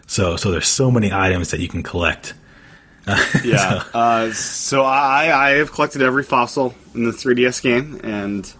So, 0.07 0.35
so 0.35 0.51
there's 0.51 0.67
so 0.67 0.91
many 0.91 1.11
items 1.11 1.51
that 1.51 1.59
you 1.59 1.67
can 1.67 1.83
collect. 1.83 2.33
Yeah. 3.43 3.83
uh, 3.93 4.31
so 4.31 4.83
I, 4.83 5.47
I 5.47 5.49
have 5.57 5.73
collected 5.73 6.01
every 6.01 6.23
fossil 6.23 6.73
in 6.95 7.03
the 7.03 7.11
3DS 7.11 7.61
game, 7.61 7.99
and 8.01 8.51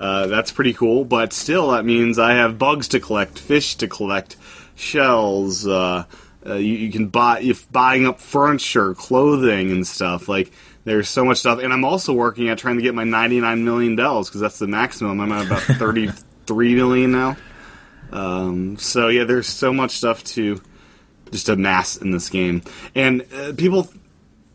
uh, 0.00 0.26
that's 0.26 0.52
pretty 0.52 0.72
cool. 0.72 1.04
But 1.04 1.34
still, 1.34 1.72
that 1.72 1.84
means 1.84 2.18
I 2.18 2.32
have 2.32 2.58
bugs 2.58 2.88
to 2.88 3.00
collect, 3.00 3.38
fish 3.38 3.76
to 3.76 3.88
collect, 3.88 4.36
shells. 4.74 5.66
Uh, 5.66 6.04
uh, 6.46 6.54
you, 6.54 6.74
you 6.74 6.92
can 6.92 7.08
buy 7.08 7.40
if 7.40 7.70
buying 7.70 8.06
up 8.06 8.20
furniture, 8.20 8.94
clothing, 8.94 9.70
and 9.70 9.86
stuff. 9.86 10.28
Like 10.28 10.52
there's 10.84 11.08
so 11.08 11.24
much 11.24 11.38
stuff, 11.38 11.58
and 11.60 11.72
I'm 11.72 11.84
also 11.84 12.12
working 12.12 12.48
at 12.48 12.58
trying 12.58 12.76
to 12.76 12.82
get 12.82 12.94
my 12.94 13.04
99 13.04 13.64
million 13.64 13.96
bells 13.96 14.28
because 14.28 14.40
that's 14.40 14.58
the 14.58 14.66
maximum. 14.66 15.20
I'm 15.20 15.32
at 15.32 15.46
about 15.46 15.60
33 15.78 16.74
million 16.74 17.12
now. 17.12 17.36
Um, 18.12 18.76
so 18.76 19.08
yeah, 19.08 19.24
there's 19.24 19.46
so 19.48 19.72
much 19.72 19.92
stuff 19.92 20.22
to 20.24 20.60
just 21.30 21.48
a 21.48 21.56
mass 21.56 21.96
in 21.96 22.10
this 22.10 22.30
game, 22.30 22.62
and 22.94 23.24
uh, 23.34 23.52
people, 23.56 23.88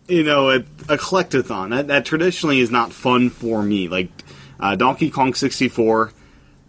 you 0.07 0.23
know, 0.23 0.49
a, 0.49 0.57
a 0.87 0.97
collectathon 0.97 1.69
that, 1.71 1.87
that 1.87 2.05
traditionally 2.05 2.59
is 2.59 2.71
not 2.71 2.93
fun 2.93 3.29
for 3.29 3.61
me. 3.61 3.87
Like 3.87 4.09
uh, 4.59 4.75
Donkey 4.75 5.09
Kong 5.09 5.33
64, 5.33 6.11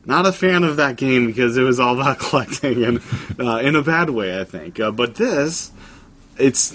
not 0.06 0.26
a 0.26 0.32
fan 0.32 0.64
of 0.64 0.76
that 0.76 0.96
game 0.96 1.26
because 1.26 1.56
it 1.56 1.62
was 1.62 1.80
all 1.80 1.94
about 2.00 2.18
collecting 2.18 2.84
and 2.84 3.00
uh, 3.38 3.58
in 3.58 3.76
a 3.76 3.82
bad 3.82 4.10
way, 4.10 4.38
I 4.40 4.44
think. 4.44 4.80
Uh, 4.80 4.90
but 4.90 5.14
this, 5.14 5.72
it's. 6.38 6.74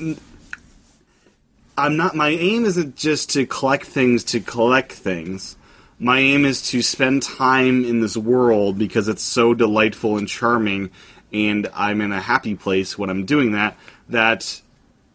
I'm 1.77 1.97
not. 1.97 2.15
My 2.15 2.29
aim 2.29 2.65
isn't 2.65 2.95
just 2.95 3.31
to 3.31 3.45
collect 3.45 3.85
things 3.85 4.23
to 4.25 4.39
collect 4.39 4.93
things. 4.93 5.57
My 5.97 6.19
aim 6.19 6.45
is 6.45 6.61
to 6.69 6.81
spend 6.81 7.23
time 7.23 7.85
in 7.85 8.01
this 8.01 8.17
world 8.17 8.77
because 8.77 9.07
it's 9.07 9.23
so 9.23 9.53
delightful 9.53 10.17
and 10.17 10.27
charming, 10.27 10.91
and 11.31 11.69
I'm 11.73 12.01
in 12.01 12.11
a 12.11 12.21
happy 12.21 12.55
place 12.55 12.97
when 12.97 13.09
I'm 13.09 13.25
doing 13.25 13.53
that. 13.53 13.77
That 14.09 14.61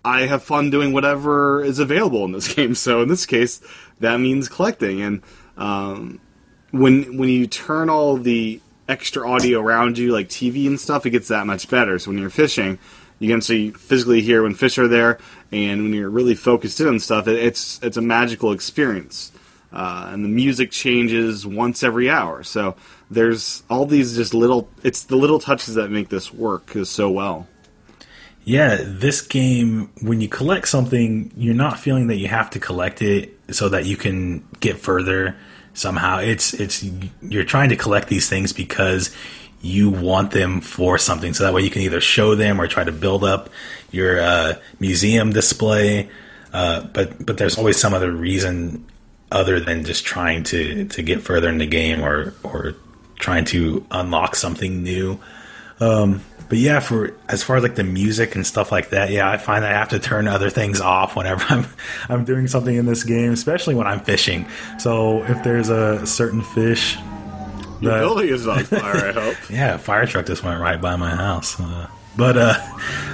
I 0.05 0.23
have 0.23 0.43
fun 0.43 0.71
doing 0.71 0.93
whatever 0.93 1.63
is 1.63 1.79
available 1.79 2.25
in 2.25 2.33
this 2.33 2.53
game. 2.55 2.75
So 2.75 3.03
in 3.03 3.09
this 3.09 3.27
case, 3.27 3.61
that 4.01 4.19
means 4.19 4.49
collecting. 4.49 5.01
And 5.03 5.23
um, 5.57 6.21
when 6.71 7.19
when 7.19 7.29
you 7.29 7.47
turn 7.47 7.91
all 7.91 8.17
the 8.17 8.61
extra 8.89 9.29
audio 9.29 9.61
around 9.61 9.99
you, 9.99 10.13
like 10.13 10.29
TV 10.29 10.67
and 10.67 10.81
stuff, 10.81 11.07
it 11.07 11.11
gets 11.11 11.29
that 11.29 11.47
much 11.47 11.69
better. 11.69 11.99
So 11.99 12.11
when 12.11 12.19
you're 12.19 12.31
fishing, 12.31 12.79
you 13.19 13.29
can 13.29 13.41
see 13.41 13.71
physically 13.71 14.23
hear 14.23 14.43
when 14.43 14.55
fish 14.55 14.79
are 14.79 14.89
there, 14.89 15.19
and 15.53 15.83
when 15.83 15.93
you're 15.93 16.11
really 16.11 16.35
focused 16.35 16.81
in 16.81 16.89
on 16.89 16.99
stuff, 16.99 17.29
it, 17.29 17.37
it's 17.37 17.81
it's 17.83 17.97
a 17.97 18.03
magical 18.03 18.53
experience. 18.53 19.33
Uh, 19.73 20.11
and 20.13 20.25
the 20.25 20.29
music 20.29 20.73
changes 20.73 21.47
once 21.47 21.85
every 21.85 22.11
hour. 22.11 22.43
So 22.43 22.75
there's 23.11 23.63
all 23.69 23.87
these 23.87 24.17
just 24.17 24.35
little. 24.35 24.69
It's 24.83 25.05
the 25.05 25.17
little 25.17 25.39
touches 25.39 25.75
that 25.75 25.91
make 25.91 26.09
this 26.09 26.33
work 26.33 26.71
so 26.85 27.11
well. 27.11 27.47
Yeah, 28.45 28.79
this 28.81 29.21
game, 29.21 29.91
when 30.01 30.21
you 30.21 30.29
collect 30.29 30.69
something, 30.69 31.31
you're 31.37 31.55
not 31.55 31.79
feeling 31.79 32.07
that 32.07 32.17
you 32.17 32.29
have 32.29 32.51
to 32.51 32.61
collect 32.61 33.03
it 33.03 33.37
so 33.51 33.69
that 33.69 33.85
you 33.85 33.97
can 33.97 34.47
get 34.61 34.79
further 34.79 35.37
somehow. 35.75 36.19
It's 36.19 36.55
it's 36.55 36.85
you're 37.21 37.45
trying 37.45 37.69
to 37.71 37.77
collect 37.77 38.09
these 38.09 38.29
things 38.29 38.53
because 38.53 39.15
you 39.61 39.91
want 39.91 40.31
them 40.31 40.61
for 40.61 40.97
something, 40.97 41.35
so 41.35 41.45
that 41.45 41.53
way 41.53 41.63
you 41.63 41.71
can 41.71 41.83
either 41.83 42.01
show 42.01 42.35
them 42.35 42.61
or 42.61 42.67
try 42.67 42.85
to 42.85 42.93
build 42.93 43.25
up 43.25 43.51
your 43.91 44.21
uh, 44.21 44.55
museum 44.79 45.33
display. 45.33 46.09
Uh, 46.53 46.83
but 46.85 47.25
but 47.25 47.37
there's 47.37 47.59
always 47.59 47.77
some 47.77 47.93
other 47.93 48.11
reason 48.11 48.87
other 49.31 49.61
than 49.61 49.85
just 49.85 50.05
trying 50.05 50.45
to 50.45 50.87
to 50.87 51.03
get 51.03 51.21
further 51.21 51.49
in 51.49 51.59
the 51.59 51.67
game 51.67 52.03
or 52.03 52.35
or 52.43 52.75
trying 53.21 53.45
to 53.47 53.85
unlock 53.91 54.35
something 54.35 54.83
new. 54.83 55.21
Um, 55.79 56.23
but 56.49 56.59
yeah, 56.59 56.81
for 56.81 57.15
as 57.29 57.43
far 57.45 57.57
as 57.57 57.63
like 57.63 57.77
the 57.77 57.85
music 57.85 58.35
and 58.35 58.45
stuff 58.47 58.73
like 58.73 58.91
that, 58.91 59.11
yeah, 59.11 59.31
I 59.31 59.37
find 59.37 59.65
I 59.65 59.71
have 59.71 59.91
to 59.91 59.99
turn 60.01 60.27
other 60.27 60.51
things 60.51 60.81
off 60.81 61.15
whenever 61.15 61.45
I'm 61.49 61.67
I'm 62.09 62.25
doing 62.25 62.49
something 62.49 62.75
in 62.75 62.87
this 62.87 63.05
game, 63.05 63.33
especially 63.33 63.77
when 63.77 63.87
I'm 63.87 64.01
fishing. 64.01 64.47
So 64.79 65.23
if 65.25 65.43
there's 65.45 65.69
a 65.69 66.05
certain 66.07 66.43
fish, 66.43 66.97
Your 67.81 67.99
building 68.01 68.29
is 68.31 68.47
on 68.49 68.65
fire. 68.65 68.81
I 69.09 69.13
hope. 69.21 69.37
yeah, 69.49 69.75
a 69.75 69.79
fire 69.79 70.07
truck 70.07 70.27
just 70.27 70.43
went 70.43 70.61
right 70.61 70.81
by 70.81 70.97
my 70.97 71.11
house. 71.15 71.59
Uh, 71.61 71.87
but 72.17 72.37
uh, 72.37 72.55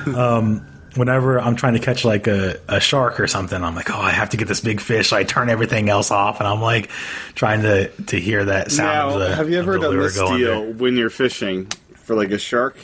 um, 0.16 0.66
whenever 0.96 1.40
I'm 1.40 1.56
trying 1.56 1.74
to 1.74 1.80
catch 1.80 2.04
like 2.04 2.26
a, 2.26 2.58
a 2.68 2.80
shark 2.80 3.20
or 3.20 3.26
something, 3.26 3.62
I'm 3.62 3.74
like, 3.74 3.90
oh, 3.90 4.00
I 4.00 4.10
have 4.10 4.30
to 4.30 4.36
get 4.36 4.48
this 4.48 4.60
big 4.60 4.80
fish. 4.80 5.10
So 5.10 5.16
I 5.16 5.24
turn 5.24 5.48
everything 5.48 5.88
else 5.88 6.10
off, 6.10 6.40
and 6.40 6.48
I'm 6.48 6.60
like 6.60 6.90
trying 7.34 7.62
to 7.62 7.88
to 7.88 8.20
hear 8.20 8.44
that 8.44 8.72
sound. 8.72 9.12
Now, 9.12 9.18
the, 9.18 9.36
have 9.36 9.50
you 9.50 9.58
ever 9.58 9.78
done 9.78 9.96
this 9.98 10.14
deal 10.14 10.72
when 10.72 10.96
you're 10.96 11.10
fishing 11.10 11.66
for 11.94 12.14
like 12.14 12.30
a 12.30 12.38
shark? 12.38 12.76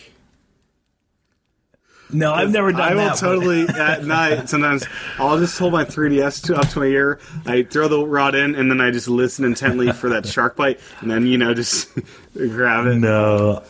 No, 2.13 2.33
I've 2.33 2.51
never 2.51 2.73
done 2.73 2.81
I 2.81 2.95
will 2.95 3.15
totally 3.17 3.67
at 3.69 4.05
night. 4.05 4.49
Sometimes 4.49 4.85
I'll 5.19 5.39
just 5.39 5.59
hold 5.59 5.73
my 5.73 5.85
3ds 5.85 6.45
to, 6.45 6.57
up 6.57 6.69
to 6.69 6.81
my 6.81 6.87
ear. 6.87 7.19
I 7.47 7.63
throw 7.63 7.89
the 7.89 8.05
rod 8.05 8.35
in, 8.35 8.55
and 8.55 8.71
then 8.71 8.81
I 8.81 8.91
just 8.91 9.09
listen 9.09 9.45
intently 9.45 9.93
for 9.93 10.11
that 10.11 10.27
shark 10.29 10.57
bite, 10.57 10.79
and 11.01 11.11
then 11.11 11.27
you 11.27 11.39
know 11.39 11.55
just 11.55 11.89
grab 12.35 12.87
it. 12.87 12.97
No. 12.97 13.63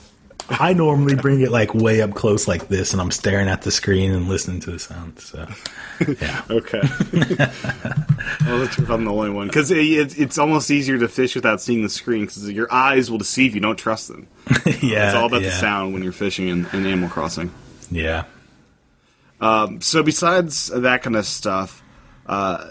I 0.49 0.73
normally 0.73 1.15
bring 1.15 1.41
it 1.41 1.51
like 1.51 1.75
way 1.75 2.03
up 2.03 2.15
close 2.15 2.49
like 2.49 2.69
this, 2.69 2.93
and 2.93 3.01
I'm 3.01 3.11
staring 3.11 3.49
at 3.49 3.63
the 3.63 3.71
screen 3.71 4.13
and 4.13 4.29
listening 4.29 4.61
to 4.61 4.73
the 4.73 4.79
sound. 4.79 5.19
So, 5.19 5.47
yeah, 6.21 6.43
Okay. 6.51 6.81
well, 8.47 8.59
that's 8.59 8.79
if 8.79 8.91
I'm 8.91 9.05
the 9.05 9.13
only 9.13 9.31
one 9.31 9.47
because 9.47 9.71
it, 9.71 9.79
it's 9.79 10.15
it's 10.15 10.39
almost 10.39 10.71
easier 10.71 10.99
to 10.99 11.09
fish 11.09 11.35
without 11.35 11.61
seeing 11.61 11.83
the 11.83 11.89
screen 11.89 12.23
because 12.23 12.51
your 12.51 12.73
eyes 12.73 13.11
will 13.11 13.19
deceive 13.19 13.55
you. 13.55 13.61
Don't 13.61 13.79
trust 13.79 14.09
them. 14.09 14.27
yeah, 14.81 15.07
It's 15.07 15.15
all 15.15 15.27
about 15.27 15.43
yeah, 15.43 15.51
the 15.51 15.55
sound 15.57 15.93
when 15.93 16.03
you're 16.03 16.13
fishing 16.13 16.49
in, 16.49 16.67
in 16.73 16.87
Animal 16.87 17.09
Crossing. 17.09 17.53
Yeah. 17.91 18.25
So 19.81 20.03
besides 20.03 20.69
that 20.69 21.03
kind 21.03 21.17
of 21.17 21.27
stuff, 21.27 21.83
uh, 22.27 22.71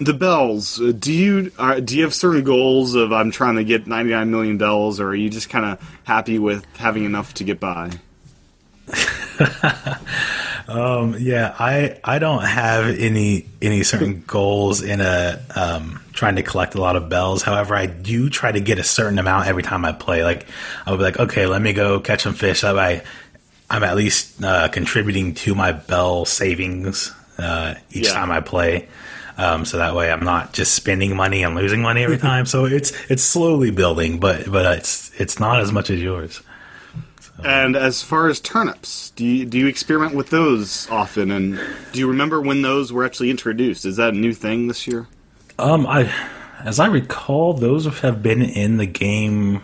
the 0.00 0.14
bells. 0.14 0.80
uh, 0.80 0.92
Do 0.98 1.12
you 1.12 1.52
uh, 1.58 1.78
do 1.80 1.96
you 1.96 2.02
have 2.04 2.14
certain 2.14 2.42
goals 2.42 2.94
of 2.94 3.12
I'm 3.12 3.30
trying 3.30 3.56
to 3.56 3.64
get 3.64 3.86
99 3.86 4.30
million 4.30 4.58
bells, 4.58 4.98
or 5.00 5.08
are 5.08 5.14
you 5.14 5.30
just 5.30 5.48
kind 5.50 5.64
of 5.66 5.80
happy 6.04 6.38
with 6.38 6.64
having 6.76 7.04
enough 7.04 7.34
to 7.34 7.44
get 7.44 7.60
by? 7.60 7.90
Yeah, 11.18 11.54
I 11.58 11.98
I 12.04 12.18
don't 12.18 12.44
have 12.44 12.86
any 12.98 13.46
any 13.60 13.82
certain 13.82 14.22
goals 14.26 14.82
in 14.82 15.00
a 15.00 15.40
um, 15.54 16.00
trying 16.12 16.36
to 16.36 16.42
collect 16.42 16.74
a 16.76 16.80
lot 16.80 16.94
of 16.96 17.08
bells. 17.08 17.42
However, 17.42 17.74
I 17.74 17.86
do 17.86 18.30
try 18.30 18.52
to 18.52 18.60
get 18.60 18.78
a 18.78 18.84
certain 18.84 19.18
amount 19.18 19.48
every 19.48 19.62
time 19.62 19.84
I 19.84 19.92
play. 19.92 20.22
Like 20.22 20.46
I'll 20.86 20.96
be 20.96 21.02
like, 21.02 21.18
okay, 21.18 21.46
let 21.46 21.60
me 21.60 21.72
go 21.72 21.98
catch 22.00 22.22
some 22.22 22.34
fish. 22.34 22.60
That 22.60 22.76
way, 22.76 23.02
I'm 23.68 23.82
at 23.82 23.96
least 23.96 24.42
uh, 24.44 24.68
contributing 24.68 25.34
to 25.34 25.54
my 25.54 25.72
bell 25.72 26.24
savings 26.24 27.12
uh, 27.38 27.74
each 27.90 28.06
Yeah. 28.06 28.14
time 28.14 28.30
I 28.30 28.40
play. 28.40 28.88
Um, 29.40 29.64
so 29.64 29.78
that 29.78 29.94
way, 29.94 30.12
I'm 30.12 30.22
not 30.22 30.52
just 30.52 30.74
spending 30.74 31.16
money 31.16 31.42
and 31.42 31.54
losing 31.54 31.80
money 31.80 32.04
every 32.04 32.18
time. 32.18 32.44
so 32.44 32.66
it's 32.66 32.92
it's 33.08 33.22
slowly 33.22 33.70
building, 33.70 34.20
but 34.20 34.50
but 34.50 34.76
it's 34.76 35.10
it's 35.18 35.40
not 35.40 35.60
as 35.60 35.72
much 35.72 35.88
as 35.88 36.02
yours. 36.02 36.42
And 37.42 37.74
as 37.74 38.02
far 38.02 38.28
as 38.28 38.38
turnips, 38.38 39.12
do 39.12 39.24
you 39.24 39.46
do 39.46 39.58
you 39.58 39.66
experiment 39.66 40.14
with 40.14 40.28
those 40.28 40.90
often? 40.90 41.30
And 41.30 41.58
do 41.92 41.98
you 41.98 42.06
remember 42.06 42.42
when 42.42 42.60
those 42.60 42.92
were 42.92 43.02
actually 43.02 43.30
introduced? 43.30 43.86
Is 43.86 43.96
that 43.96 44.12
a 44.12 44.16
new 44.16 44.34
thing 44.34 44.68
this 44.68 44.86
year? 44.86 45.08
Um, 45.58 45.86
I, 45.86 46.12
as 46.62 46.78
I 46.78 46.86
recall, 46.86 47.54
those 47.54 47.86
have 48.00 48.22
been 48.22 48.42
in 48.42 48.76
the 48.76 48.84
game 48.84 49.62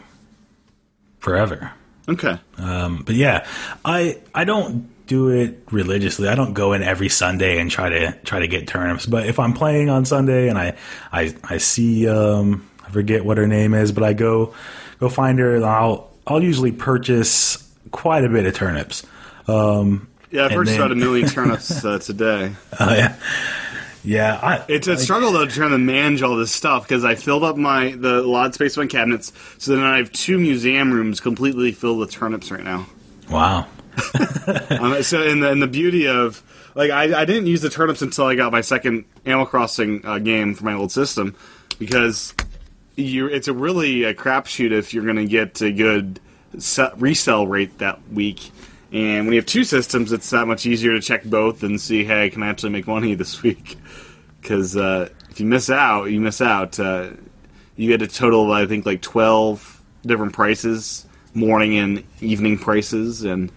forever. 1.19 1.73
Okay. 2.09 2.39
Um, 2.57 3.03
but 3.05 3.15
yeah, 3.15 3.47
I 3.85 4.21
I 4.35 4.45
don't 4.45 4.89
do 5.07 5.29
it 5.29 5.59
religiously. 5.71 6.29
I 6.29 6.35
don't 6.35 6.53
go 6.53 6.73
in 6.73 6.83
every 6.83 7.09
Sunday 7.09 7.59
and 7.61 7.71
try 7.71 7.89
to 7.89 8.13
try 8.25 8.41
to 8.41 8.49
get 8.49 8.67
turnips. 8.67 9.07
But 9.07 9.27
if 9.27 9.39
I'm 9.39 9.53
playing 9.53 9.89
on 9.91 10.05
Sunday 10.05 10.49
and 10.49 10.59
I 10.59 10.77
I, 11.13 11.35
I 11.45 11.59
see 11.59 12.09
um, 12.09 12.69
I 12.85 12.91
forget 12.91 13.25
what 13.25 13.39
her 13.39 13.47
name 13.47 13.75
is, 13.75 13.93
but 13.93 14.03
I 14.05 14.13
go 14.13 14.55
go 14.99 15.09
find 15.09 15.39
her 15.39 15.55
and 15.57 15.65
I'll 15.65 16.11
I'll 16.27 16.43
usually 16.43 16.73
purchase 16.73 17.63
quite 17.93 18.25
a 18.25 18.29
bit 18.29 18.47
of 18.47 18.55
turnips. 18.55 19.07
Um, 19.49 20.09
Yeah, 20.31 20.47
I've 20.47 20.51
purchased 20.53 20.73
then- 20.77 20.81
about 20.81 20.93
a 20.93 20.97
million 20.97 21.29
turnips 21.31 21.85
uh, 21.85 21.99
today. 22.01 22.53
oh 22.81 22.93
yeah, 22.95 23.15
yeah. 24.03 24.41
I, 24.43 24.65
It's 24.69 24.89
a 24.89 24.97
struggle 24.97 25.31
though 25.33 25.47
trying 25.47 25.71
to 25.71 25.79
manage 25.79 26.23
all 26.23 26.35
this 26.37 26.51
stuff 26.51 26.83
because 26.83 27.05
I 27.05 27.15
filled 27.15 27.45
up 27.45 27.57
my 27.57 27.93
the 27.93 28.23
lot 28.23 28.55
space 28.55 28.77
of 28.77 28.83
my 28.83 28.89
cabinets, 28.89 29.33
so 29.59 29.77
then 29.77 29.85
I 29.85 29.99
have 29.99 30.11
two 30.11 30.39
museum 30.39 30.93
rooms 30.93 31.21
completely 31.21 31.71
filled 31.73 31.99
with 31.99 32.11
turnips 32.11 32.51
right 32.51 32.65
now. 32.65 32.87
wow. 33.31 33.67
um, 34.71 35.03
so 35.03 35.23
and 35.23 35.43
the, 35.43 35.51
and 35.51 35.63
the 35.63 35.67
beauty 35.67 36.07
of 36.07 36.43
like 36.75 36.91
I, 36.91 37.23
I 37.23 37.25
didn't 37.25 37.47
use 37.47 37.63
the 37.63 37.71
turnips 37.71 38.03
until 38.03 38.27
I 38.27 38.35
got 38.35 38.53
my 38.53 38.61
second 38.61 39.05
Animal 39.25 39.47
Crossing 39.47 40.05
uh, 40.05 40.19
game 40.19 40.55
for 40.55 40.65
my 40.65 40.75
old 40.75 40.93
system 40.93 41.35
because 41.79 42.35
you 42.97 43.27
it's 43.27 43.49
a 43.49 43.53
really 43.53 44.05
a 44.05 44.15
crapshoot 44.15 44.73
if 44.73 44.93
you're 44.93 45.05
going 45.05 45.17
to 45.17 45.27
get 45.27 45.61
a 45.63 45.73
good 45.73 46.21
se- 46.59 46.93
resell 46.97 47.47
rate 47.47 47.79
that 47.79 48.01
week. 48.11 48.51
And 48.93 49.27
when 49.27 49.35
you 49.35 49.41
have 49.41 49.47
two 49.47 49.65
systems, 49.65 50.13
it's 50.13 50.31
that 50.31 50.47
much 50.47 50.65
easier 50.65 50.93
to 50.93 51.01
check 51.01 51.25
both 51.25 51.63
and 51.63 51.81
see, 51.81 52.05
hey, 52.05 52.31
can 52.31 52.43
I 52.43 52.49
actually 52.49 52.71
make 52.71 52.87
money 52.87 53.15
this 53.17 53.43
week? 53.43 53.77
Because 54.41 54.77
uh, 54.77 55.09
if 55.31 55.41
you 55.41 55.47
miss 55.47 55.71
out, 55.71 56.05
you 56.05 56.21
miss 56.21 56.41
out. 56.41 56.79
Uh, 56.79 57.11
you 57.77 57.89
get 57.89 58.01
a 58.01 58.07
total 58.07 58.45
of 58.45 58.51
I 58.51 58.67
think 58.67 58.87
like 58.87 59.03
twelve 59.03 59.83
different 60.03 60.33
prices, 60.33 61.07
morning 61.35 61.77
and 61.77 62.05
evening 62.21 62.59
prices, 62.59 63.25
and 63.25 63.51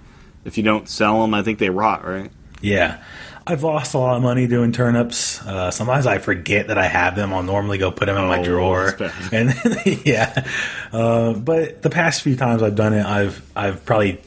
if 0.46 0.58
you 0.58 0.64
don't 0.64 0.88
sell 0.88 1.22
them, 1.22 1.34
I 1.34 1.44
think 1.44 1.60
they 1.60 1.70
rot, 1.70 2.06
right? 2.06 2.32
Yeah. 2.62 3.04
I've 3.48 3.64
lost 3.64 3.96
a 3.96 3.98
lot 3.98 4.16
of 4.16 4.22
money 4.22 4.46
doing 4.46 4.72
turnips. 4.72 5.42
Uh, 5.42 5.72
sometimes 5.72 6.06
I 6.06 6.20
forget 6.20 6.68
that 6.68 6.78
I 6.78 6.86
have 6.88 7.16
them. 7.16 7.34
I'll 7.34 7.42
normally 7.42 7.80
go 7.80 7.90
put 7.90 8.06
them 8.06 8.16
in 8.18 8.28
my 8.28 8.40
Oh, 8.40 8.44
drawer, 8.44 8.96
and 9.32 9.50
then, 9.50 10.00
yeah. 10.06 10.46
Uh, 10.92 11.34
but 11.34 11.82
the 11.82 11.90
past 11.90 12.22
few 12.22 12.36
times 12.36 12.62
I've 12.62 12.76
done 12.76 12.94
it, 12.94 13.04
I've 13.04 13.42
I've 13.56 13.86
probably 13.86 14.22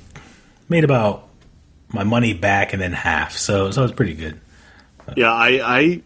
made 0.68 0.83
about 0.83 1.29
my 1.92 2.03
money 2.03 2.33
back 2.33 2.72
and 2.72 2.83
then 2.83 2.92
half. 2.92 3.37
So 3.37 3.70
so 3.70 3.85
it's 3.85 3.92
pretty 3.92 4.14
good. 4.14 4.40
Yeah, 5.16 5.31
I 5.33 6.03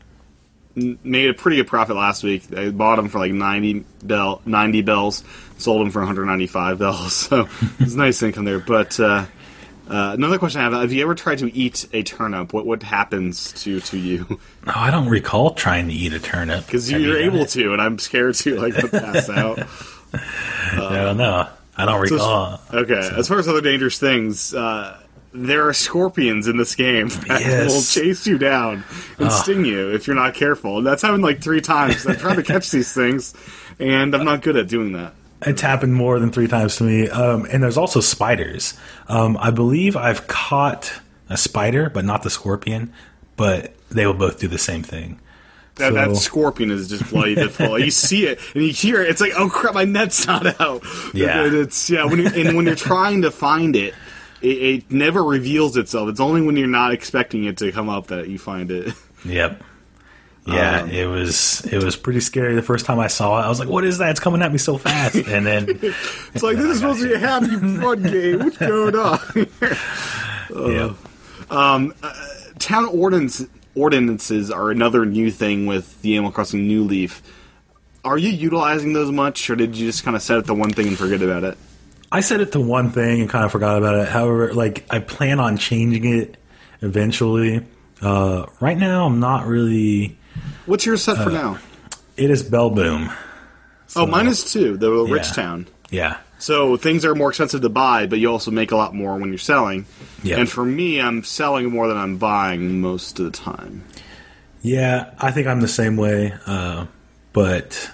made 0.74 1.30
a 1.30 1.34
pretty 1.34 1.56
good 1.56 1.68
profit 1.68 1.96
last 1.96 2.22
week. 2.22 2.52
I 2.54 2.68
bought 2.70 2.96
them 2.96 3.08
for 3.08 3.18
like 3.18 3.32
90, 3.32 3.84
bell, 4.02 4.42
90 4.44 4.82
bells, 4.82 5.24
sold 5.56 5.80
them 5.80 5.90
for 5.90 6.00
195 6.00 6.78
bells. 6.78 7.14
So 7.30 7.48
it's 7.78 7.94
nice 7.94 8.22
income 8.22 8.44
there. 8.44 8.58
But 8.58 8.98
uh, 9.00 9.24
uh, 9.88 10.12
another 10.14 10.38
question 10.38 10.60
I 10.60 10.64
have: 10.64 10.72
Have 10.72 10.92
you 10.92 11.02
ever 11.02 11.14
tried 11.14 11.38
to 11.38 11.54
eat 11.54 11.86
a 11.92 12.02
turnip? 12.02 12.52
What 12.52 12.66
what 12.66 12.82
happens 12.82 13.52
to 13.64 13.80
to 13.80 13.98
you? 13.98 14.40
No, 14.66 14.72
I 14.74 14.90
don't 14.90 15.08
recall 15.08 15.54
trying 15.54 15.86
to 15.86 15.94
eat 15.94 16.12
a 16.12 16.18
turnip 16.18 16.66
Because 16.66 16.90
you're 16.90 17.00
you 17.00 17.16
able 17.18 17.42
it? 17.42 17.50
to, 17.50 17.72
and 17.72 17.80
I'm 17.80 18.00
scared 18.00 18.34
to 18.34 18.56
like 18.56 18.74
to 18.74 18.88
pass 18.88 19.30
out. 19.30 19.60
I 20.12 20.76
don't 21.04 21.16
know. 21.18 21.46
I 21.76 21.84
don't 21.84 22.08
So 22.08 22.14
recall. 22.16 22.60
okay, 22.72 23.10
as 23.16 23.28
far 23.28 23.38
as 23.38 23.46
other 23.46 23.60
dangerous 23.60 23.98
things, 24.00 24.52
uh, 24.54 24.98
there 25.32 25.68
are 25.68 25.72
scorpions 25.72 26.48
in 26.48 26.56
this 26.56 26.74
game 26.74 27.08
that 27.28 27.40
Yes. 27.42 27.72
will 27.72 28.02
chase 28.02 28.26
you 28.26 28.38
down 28.38 28.82
and 29.20 29.30
sting 29.30 29.64
you 29.64 29.92
if 29.94 30.06
you're 30.08 30.16
not 30.16 30.34
careful. 30.34 30.78
And 30.78 30.86
that's 30.86 31.02
happened 31.02 31.22
like 31.22 31.42
three 31.42 31.60
times. 31.60 32.06
I'm 32.06 32.16
trying 32.16 32.36
to 32.36 32.42
catch 32.42 32.70
these 32.70 32.92
things, 32.92 33.34
and 33.78 34.14
I'm 34.16 34.24
not 34.24 34.42
good 34.42 34.56
at 34.56 34.66
doing 34.68 34.92
that. 34.94 35.12
It's 35.42 35.60
happened 35.60 35.94
more 35.94 36.18
than 36.18 36.30
three 36.32 36.48
times 36.48 36.76
to 36.76 36.84
me. 36.84 37.08
Um, 37.08 37.46
and 37.50 37.62
there's 37.62 37.76
also 37.76 38.00
spiders. 38.00 38.74
Um, 39.08 39.36
I 39.40 39.50
believe 39.50 39.96
I've 39.96 40.26
caught 40.26 40.92
a 41.28 41.36
spider, 41.36 41.90
but 41.90 42.04
not 42.04 42.22
the 42.22 42.30
scorpion. 42.30 42.92
But 43.36 43.74
they 43.90 44.06
will 44.06 44.14
both 44.14 44.38
do 44.40 44.48
the 44.48 44.58
same 44.58 44.82
thing. 44.82 45.20
That, 45.74 45.88
So- 45.90 45.94
that 45.94 46.16
scorpion 46.16 46.70
is 46.70 46.88
just 46.88 47.10
bloody 47.10 47.34
difficult. 47.34 47.80
you 47.82 47.90
see 47.90 48.26
it 48.26 48.40
and 48.54 48.64
you 48.64 48.72
hear 48.72 49.02
it. 49.02 49.10
It's 49.10 49.20
like, 49.20 49.32
oh 49.36 49.50
crap, 49.50 49.74
my 49.74 49.84
net's 49.84 50.26
not 50.26 50.58
out. 50.58 50.82
Yeah. 51.12 51.44
And 51.44 51.54
it's 51.54 51.90
yeah. 51.90 52.04
When 52.06 52.26
and 52.26 52.56
when 52.56 52.64
you're 52.64 52.74
trying 52.74 53.22
to 53.22 53.30
find 53.30 53.76
it, 53.76 53.92
it, 54.40 54.46
it 54.48 54.90
never 54.90 55.22
reveals 55.22 55.76
itself. 55.76 56.08
It's 56.08 56.20
only 56.20 56.40
when 56.40 56.56
you're 56.56 56.66
not 56.66 56.92
expecting 56.92 57.44
it 57.44 57.58
to 57.58 57.70
come 57.72 57.90
up 57.90 58.06
that 58.06 58.28
you 58.28 58.38
find 58.38 58.70
it. 58.70 58.94
Yep. 59.26 59.62
Yeah, 60.46 60.82
Um, 60.82 60.90
it 60.90 61.06
was 61.06 61.66
it 61.72 61.82
was 61.82 61.96
pretty 61.96 62.20
scary 62.20 62.54
the 62.54 62.62
first 62.62 62.86
time 62.86 62.98
I 63.00 63.08
saw 63.08 63.40
it. 63.40 63.44
I 63.44 63.48
was 63.48 63.58
like, 63.58 63.68
"What 63.68 63.84
is 63.84 63.98
that? 63.98 64.10
It's 64.10 64.20
coming 64.20 64.42
at 64.42 64.52
me 64.52 64.58
so 64.58 64.78
fast!" 64.78 65.16
And 65.16 65.44
then 65.44 65.68
It's 66.34 66.42
like 66.42 66.56
this 66.56 66.66
is 66.66 66.78
supposed 66.78 67.02
to 67.02 67.08
be 67.08 67.14
a 67.14 67.18
happy 67.18 67.48
fun 67.56 68.02
game. 68.02 68.38
What's 68.38 68.58
going 68.58 68.94
on? 68.94 69.18
yeah, 71.50 71.90
Town 72.58 72.84
ordinance 72.86 73.44
ordinances 73.74 74.50
are 74.50 74.70
another 74.70 75.04
new 75.04 75.30
thing 75.30 75.66
with 75.66 76.00
the 76.02 76.14
Animal 76.14 76.32
Crossing 76.32 76.66
New 76.66 76.84
Leaf. 76.84 77.22
Are 78.04 78.16
you 78.16 78.28
utilizing 78.30 78.92
those 78.92 79.10
much, 79.10 79.50
or 79.50 79.56
did 79.56 79.76
you 79.76 79.86
just 79.86 80.04
kind 80.04 80.16
of 80.16 80.22
set 80.22 80.38
it 80.38 80.46
to 80.46 80.54
one 80.54 80.70
thing 80.70 80.86
and 80.88 80.96
forget 80.96 81.22
about 81.22 81.42
it? 81.44 81.58
I 82.12 82.20
set 82.20 82.40
it 82.40 82.52
to 82.52 82.60
one 82.60 82.90
thing 82.92 83.20
and 83.20 83.28
kind 83.28 83.44
of 83.44 83.50
forgot 83.52 83.78
about 83.78 83.96
it. 83.96 84.08
However, 84.08 84.54
like 84.54 84.86
I 84.90 85.00
plan 85.00 85.40
on 85.40 85.56
changing 85.58 86.04
it 86.04 86.36
eventually. 86.82 87.66
Uh, 88.00 88.46
right 88.60 88.78
now, 88.78 89.06
I'm 89.06 89.18
not 89.20 89.46
really. 89.46 90.16
What's 90.66 90.84
your 90.86 90.96
set 90.96 91.18
Uh, 91.18 91.24
for 91.24 91.30
now? 91.30 91.58
It 92.16 92.30
is 92.30 92.42
Bell 92.42 92.70
Boom. 92.70 93.10
oh, 93.94 94.06
mine 94.06 94.26
is 94.26 94.50
too. 94.52 94.76
The 94.76 94.90
rich 94.90 95.32
town. 95.32 95.66
Yeah. 95.90 96.16
So 96.38 96.76
things 96.76 97.04
are 97.04 97.14
more 97.14 97.30
expensive 97.30 97.62
to 97.62 97.68
buy, 97.68 98.06
but 98.06 98.18
you 98.18 98.30
also 98.30 98.50
make 98.50 98.70
a 98.72 98.76
lot 98.76 98.94
more 98.94 99.16
when 99.16 99.30
you're 99.30 99.38
selling. 99.38 99.86
Yeah. 100.22 100.38
And 100.38 100.50
for 100.50 100.64
me, 100.64 101.00
I'm 101.00 101.22
selling 101.24 101.70
more 101.70 101.88
than 101.88 101.96
I'm 101.96 102.18
buying 102.18 102.80
most 102.80 103.18
of 103.18 103.24
the 103.26 103.30
time. 103.30 103.84
Yeah, 104.62 105.10
I 105.18 105.30
think 105.30 105.46
I'm 105.46 105.60
the 105.60 105.68
same 105.68 105.96
way. 105.96 106.34
Uh, 106.46 106.86
but 107.32 107.90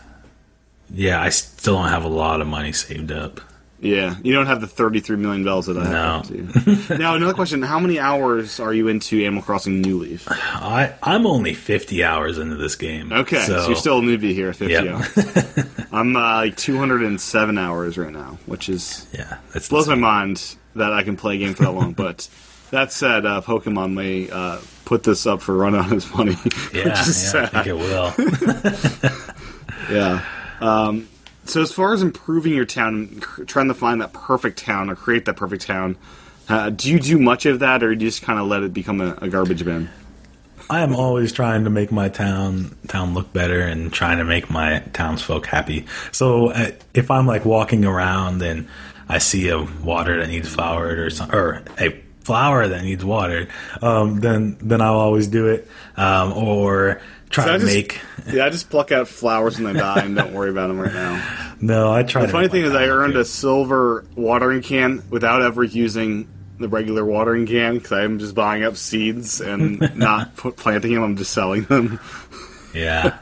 yeah, 0.90 1.20
I 1.20 1.28
still 1.28 1.74
don't 1.76 1.88
have 1.88 2.04
a 2.04 2.08
lot 2.08 2.40
of 2.40 2.46
money 2.46 2.72
saved 2.72 3.12
up. 3.12 3.40
Yeah, 3.84 4.14
you 4.22 4.32
don't 4.32 4.46
have 4.46 4.60
the 4.60 4.68
33 4.68 5.16
million 5.16 5.42
bells 5.42 5.66
that 5.66 5.76
I 5.76 5.84
have. 5.86 6.28
do 6.28 6.34
you? 6.36 6.78
now, 6.98 7.16
another 7.16 7.34
question: 7.34 7.62
How 7.62 7.80
many 7.80 7.98
hours 7.98 8.60
are 8.60 8.72
you 8.72 8.86
into 8.86 9.20
Animal 9.24 9.42
Crossing 9.42 9.82
New 9.82 9.98
Leaf? 9.98 10.26
I 10.30 10.94
I'm 11.02 11.26
only 11.26 11.52
50 11.52 12.04
hours 12.04 12.38
into 12.38 12.54
this 12.54 12.76
game. 12.76 13.12
Okay, 13.12 13.40
so, 13.44 13.66
you're 13.66 13.74
still 13.76 13.98
a 13.98 14.02
newbie 14.02 14.34
here 14.34 14.52
50 14.52 14.72
Yeah. 14.72 14.94
hours. 14.94 15.86
I'm 15.92 16.14
uh, 16.14 16.20
like 16.36 16.56
207 16.56 17.58
hours 17.58 17.98
right 17.98 18.12
now, 18.12 18.38
which 18.46 18.68
is 18.68 19.06
yeah, 19.12 19.38
that's 19.52 19.68
blows 19.68 19.88
my 19.88 19.96
mind 19.96 20.54
that 20.76 20.92
I 20.92 21.02
can 21.02 21.16
play 21.16 21.34
a 21.34 21.38
game 21.38 21.54
for 21.54 21.64
that 21.64 21.72
long. 21.72 21.92
But 21.92 22.28
that 22.70 22.92
said, 22.92 23.26
uh, 23.26 23.40
Pokemon 23.40 23.94
may 23.94 24.30
uh, 24.30 24.58
put 24.84 25.02
this 25.02 25.26
up 25.26 25.42
for 25.42 25.56
run 25.56 25.74
on 25.74 25.92
its 25.92 26.08
money, 26.14 26.36
Yeah, 26.72 26.84
yeah, 26.86 26.94
I 26.94 27.46
think 27.46 27.66
it 27.66 27.74
will. 27.74 28.12
Yeah. 29.90 30.24
Um, 30.60 31.08
so 31.44 31.62
as 31.62 31.72
far 31.72 31.92
as 31.92 32.02
improving 32.02 32.54
your 32.54 32.64
town, 32.64 33.22
trying 33.46 33.68
to 33.68 33.74
find 33.74 34.00
that 34.00 34.12
perfect 34.12 34.58
town 34.58 34.90
or 34.90 34.96
create 34.96 35.24
that 35.24 35.36
perfect 35.36 35.66
town, 35.66 35.96
uh, 36.48 36.70
do 36.70 36.90
you 36.90 36.98
do 36.98 37.18
much 37.18 37.46
of 37.46 37.60
that, 37.60 37.82
or 37.82 37.94
do 37.94 38.04
you 38.04 38.10
just 38.10 38.22
kind 38.22 38.38
of 38.38 38.46
let 38.46 38.62
it 38.62 38.72
become 38.72 39.00
a, 39.00 39.16
a 39.22 39.28
garbage 39.28 39.64
bin? 39.64 39.88
I 40.70 40.80
am 40.80 40.94
always 40.94 41.32
trying 41.32 41.64
to 41.64 41.70
make 41.70 41.92
my 41.92 42.08
town 42.08 42.76
town 42.88 43.14
look 43.14 43.32
better 43.32 43.60
and 43.60 43.92
trying 43.92 44.18
to 44.18 44.24
make 44.24 44.48
my 44.50 44.80
townsfolk 44.92 45.46
happy. 45.46 45.86
So 46.12 46.50
uh, 46.50 46.70
if 46.94 47.10
I'm 47.10 47.26
like 47.26 47.44
walking 47.44 47.84
around 47.84 48.42
and 48.42 48.68
I 49.08 49.18
see 49.18 49.48
a 49.48 49.60
water 49.60 50.20
that 50.20 50.28
needs 50.28 50.48
flowered 50.48 50.98
or 50.98 51.10
some, 51.10 51.30
or 51.30 51.62
a 51.78 51.90
flower 52.20 52.68
that 52.68 52.84
needs 52.84 53.04
watered, 53.04 53.48
um, 53.82 54.20
then 54.20 54.56
then 54.60 54.80
I'll 54.80 54.94
always 54.94 55.26
do 55.26 55.48
it. 55.48 55.68
Um, 55.96 56.32
or 56.32 57.00
try 57.32 57.44
So 57.46 57.50
I 57.50 57.58
to 57.58 57.58
just- 57.64 57.74
make. 57.74 58.00
Yeah, 58.32 58.46
I 58.46 58.50
just 58.50 58.70
pluck 58.70 58.92
out 58.92 59.08
flowers 59.08 59.58
when 59.58 59.72
they 59.74 59.80
die 59.80 60.04
and 60.04 60.14
don't 60.14 60.32
worry 60.32 60.50
about 60.50 60.68
them 60.68 60.78
right 60.78 60.92
now. 60.92 61.48
No, 61.60 61.92
I 61.92 62.02
try. 62.02 62.22
The 62.26 62.32
funny 62.32 62.48
thing 62.48 62.62
is, 62.64 62.72
I 62.74 62.86
earned 62.86 63.14
a 63.16 63.24
silver 63.24 64.04
watering 64.16 64.62
can 64.62 65.00
without 65.10 65.42
ever 65.42 65.62
using 65.62 66.28
the 66.58 66.68
regular 66.68 67.04
watering 67.04 67.46
can 67.46 67.74
because 67.74 67.92
I'm 67.92 68.18
just 68.18 68.34
buying 68.34 68.64
up 68.64 68.76
seeds 68.76 69.40
and 69.40 69.80
not 69.96 70.34
put, 70.36 70.56
planting 70.56 70.92
them. 70.94 71.04
I'm 71.04 71.16
just 71.16 71.32
selling 71.32 71.62
them. 71.64 72.00
Yeah. 72.74 73.18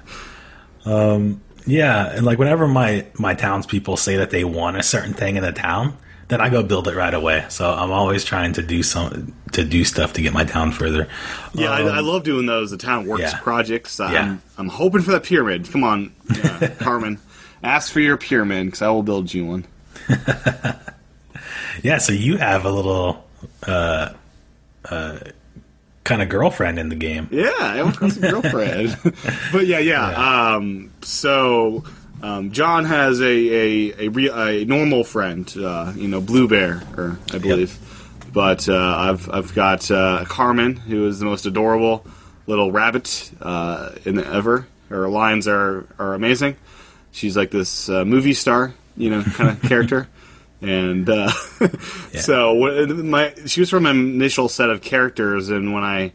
um, 0.87 1.43
yeah, 1.67 2.11
and 2.17 2.25
like 2.25 2.39
whenever 2.39 2.67
my 2.67 3.05
my 3.19 3.35
townspeople 3.35 3.99
say 3.99 4.17
that 4.17 4.31
they 4.31 4.45
want 4.45 4.79
a 4.79 4.83
certain 4.83 5.13
thing 5.13 5.37
in 5.37 5.43
the 5.43 5.53
town, 5.53 5.97
then 6.31 6.41
I 6.41 6.49
go 6.49 6.63
build 6.63 6.89
it 6.89 6.97
right 6.97 7.13
away. 7.13 7.45
So 7.51 7.71
I'm 7.71 7.93
always 7.93 8.25
trying 8.25 8.55
to 8.55 8.63
do 8.63 8.83
some 8.83 9.35
to 9.53 9.65
do 9.65 9.85
stuff 9.85 10.15
to 10.15 10.23
get 10.23 10.33
my 10.33 10.45
town 10.45 10.73
further. 10.73 11.09
Yeah, 11.55 11.71
I, 11.71 11.81
I 11.83 12.01
love 12.01 12.25
doing 12.25 12.47
those. 12.47 12.71
The 12.71 12.79
town 12.79 13.07
works 13.07 13.23
yeah. 13.23 13.39
projects. 13.41 14.01
I'm, 14.01 14.13
Yeah. 14.13 14.37
I'm 14.57 14.69
hoping 14.69 15.03
for 15.03 15.11
that 15.13 15.25
pyramid. 15.25 15.71
Come 15.71 15.85
on, 15.85 16.13
uh, 16.43 16.69
Carmen. 16.79 17.19
Ask 17.63 17.93
for 17.93 18.01
your 18.01 18.17
pyramid 18.17 18.69
because 18.69 18.81
I 18.83 18.89
will 18.89 19.03
build 19.03 19.35
you 19.35 19.45
one. 19.45 19.67
Yeah, 21.83 21.99
so 21.99 22.13
you 22.13 22.37
have 22.37 22.65
a 22.65 22.71
little 22.71 23.25
uh, 23.67 24.13
uh, 24.85 25.19
kind 26.05 26.23
of 26.23 26.29
girlfriend 26.29 26.79
in 26.79 26.89
the 26.89 26.95
game. 26.95 27.29
Yeah, 27.31 27.53
I 27.59 27.77
have 27.77 28.03
a 28.03 28.21
girlfriend. 28.31 28.97
but 29.53 29.67
yeah, 29.67 29.79
yeah. 29.79 30.55
Um, 30.55 30.91
so 31.03 31.85
um, 32.23 32.53
John 32.53 32.85
has 32.85 33.21
a 33.21 33.25
a, 33.25 34.07
a, 34.07 34.09
re- 34.09 34.31
a 34.31 34.65
normal 34.65 35.05
friend, 35.05 35.53
uh, 35.57 35.93
you 35.95 36.09
know, 36.09 36.21
Bluebear, 36.21 36.99
or 36.99 37.19
I 37.33 37.39
believe. 37.39 37.79
But 38.33 38.69
uh, 38.69 38.77
I've 38.77 39.31
I've 39.31 39.55
got 39.55 39.91
uh, 39.91 40.25
Carmen, 40.27 40.77
who 40.77 41.07
is 41.07 41.19
the 41.19 41.27
most 41.27 41.47
adorable 41.47 42.05
little 42.47 42.73
rabbit 42.73 43.31
uh, 43.41 43.93
in 44.05 44.15
the 44.15 44.27
ever. 44.27 44.67
Her 44.89 45.09
lines 45.09 45.49
are 45.49 45.87
are 45.99 46.15
amazing. 46.15 46.57
She's 47.13 47.37
like 47.37 47.51
this 47.51 47.89
uh, 47.89 48.05
movie 48.05 48.35
star, 48.35 48.75
you 48.97 49.11
know, 49.11 49.23
kind 49.23 49.51
of 49.51 49.63
character. 49.69 50.09
And 50.63 51.09
uh, 51.09 51.31
so 52.15 52.55
my 52.89 53.35
she 53.47 53.61
was 53.61 53.71
from 53.71 53.87
an 53.87 53.97
initial 53.97 54.49
set 54.49 54.71
of 54.71 54.83
characters, 54.83 55.49
and 55.49 55.73
when 55.73 55.83
I 55.83 56.13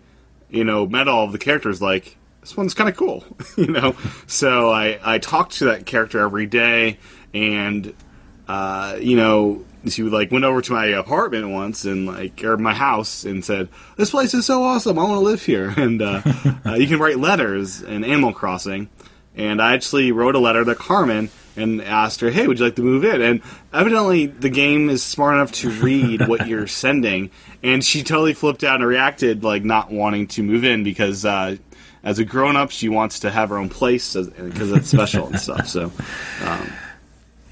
you 0.49 0.63
know, 0.63 0.87
met 0.87 1.07
all 1.07 1.25
of 1.25 1.31
the 1.31 1.37
characters, 1.37 1.81
like, 1.81 2.17
this 2.45 2.55
one's 2.55 2.75
kind 2.75 2.87
of 2.87 2.95
cool, 2.95 3.23
you 3.57 3.65
know? 3.65 3.95
So 4.27 4.69
I, 4.69 4.99
I 5.03 5.17
talked 5.17 5.53
to 5.53 5.65
that 5.65 5.87
character 5.87 6.19
every 6.19 6.45
day, 6.45 6.99
and, 7.33 7.91
uh, 8.47 8.97
you 9.01 9.17
know, 9.17 9.65
she 9.87 10.03
like, 10.03 10.31
went 10.31 10.45
over 10.45 10.61
to 10.61 10.71
my 10.71 10.85
apartment 10.85 11.49
once, 11.49 11.85
and, 11.85 12.05
like, 12.05 12.43
or 12.43 12.55
my 12.57 12.75
house, 12.75 13.25
and 13.25 13.43
said, 13.43 13.69
this 13.97 14.11
place 14.11 14.35
is 14.35 14.45
so 14.45 14.61
awesome, 14.61 14.99
I 14.99 15.03
want 15.03 15.15
to 15.15 15.19
live 15.21 15.43
here. 15.43 15.73
And 15.75 15.99
uh, 16.03 16.21
uh, 16.65 16.73
you 16.75 16.85
can 16.85 16.99
write 16.99 17.17
letters 17.17 17.81
in 17.81 18.03
Animal 18.03 18.31
Crossing. 18.31 18.89
And 19.35 19.59
I 19.59 19.73
actually 19.73 20.11
wrote 20.11 20.35
a 20.35 20.39
letter 20.39 20.63
to 20.63 20.75
Carmen 20.75 21.29
and 21.57 21.81
asked 21.81 22.21
her, 22.21 22.29
"Hey, 22.29 22.47
would 22.47 22.59
you 22.59 22.65
like 22.65 22.75
to 22.75 22.81
move 22.81 23.03
in?" 23.03 23.21
And 23.21 23.41
evidently, 23.73 24.27
the 24.27 24.49
game 24.49 24.89
is 24.89 25.03
smart 25.03 25.35
enough 25.35 25.51
to 25.53 25.69
read 25.69 26.27
what 26.27 26.47
you're 26.47 26.67
sending, 26.67 27.31
and 27.63 27.83
she 27.83 28.03
totally 28.03 28.33
flipped 28.33 28.63
out 28.63 28.75
and 28.75 28.87
reacted 28.87 29.43
like 29.43 29.63
not 29.63 29.91
wanting 29.91 30.27
to 30.27 30.43
move 30.43 30.63
in 30.63 30.83
because 30.83 31.25
uh, 31.25 31.57
as 32.05 32.19
a 32.19 32.23
grown 32.23 32.55
up, 32.55 32.71
she 32.71 32.87
wants 32.87 33.19
to 33.21 33.29
have 33.31 33.49
her 33.49 33.57
own 33.57 33.67
place 33.67 34.15
because 34.15 34.71
it's 34.71 34.89
special 34.89 35.27
and 35.27 35.37
stuff. 35.39 35.67
So 35.67 35.91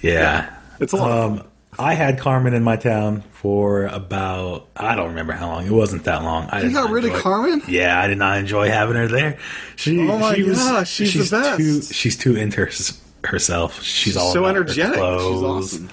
Yeah. 0.01 0.55
it's 0.79 0.93
a 0.93 0.97
lot. 0.97 1.11
Um, 1.11 1.43
I 1.79 1.95
had 1.95 2.19
Carmen 2.19 2.53
in 2.53 2.61
my 2.63 2.75
town 2.75 3.23
for 3.31 3.85
about 3.87 4.67
I 4.77 4.93
don't 4.95 5.09
remember 5.09 5.33
how 5.33 5.47
long. 5.47 5.65
It 5.65 5.71
wasn't 5.71 6.03
that 6.03 6.21
long. 6.23 6.47
I 6.51 6.61
You 6.61 6.71
got 6.71 6.83
not 6.85 6.91
rid 6.91 7.05
of 7.05 7.13
Carmen? 7.13 7.63
Yeah, 7.67 7.99
I 7.99 8.07
did 8.07 8.19
not 8.19 8.37
enjoy 8.37 8.69
having 8.69 8.95
her 8.95 9.07
there. 9.07 9.39
She, 9.75 9.99
Oh 10.07 10.19
my 10.19 10.35
she 10.35 10.43
was, 10.43 10.59
gosh, 10.59 10.89
she's 10.91 11.29
the 11.31 11.35
best. 11.37 11.57
Too, 11.57 11.81
she's 11.81 12.15
too 12.15 12.35
into 12.35 12.57
her, 12.65 12.69
herself. 13.23 13.81
She's, 13.81 14.15
all 14.15 14.31
so 14.33 14.41
about 14.45 14.55
her 14.55 14.61
energetic. 14.61 14.93
She's 14.95 15.01
awesome. 15.03 15.89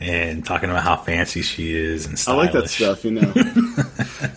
and 0.00 0.46
talking 0.46 0.70
about 0.70 0.82
how 0.82 0.96
fancy 0.96 1.42
she 1.42 1.76
is 1.76 2.06
and 2.06 2.18
stuff. 2.18 2.32
I 2.34 2.36
like 2.38 2.52
that 2.52 2.70
stuff, 2.70 3.04
you 3.04 3.10
know. 3.10 3.32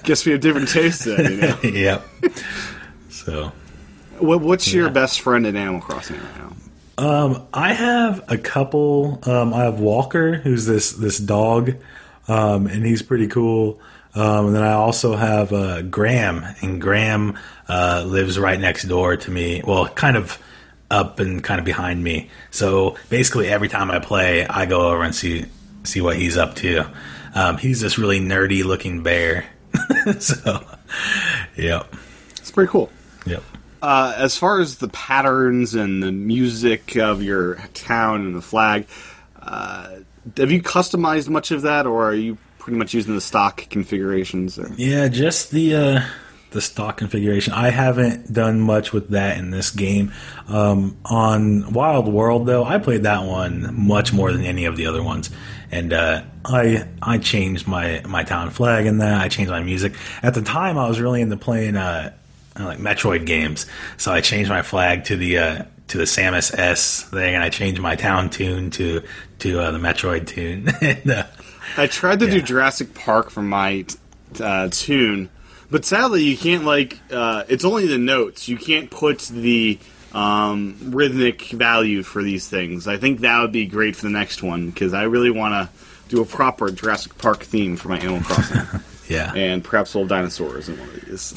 Guess 0.03 0.25
we 0.25 0.34
have 0.34 0.41
different 0.41 0.67
tastes 0.67 1.05
then, 1.05 1.31
you 1.31 1.38
know. 1.38 1.57
yep. 1.63 2.03
So 3.10 3.43
What, 3.45 3.53
what's 4.21 4.71
your 4.71 4.89
best 4.89 5.21
friend 5.21 5.45
in 5.45 5.55
Animal 5.55 5.81
Crossing 5.81 6.17
right 6.17 6.38
now? 6.38 6.53
Um, 6.97 7.47
I 7.53 7.73
have 7.73 8.23
a 8.27 8.38
couple. 8.38 9.19
Um, 9.23 9.53
I 9.53 9.63
have 9.63 9.79
Walker, 9.79 10.34
who's 10.36 10.65
this 10.65 10.91
this 10.91 11.17
dog, 11.17 11.75
um, 12.27 12.67
and 12.67 12.86
he's 12.86 13.01
pretty 13.01 13.27
cool. 13.27 13.79
Um, 14.13 14.47
and 14.47 14.55
then 14.55 14.63
I 14.63 14.73
also 14.73 15.15
have 15.15 15.53
uh, 15.53 15.81
Graham, 15.84 16.45
and 16.62 16.81
Graham 16.81 17.39
uh, 17.69 18.03
lives 18.05 18.38
right 18.38 18.60
next 18.60 18.84
door 18.84 19.15
to 19.17 19.31
me. 19.31 19.63
Well, 19.65 19.88
kind 19.88 20.17
of 20.17 20.38
up 20.91 21.19
and 21.19 21.41
kind 21.43 21.60
of 21.60 21.65
behind 21.65 22.03
me. 22.03 22.29
So 22.51 22.97
basically, 23.10 23.47
every 23.47 23.69
time 23.69 23.89
I 23.89 23.99
play, 23.99 24.45
I 24.45 24.65
go 24.65 24.91
over 24.91 25.01
and 25.03 25.15
see 25.15 25.45
see 25.84 26.01
what 26.01 26.17
he's 26.17 26.38
up 26.38 26.55
to. 26.57 26.86
Um, 27.34 27.57
he's 27.57 27.79
this 27.79 27.97
really 27.97 28.19
nerdy 28.19 28.63
looking 28.63 29.01
bear. 29.01 29.45
so, 30.19 30.67
yep, 31.55 31.91
It's 32.38 32.51
pretty 32.51 32.69
cool. 32.69 32.91
yep. 33.25 33.41
Uh, 33.81 34.13
as 34.15 34.37
far 34.37 34.59
as 34.59 34.77
the 34.77 34.87
patterns 34.89 35.73
and 35.73 36.03
the 36.03 36.11
music 36.11 36.95
of 36.97 37.23
your 37.23 37.55
town 37.73 38.25
and 38.25 38.35
the 38.35 38.41
flag, 38.41 38.85
uh, 39.41 39.97
have 40.37 40.51
you 40.51 40.61
customized 40.61 41.29
much 41.29 41.51
of 41.51 41.63
that, 41.63 41.87
or 41.87 42.07
are 42.07 42.13
you 42.13 42.37
pretty 42.59 42.77
much 42.77 42.93
using 42.93 43.15
the 43.15 43.21
stock 43.21 43.67
configurations? 43.69 44.59
Or? 44.59 44.71
Yeah, 44.77 45.07
just 45.07 45.49
the 45.51 45.75
uh, 45.75 46.01
the 46.51 46.61
stock 46.61 46.97
configuration. 46.97 47.53
I 47.53 47.69
haven't 47.69 48.31
done 48.31 48.59
much 48.59 48.93
with 48.93 49.09
that 49.09 49.37
in 49.37 49.49
this 49.49 49.71
game. 49.71 50.13
Um, 50.47 50.97
on 51.05 51.73
Wild 51.73 52.07
World, 52.07 52.45
though, 52.45 52.63
I 52.63 52.77
played 52.77 53.03
that 53.03 53.23
one 53.23 53.73
much 53.75 54.13
more 54.13 54.32
than 54.32 54.43
any 54.43 54.65
of 54.65 54.77
the 54.77 54.86
other 54.86 55.01
ones, 55.01 55.32
and 55.71 55.91
uh, 55.91 56.23
I 56.45 56.88
I 57.01 57.17
changed 57.17 57.67
my 57.67 58.01
my 58.07 58.23
town 58.23 58.51
flag 58.51 58.86
in 58.86 58.99
that. 58.99 59.21
I 59.21 59.27
changed 59.27 59.49
my 59.49 59.63
music. 59.63 59.93
At 60.21 60.36
the 60.36 60.41
time, 60.41 60.77
I 60.77 60.88
was 60.88 60.99
really 60.99 61.21
into 61.21 61.38
playing 61.38 61.77
uh, 61.77 62.13
like 62.60 62.80
Metroid 62.80 63.26
games, 63.26 63.66
so 63.97 64.12
I 64.12 64.22
changed 64.22 64.49
my 64.49 64.62
flag 64.62 65.06
to 65.06 65.16
the 65.16 65.38
uh, 65.38 65.64
to 65.89 65.97
the 65.97 66.04
Samus 66.06 66.58
S 66.58 67.04
thing, 67.04 67.36
and 67.36 67.43
I 67.43 67.49
changed 67.49 67.82
my 67.82 67.95
town 67.95 68.30
tune 68.30 68.72
to 68.72 69.02
to 69.39 69.60
uh, 69.60 69.72
the 69.72 69.78
Metroid 69.80 70.28
tune. 70.28 70.70
and, 70.82 71.10
uh, 71.10 71.26
I 71.78 71.88
tried 71.88 72.20
to 72.20 72.28
do 72.30 72.38
Yeah. 72.38 72.43
Jurassic 72.43 72.93
Park 72.93 73.30
for 73.30 73.41
my 73.41 73.86
uh, 74.39 74.70
tune, 74.72 75.30
but 75.70 75.86
sadly, 75.86 76.24
you 76.24 76.38
can't 76.38 76.66
like. 76.66 76.99
Uh, 77.12 77.43
it's 77.47 77.64
only 77.66 77.88
the 77.88 77.97
notes. 77.97 78.47
You 78.49 78.58
can't 78.58 78.89
put 78.89 79.20
the 79.20 79.80
um, 80.14 80.78
rhythmic 80.88 81.43
value 81.43 82.04
for 82.04 82.22
these 82.22 82.47
things. 82.49 82.88
I 82.88 82.97
think 82.97 83.22
that 83.22 83.39
would 83.41 83.52
be 83.54 83.66
great 83.66 83.95
for 83.95 84.04
the 84.04 84.10
next 84.10 84.43
one 84.43 84.70
because 84.70 84.93
I 84.93 85.04
really 85.04 85.32
want 85.32 85.54
to 85.54 85.70
do 86.14 86.22
a 86.22 86.26
proper 86.26 86.70
Jurassic 86.72 87.18
Park 87.18 87.43
theme 87.43 87.78
for 87.78 87.88
my 87.88 87.97
Animal 87.97 88.22
Crossing, 88.22 88.82
yeah. 89.08 89.34
and 89.34 89.64
perhaps 89.64 89.95
little 89.95 90.08
dinosaurs 90.08 90.68
in 90.68 90.78
one 90.78 90.89
of 90.89 91.06
these. 91.06 91.34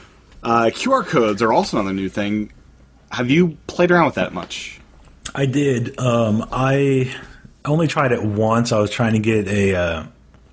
uh, 0.42 0.70
QR 0.72 1.04
codes 1.04 1.42
are 1.42 1.52
also 1.52 1.78
another 1.78 1.94
new 1.94 2.08
thing. 2.08 2.52
Have 3.10 3.30
you 3.30 3.56
played 3.66 3.90
around 3.90 4.06
with 4.06 4.14
that 4.16 4.32
much? 4.32 4.80
I 5.34 5.46
did. 5.46 5.98
Um, 5.98 6.46
I 6.52 7.14
only 7.64 7.86
tried 7.86 8.12
it 8.12 8.22
once. 8.22 8.72
I 8.72 8.78
was 8.80 8.90
trying 8.90 9.14
to 9.14 9.18
get 9.18 9.46
a 9.48 9.74
uh, 9.74 10.04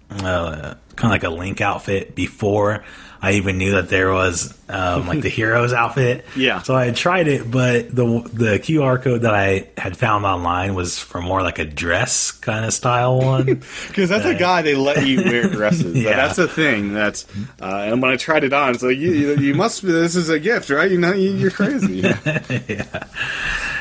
uh, 0.10 0.74
kind 0.96 1.06
of 1.06 1.10
like 1.12 1.24
a 1.24 1.30
Link 1.30 1.62
outfit 1.62 2.16
before 2.16 2.84
I 3.26 3.32
even 3.34 3.58
knew 3.58 3.72
that 3.72 3.90
there 3.90 4.12
was 4.14 4.54
um, 4.70 5.08
like 5.08 5.22
the 5.22 5.30
heroes 5.42 5.74
outfit. 5.74 6.26
Yeah. 6.36 6.62
So 6.62 6.76
I 6.76 6.86
had 6.86 6.96
tried 6.96 7.28
it, 7.28 7.50
but 7.50 7.90
the 7.90 8.06
the 8.32 8.60
QR 8.60 9.02
code 9.02 9.24
that 9.24 9.34
I 9.34 9.68
had 9.78 9.98
found 9.98 10.26
online 10.26 10.76
was 10.76 11.00
for 11.00 11.22
more 11.22 11.42
like 11.42 11.58
a 11.58 11.66
dress 11.66 12.30
kind 12.30 12.66
of 12.66 12.72
style 12.72 13.18
one. 13.20 13.46
Because 13.88 14.10
that's 14.10 14.26
a 14.26 14.36
guy 14.36 14.62
they 14.62 14.76
let 14.76 15.08
you 15.08 15.24
wear 15.24 15.50
dresses. 15.50 15.96
Yeah. 16.04 16.18
That's 16.18 16.38
a 16.38 16.48
thing. 16.48 16.94
That's 16.94 17.26
uh, 17.60 17.88
and 17.90 18.00
when 18.00 18.12
I 18.12 18.16
tried 18.18 18.44
it 18.44 18.54
on, 18.54 18.76
it's 18.76 18.84
like 18.84 18.98
you, 18.98 19.12
you, 19.12 19.36
you 19.38 19.56
must. 19.56 19.82
This 19.82 20.16
is 20.16 20.30
a 20.30 20.40
gift, 20.40 20.70
right? 20.70 20.92
You 20.92 21.00
know, 21.00 21.14
you, 21.14 21.32
you're 21.32 21.50
crazy. 21.52 21.96
yeah. 21.96 23.08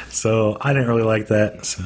So 0.08 0.56
I 0.58 0.72
didn't 0.72 0.88
really 0.88 1.02
like 1.02 1.26
that. 1.26 1.66
So 1.66 1.82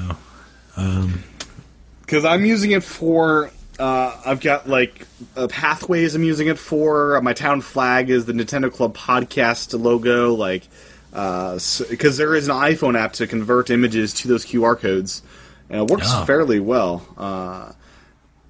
Because 2.03 2.25
I'm 2.25 2.45
using 2.45 2.71
it 2.71 2.85
for. 2.85 3.51
Uh, 3.79 4.21
I've 4.27 4.41
got 4.41 4.69
like 4.69 5.07
uh, 5.37 5.47
pathways. 5.49 6.15
I'm 6.15 6.25
using 6.25 6.49
it 6.49 6.59
for. 6.59 7.21
My 7.23 7.33
town 7.33 7.61
flag 7.61 8.11
is 8.11 8.25
the 8.27 8.33
Nintendo 8.33 8.73
Club 8.73 8.97
podcast 8.97 9.79
logo. 9.81 10.35
Like, 10.35 10.65
because 11.13 12.17
there 12.17 12.35
is 12.35 12.49
an 12.49 12.55
iPhone 12.55 12.99
app 12.99 13.13
to 13.15 13.27
convert 13.27 13.71
images 13.71 14.13
to 14.15 14.29
those 14.29 14.45
QR 14.45 14.79
codes, 14.79 15.23
and 15.71 15.83
it 15.83 15.91
works 15.91 16.09
Oh. 16.11 16.25
fairly 16.25 16.59
well. 16.61 17.07
Uh, 17.17 17.73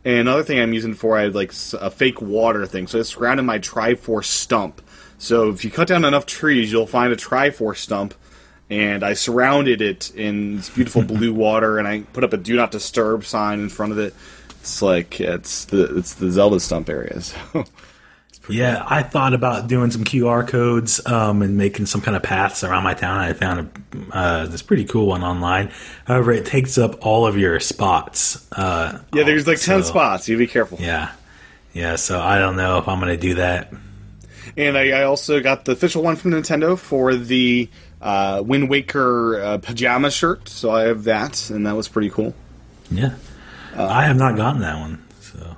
and 0.05 0.20
another 0.20 0.43
thing 0.45 0.61
I'm 0.61 0.72
using 0.72 0.95
for, 0.95 1.18
I 1.18 1.22
have 1.22 1.35
like 1.35 1.53
a 1.79 1.91
fake 1.91 2.22
water 2.22 2.64
thing. 2.66 2.87
So 2.87 2.99
it's 2.99 3.11
surrounding 3.11 3.45
my 3.45 3.59
Triforce 3.59 4.24
stump. 4.26 4.81
So 5.18 5.51
if 5.51 5.64
you 5.64 5.70
cut 5.70 5.89
down 5.89 6.05
enough 6.05 6.24
trees, 6.24 6.70
you'll 6.72 6.87
find 6.87 7.12
a 7.12 7.16
Triforce 7.16 7.79
stump. 7.79 8.14
And 8.70 9.03
I 9.03 9.14
surrounded 9.14 9.81
it 9.83 10.11
in 10.14 10.57
this 10.57 10.68
beautiful 10.70 11.03
blue 11.05 11.33
water, 11.35 11.79
and 11.79 11.87
I 11.89 12.01
put 12.12 12.22
up 12.24 12.33
a 12.33 12.37
"Do 12.39 12.55
Not 12.57 12.70
Disturb" 12.70 13.24
sign 13.24 13.61
in 13.61 13.68
front 13.68 13.93
of 13.93 13.99
it. 13.99 14.14
It's 14.61 14.83
like 14.83 15.21
it's 15.21 15.67
the 15.67 15.97
it's 15.97 16.15
the 16.15 16.31
Zelda 16.31 16.61
stump 16.61 16.89
area. 16.89 17.21
So 18.49 18.55
yeah, 18.55 18.83
I 18.87 19.03
thought 19.03 19.35
about 19.35 19.69
doing 19.69 19.91
some 19.91 20.05
QR 20.05 20.47
codes 20.49 21.07
um, 21.07 21.43
and 21.43 21.59
making 21.59 21.85
some 21.85 22.01
kind 22.01 22.17
of 22.17 22.23
paths 22.23 22.65
around 22.65 22.83
my 22.83 22.95
town. 22.95 23.19
I 23.19 23.35
found 23.35 23.71
a, 23.93 24.17
uh, 24.17 24.47
this 24.47 24.63
pretty 24.63 24.87
cool 24.87 25.07
one 25.07 25.23
online. 25.23 25.71
However, 26.07 26.33
it 26.33 26.47
takes 26.47 26.79
up 26.79 27.05
all 27.05 27.27
of 27.27 27.37
your 27.37 27.61
spots. 27.61 28.51
Uh, 28.51 29.01
yeah, 29.13 29.25
there's 29.25 29.47
like 29.47 29.61
ten 29.61 29.85
spots. 29.85 30.29
You 30.31 30.39
be 30.39 30.47
careful. 30.47 30.79
Yeah, 30.81 31.13
yeah. 31.75 31.97
So 31.97 32.19
I 32.19 32.39
don't 32.39 32.57
know 32.57 32.79
if 32.79 32.89
I'm 32.89 33.01
going 33.01 33.15
to 33.15 33.21
do 33.21 33.35
that. 33.35 33.71
And 34.57 34.79
I, 34.79 35.01
I 35.01 35.03
also 35.03 35.41
got 35.41 35.67
the 35.67 35.73
official 35.73 36.03
one 36.03 36.17
from 36.17 36.31
Nintendo 36.31 36.79
for 36.79 37.15
the 37.15 37.69
uh, 38.01 38.43
Wind 38.45 38.71
Waker 38.71 39.41
uh, 39.41 39.59
pajama 39.59 40.11
shirt. 40.11 40.49
So 40.49 40.71
I 40.71 40.83
have 40.85 41.05
that, 41.05 41.51
and 41.51 41.67
that 41.67 41.77
was 41.77 41.87
pretty 41.87 42.09
cool. 42.09 42.35
Yeah, 42.91 43.15
I 43.87 44.05
have 44.05 44.16
not 44.16 44.37
gotten 44.37 44.61
that 44.62 44.79
one. 44.81 45.05
So 45.20 45.57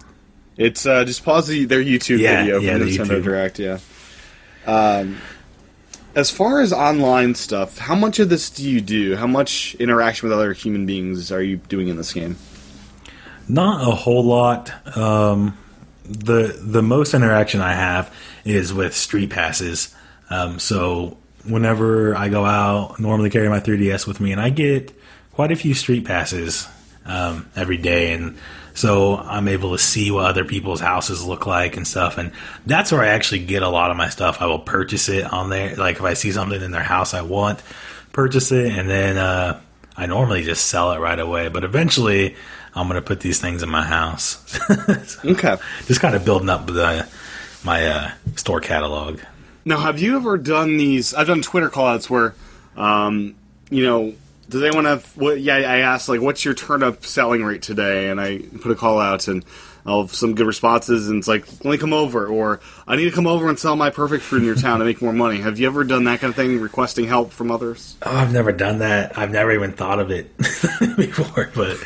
It's 0.57 0.87
uh, 0.87 1.05
just 1.05 1.25
pause 1.25 1.47
the, 1.49 1.64
their 1.64 1.83
YouTube 1.83 2.18
Yeah, 2.18 2.41
video 2.43 2.61
yeah, 2.61 2.73
from 2.73 2.81
the 2.81 2.97
Nintendo 2.99 3.21
YouTube. 3.21 3.25
Direct. 3.25 3.59
Yeah. 3.59 3.79
Um, 4.66 5.18
as 6.14 6.31
far 6.31 6.61
as 6.61 6.73
online 6.73 7.35
stuff, 7.35 7.79
how 7.79 7.95
much 7.95 8.18
of 8.18 8.29
this 8.29 8.51
do 8.51 8.68
you 8.68 8.81
do? 8.81 9.16
How 9.16 9.27
much 9.27 9.75
interaction 9.77 10.29
with 10.29 10.37
other 10.37 10.53
human 10.53 10.85
beings 10.87 11.31
are 11.31 11.43
you 11.43 11.57
doing 11.57 11.89
in 11.89 11.97
this 11.97 12.12
game? 12.12 12.37
Not 13.49 13.87
a 13.87 13.93
whole 13.95 14.25
lot. 14.25 14.97
Um, 14.97 15.57
the 16.05 16.59
the 16.61 16.83
most 16.83 17.14
interaction 17.14 17.61
I 17.61 17.73
have 17.75 18.12
is 18.45 18.73
with 18.73 18.95
street 18.95 19.31
passes. 19.31 19.95
Um, 20.29 20.59
so 20.59 21.16
whenever 21.45 22.14
I 22.16 22.29
go 22.29 22.45
out, 22.45 22.99
normally 23.01 23.31
carry 23.31 23.49
my 23.49 23.61
3DS 23.61 24.07
with 24.07 24.21
me, 24.21 24.33
and 24.33 24.41
I 24.41 24.51
get 24.51 24.93
quite 25.33 25.53
a 25.53 25.57
few 25.57 25.75
street 25.75 26.05
passes 26.05 26.68
um, 27.11 27.51
every 27.57 27.77
day, 27.77 28.13
and 28.13 28.39
so 28.75 29.17
I'm 29.17 29.49
able 29.49 29.73
to 29.73 29.79
see 29.79 30.11
what 30.11 30.27
other 30.27 30.45
people's 30.45 30.81
houses 30.81 31.25
look 31.25 31.47
like 31.47 31.77
and 31.77 31.87
stuff. 31.87 32.19
And 32.19 32.33
that's 32.67 32.93
where 32.93 33.03
I 33.03 33.09
actually 33.09 33.45
get 33.45 33.63
a 33.63 33.69
lot 33.69 33.91
of 33.91 33.97
my 33.97 34.09
stuff. 34.09 34.41
I 34.41 34.47
will 34.47 34.61
purchase 34.61 35.09
it 35.09 35.31
on 35.31 35.51
there. 35.51 35.77
Like 35.77 35.97
if 35.97 36.03
I 36.03 36.15
see 36.15 36.33
something 36.33 36.63
in 36.63 36.71
their 36.71 36.83
house 36.83 37.13
I 37.13 37.23
want, 37.23 37.63
purchase 38.13 38.53
it, 38.53 38.73
and 38.73 38.89
then 38.89 39.19
uh, 39.19 39.61
I 39.97 40.07
normally 40.07 40.43
just 40.45 40.67
sell 40.67 40.93
it 40.93 40.99
right 40.99 41.19
away. 41.19 41.49
But 41.49 41.65
eventually, 41.65 42.37
I'm 42.75 42.87
going 42.89 43.01
to 43.01 43.07
put 43.07 43.21
these 43.21 43.41
things 43.41 43.63
in 43.63 43.69
my 43.69 43.83
house. 43.85 44.59
Okay. 45.25 45.57
just 45.87 46.01
kind 46.01 46.15
of 46.15 46.25
building 46.25 46.49
up 46.49 46.67
the 46.67 47.07
my 47.65 47.87
uh, 47.87 48.11
store 48.37 48.61
catalog. 48.61 49.21
Now, 49.65 49.79
have 49.79 50.01
you 50.01 50.17
ever 50.17 50.39
done 50.39 50.79
these? 50.79 51.13
I've 51.13 51.27
done 51.27 51.43
Twitter 51.43 51.69
callouts 51.69 52.09
where, 52.09 52.35
um, 52.77 53.35
you 53.69 53.85
know, 53.85 54.15
does 54.51 54.63
anyone 54.63 54.85
have? 54.85 55.07
What? 55.17 55.41
Yeah, 55.41 55.57
I 55.57 55.79
asked 55.79 56.09
like, 56.09 56.21
what's 56.21 56.45
your 56.45 56.55
turnip 56.55 57.07
selling 57.07 57.43
rate 57.43 57.63
today? 57.63 58.11
And 58.11 58.21
I 58.21 58.39
put 58.61 58.73
a 58.73 58.75
call 58.75 59.01
out 59.01 59.29
and. 59.29 59.45
I'll 59.87 60.03
have 60.03 60.15
some 60.15 60.35
good 60.35 60.47
responses, 60.47 61.09
and 61.09 61.19
it's 61.21 61.27
like, 61.27 61.47
let 61.65 61.71
me 61.71 61.79
come 61.79 61.95
over, 61.95 62.27
or 62.27 62.61
I 62.87 62.97
need 62.97 63.07
to 63.07 63.11
come 63.11 63.27
over 63.27 63.49
and 63.49 63.59
sell 63.59 63.77
my 63.77 63.89
perfect 63.89 64.23
fruit 64.23 64.41
in 64.41 64.45
your 64.45 64.55
town 64.55 64.81
to 64.81 64.85
make 64.85 65.01
more 65.01 65.15
money. 65.15 65.41
Have 65.41 65.59
you 65.59 65.67
ever 65.67 65.85
done 65.85 66.05
that 66.05 66.21
kind 66.21 66.31
of 66.31 66.37
thing, 66.37 66.61
requesting 66.61 67.07
help 67.07 67.33
from 67.33 67.51
others? 67.51 67.97
Oh, 68.03 68.15
I've 68.15 68.31
never 68.31 68.53
done 68.53 68.81
that. 68.81 69.17
I've 69.17 69.31
never 69.31 69.53
even 69.53 69.73
thought 69.73 69.99
of 69.99 70.11
it 70.11 70.37
before, 70.97 71.51
but 71.55 71.79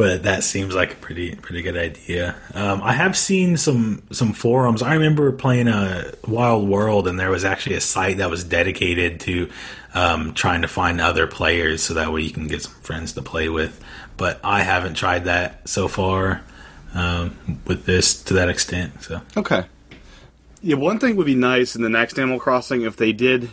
but 0.00 0.22
that 0.22 0.42
seems 0.42 0.74
like 0.74 0.94
a 0.94 0.96
pretty 0.96 1.34
pretty 1.34 1.60
good 1.60 1.76
idea. 1.76 2.34
Um, 2.54 2.80
I 2.82 2.94
have 2.94 3.18
seen 3.18 3.58
some 3.58 4.02
some 4.10 4.32
forums. 4.32 4.80
I 4.80 4.94
remember 4.94 5.30
playing 5.30 5.68
a 5.68 6.14
Wild 6.26 6.66
World, 6.66 7.06
and 7.06 7.20
there 7.20 7.30
was 7.30 7.44
actually 7.44 7.76
a 7.76 7.82
site 7.82 8.16
that 8.16 8.30
was 8.30 8.42
dedicated 8.42 9.20
to 9.20 9.50
um, 9.92 10.32
trying 10.32 10.62
to 10.62 10.68
find 10.68 11.02
other 11.02 11.26
players, 11.26 11.82
so 11.82 11.92
that 11.92 12.14
way 12.14 12.22
you 12.22 12.30
can 12.30 12.46
get 12.46 12.62
some 12.62 12.72
friends 12.80 13.12
to 13.12 13.20
play 13.20 13.50
with. 13.50 13.78
But 14.16 14.40
I 14.42 14.62
haven't 14.62 14.94
tried 14.94 15.26
that 15.26 15.68
so 15.68 15.86
far 15.86 16.40
um, 16.94 17.36
with 17.66 17.84
this 17.84 18.22
to 18.22 18.34
that 18.34 18.48
extent. 18.48 19.02
So 19.02 19.20
Okay. 19.36 19.66
Yeah, 20.62 20.76
one 20.76 20.98
thing 20.98 21.16
would 21.16 21.26
be 21.26 21.34
nice 21.34 21.76
in 21.76 21.82
the 21.82 21.90
next 21.90 22.18
Animal 22.18 22.40
Crossing 22.40 22.82
if 22.82 22.96
they 22.96 23.12
did, 23.12 23.50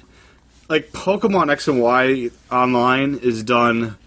like 0.70 0.94
Pokemon 0.94 1.52
X 1.52 1.68
and 1.68 1.82
Y 1.82 2.30
online 2.50 3.16
is 3.18 3.44
done 3.44 3.98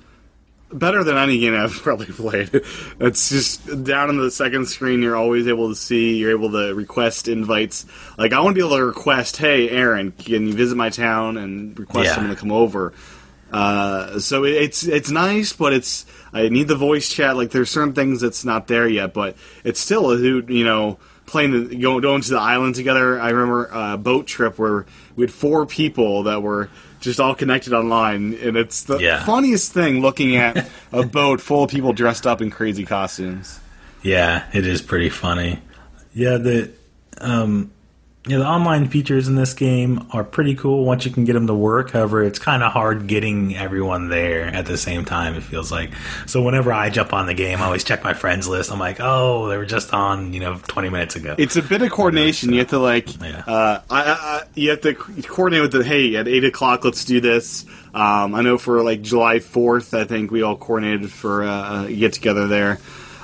better 0.72 1.02
than 1.04 1.16
any 1.16 1.38
game 1.38 1.54
I've 1.54 1.72
probably 1.82 2.06
played. 2.06 2.50
It's 3.00 3.28
just 3.28 3.84
down 3.84 4.10
in 4.10 4.18
the 4.18 4.30
second 4.30 4.66
screen. 4.66 5.02
You're 5.02 5.16
always 5.16 5.46
able 5.48 5.68
to 5.68 5.74
see. 5.74 6.16
You're 6.16 6.30
able 6.32 6.50
to 6.52 6.74
request 6.74 7.28
invites. 7.28 7.86
Like 8.18 8.32
I 8.32 8.40
want 8.40 8.54
to 8.56 8.60
be 8.60 8.66
able 8.66 8.76
to 8.76 8.84
request, 8.84 9.36
"Hey, 9.36 9.68
Aaron, 9.70 10.12
can 10.12 10.46
you 10.46 10.52
visit 10.54 10.76
my 10.76 10.90
town?" 10.90 11.36
and 11.36 11.78
request 11.78 12.06
Yeah. 12.06 12.14
someone 12.14 12.34
to 12.34 12.40
come 12.40 12.52
over. 12.52 12.92
Uh, 13.52 14.20
so 14.20 14.44
it's 14.44 14.84
it's 14.84 15.10
nice, 15.10 15.52
but 15.52 15.72
it's 15.72 16.06
I 16.32 16.48
need 16.48 16.68
the 16.68 16.76
voice 16.76 17.08
chat. 17.08 17.36
Like 17.36 17.50
there's 17.50 17.70
certain 17.70 17.94
things 17.94 18.20
that's 18.20 18.44
not 18.44 18.68
there 18.68 18.86
yet, 18.88 19.12
but 19.12 19.36
it's 19.64 19.80
still 19.80 20.12
a. 20.12 20.18
You 20.18 20.64
know, 20.64 20.98
playing 21.26 21.68
the 21.68 21.76
going, 21.76 22.00
going 22.00 22.22
to 22.22 22.30
the 22.30 22.38
island 22.38 22.76
together. 22.76 23.20
I 23.20 23.30
remember 23.30 23.68
a 23.72 23.96
boat 23.98 24.26
trip 24.28 24.56
where 24.58 24.86
we 25.16 25.24
had 25.24 25.32
four 25.32 25.66
people 25.66 26.24
that 26.24 26.42
were 26.42 26.68
just 27.00 27.18
all 27.20 27.34
connected 27.34 27.72
online, 27.72 28.34
and 28.42 28.56
it's 28.56 28.84
the 28.84 28.98
Yeah. 28.98 29.24
funniest 29.24 29.72
thing 29.72 30.00
looking 30.02 30.36
at 30.36 30.68
a 30.92 31.02
boat 31.02 31.40
full 31.40 31.64
of 31.64 31.70
people 31.70 31.92
dressed 31.92 32.26
up 32.26 32.40
in 32.42 32.50
crazy 32.50 32.84
costumes. 32.84 33.58
Yeah, 34.02 34.44
it 34.52 34.66
is 34.66 34.80
pretty 34.82 35.08
funny. 35.10 35.60
Yeah, 36.14 36.36
the 36.38 36.70
um, 37.20 37.70
yeah, 38.26 38.36
the 38.36 38.46
online 38.46 38.86
features 38.88 39.28
in 39.28 39.34
this 39.34 39.54
game 39.54 40.06
are 40.12 40.22
pretty 40.22 40.54
cool 40.54 40.84
once 40.84 41.06
you 41.06 41.10
can 41.10 41.24
get 41.24 41.32
them 41.32 41.46
to 41.46 41.54
work. 41.54 41.92
However, 41.92 42.22
it's 42.22 42.38
kind 42.38 42.62
of 42.62 42.70
hard 42.70 43.06
getting 43.06 43.56
everyone 43.56 44.10
there 44.10 44.42
at 44.44 44.66
the 44.66 44.76
same 44.76 45.06
time. 45.06 45.34
It 45.36 45.42
feels 45.42 45.72
like 45.72 45.90
so. 46.26 46.42
Whenever 46.42 46.70
I 46.70 46.90
jump 46.90 47.14
on 47.14 47.26
the 47.26 47.32
game, 47.34 47.60
I 47.60 47.64
always 47.64 47.82
check 47.82 48.04
my 48.04 48.12
friends 48.12 48.46
list. 48.46 48.70
I'm 48.70 48.78
like, 48.78 48.98
oh, 49.00 49.48
they 49.48 49.56
were 49.56 49.64
just 49.64 49.94
on, 49.94 50.34
you 50.34 50.40
know, 50.40 50.58
20 50.68 50.90
minutes 50.90 51.16
ago. 51.16 51.34
It's 51.38 51.56
a 51.56 51.62
bit 51.62 51.80
of 51.80 51.90
coordination. 51.90 52.52
You 52.52 52.58
have 52.58 52.68
to 52.68 52.78
like, 52.78 53.08
Yeah. 53.22 53.42
uh, 53.46 53.80
I, 53.88 54.02
I, 54.02 54.42
you 54.54 54.68
have 54.70 54.82
to 54.82 54.92
coordinate 54.94 55.62
with 55.62 55.72
the 55.72 55.82
hey 55.82 56.14
at 56.16 56.28
eight 56.28 56.44
o'clock. 56.44 56.84
Let's 56.84 57.06
do 57.06 57.20
this. 57.22 57.64
Um, 57.94 58.34
I 58.34 58.42
know 58.42 58.58
for 58.58 58.82
like 58.82 59.00
July 59.00 59.38
fourth, 59.38 59.94
I 59.94 60.04
think 60.04 60.30
we 60.30 60.42
all 60.42 60.56
coordinated 60.58 61.10
for 61.10 61.42
uh, 61.42 61.84
a 61.86 61.92
get 61.94 62.12
together 62.12 62.46
there. 62.48 62.80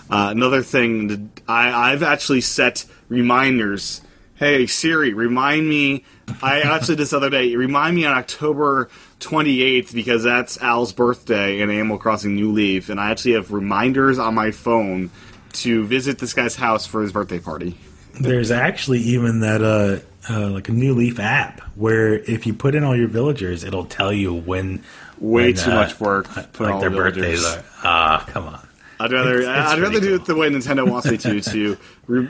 Uh, 0.08 0.28
another 0.30 0.62
thing, 0.62 1.30
I, 1.46 1.92
I've 1.92 2.02
actually 2.02 2.40
set 2.40 2.86
reminders. 3.10 4.00
Hey 4.36 4.66
Siri, 4.66 5.14
remind 5.14 5.66
me. 5.66 6.04
I 6.42 6.60
actually 6.60 6.96
this 6.96 7.14
other 7.14 7.30
day. 7.30 7.56
Remind 7.56 7.96
me 7.96 8.04
on 8.04 8.16
October 8.16 8.90
28th 9.20 9.94
because 9.94 10.24
that's 10.24 10.60
Al's 10.60 10.92
birthday 10.92 11.60
in 11.60 11.70
Animal 11.70 11.96
Crossing 11.96 12.34
New 12.34 12.52
Leaf, 12.52 12.90
and 12.90 13.00
I 13.00 13.10
actually 13.10 13.32
have 13.32 13.50
reminders 13.50 14.18
on 14.18 14.34
my 14.34 14.50
phone 14.50 15.10
to 15.54 15.86
visit 15.86 16.18
this 16.18 16.34
guy's 16.34 16.54
house 16.54 16.84
for 16.84 17.00
his 17.00 17.12
birthday 17.12 17.38
party. 17.38 17.78
There's 18.20 18.50
actually 18.50 19.00
even 19.00 19.40
that 19.40 19.62
uh, 19.62 20.00
uh, 20.30 20.50
like 20.50 20.68
a 20.68 20.72
New 20.72 20.94
Leaf 20.94 21.18
app 21.18 21.60
where 21.74 22.14
if 22.14 22.46
you 22.46 22.52
put 22.52 22.74
in 22.74 22.84
all 22.84 22.96
your 22.96 23.08
villagers, 23.08 23.64
it'll 23.64 23.86
tell 23.86 24.12
you 24.12 24.34
when 24.34 24.82
Way 25.18 25.44
when, 25.44 25.54
too 25.54 25.70
uh, 25.70 25.74
much 25.74 25.98
work. 25.98 26.26
Put 26.28 26.60
like 26.60 26.74
all 26.74 26.80
their 26.80 26.90
the 26.90 26.96
birthdays 26.96 27.40
villagers. 27.40 27.64
are. 27.64 27.64
Ah, 27.84 28.24
come 28.28 28.44
on. 28.48 28.65
I'd 28.98 29.12
rather 29.12 29.38
It's- 29.40 29.64
it's 29.64 29.72
I'd 29.74 29.80
rather 29.80 30.00
do 30.00 30.06
cool. 30.06 30.14
it 30.16 30.24
the 30.24 30.34
way 30.34 30.48
Nintendo 30.48 30.88
wants 30.88 31.10
me 31.10 31.16
to 31.18 31.40
to 31.52 31.76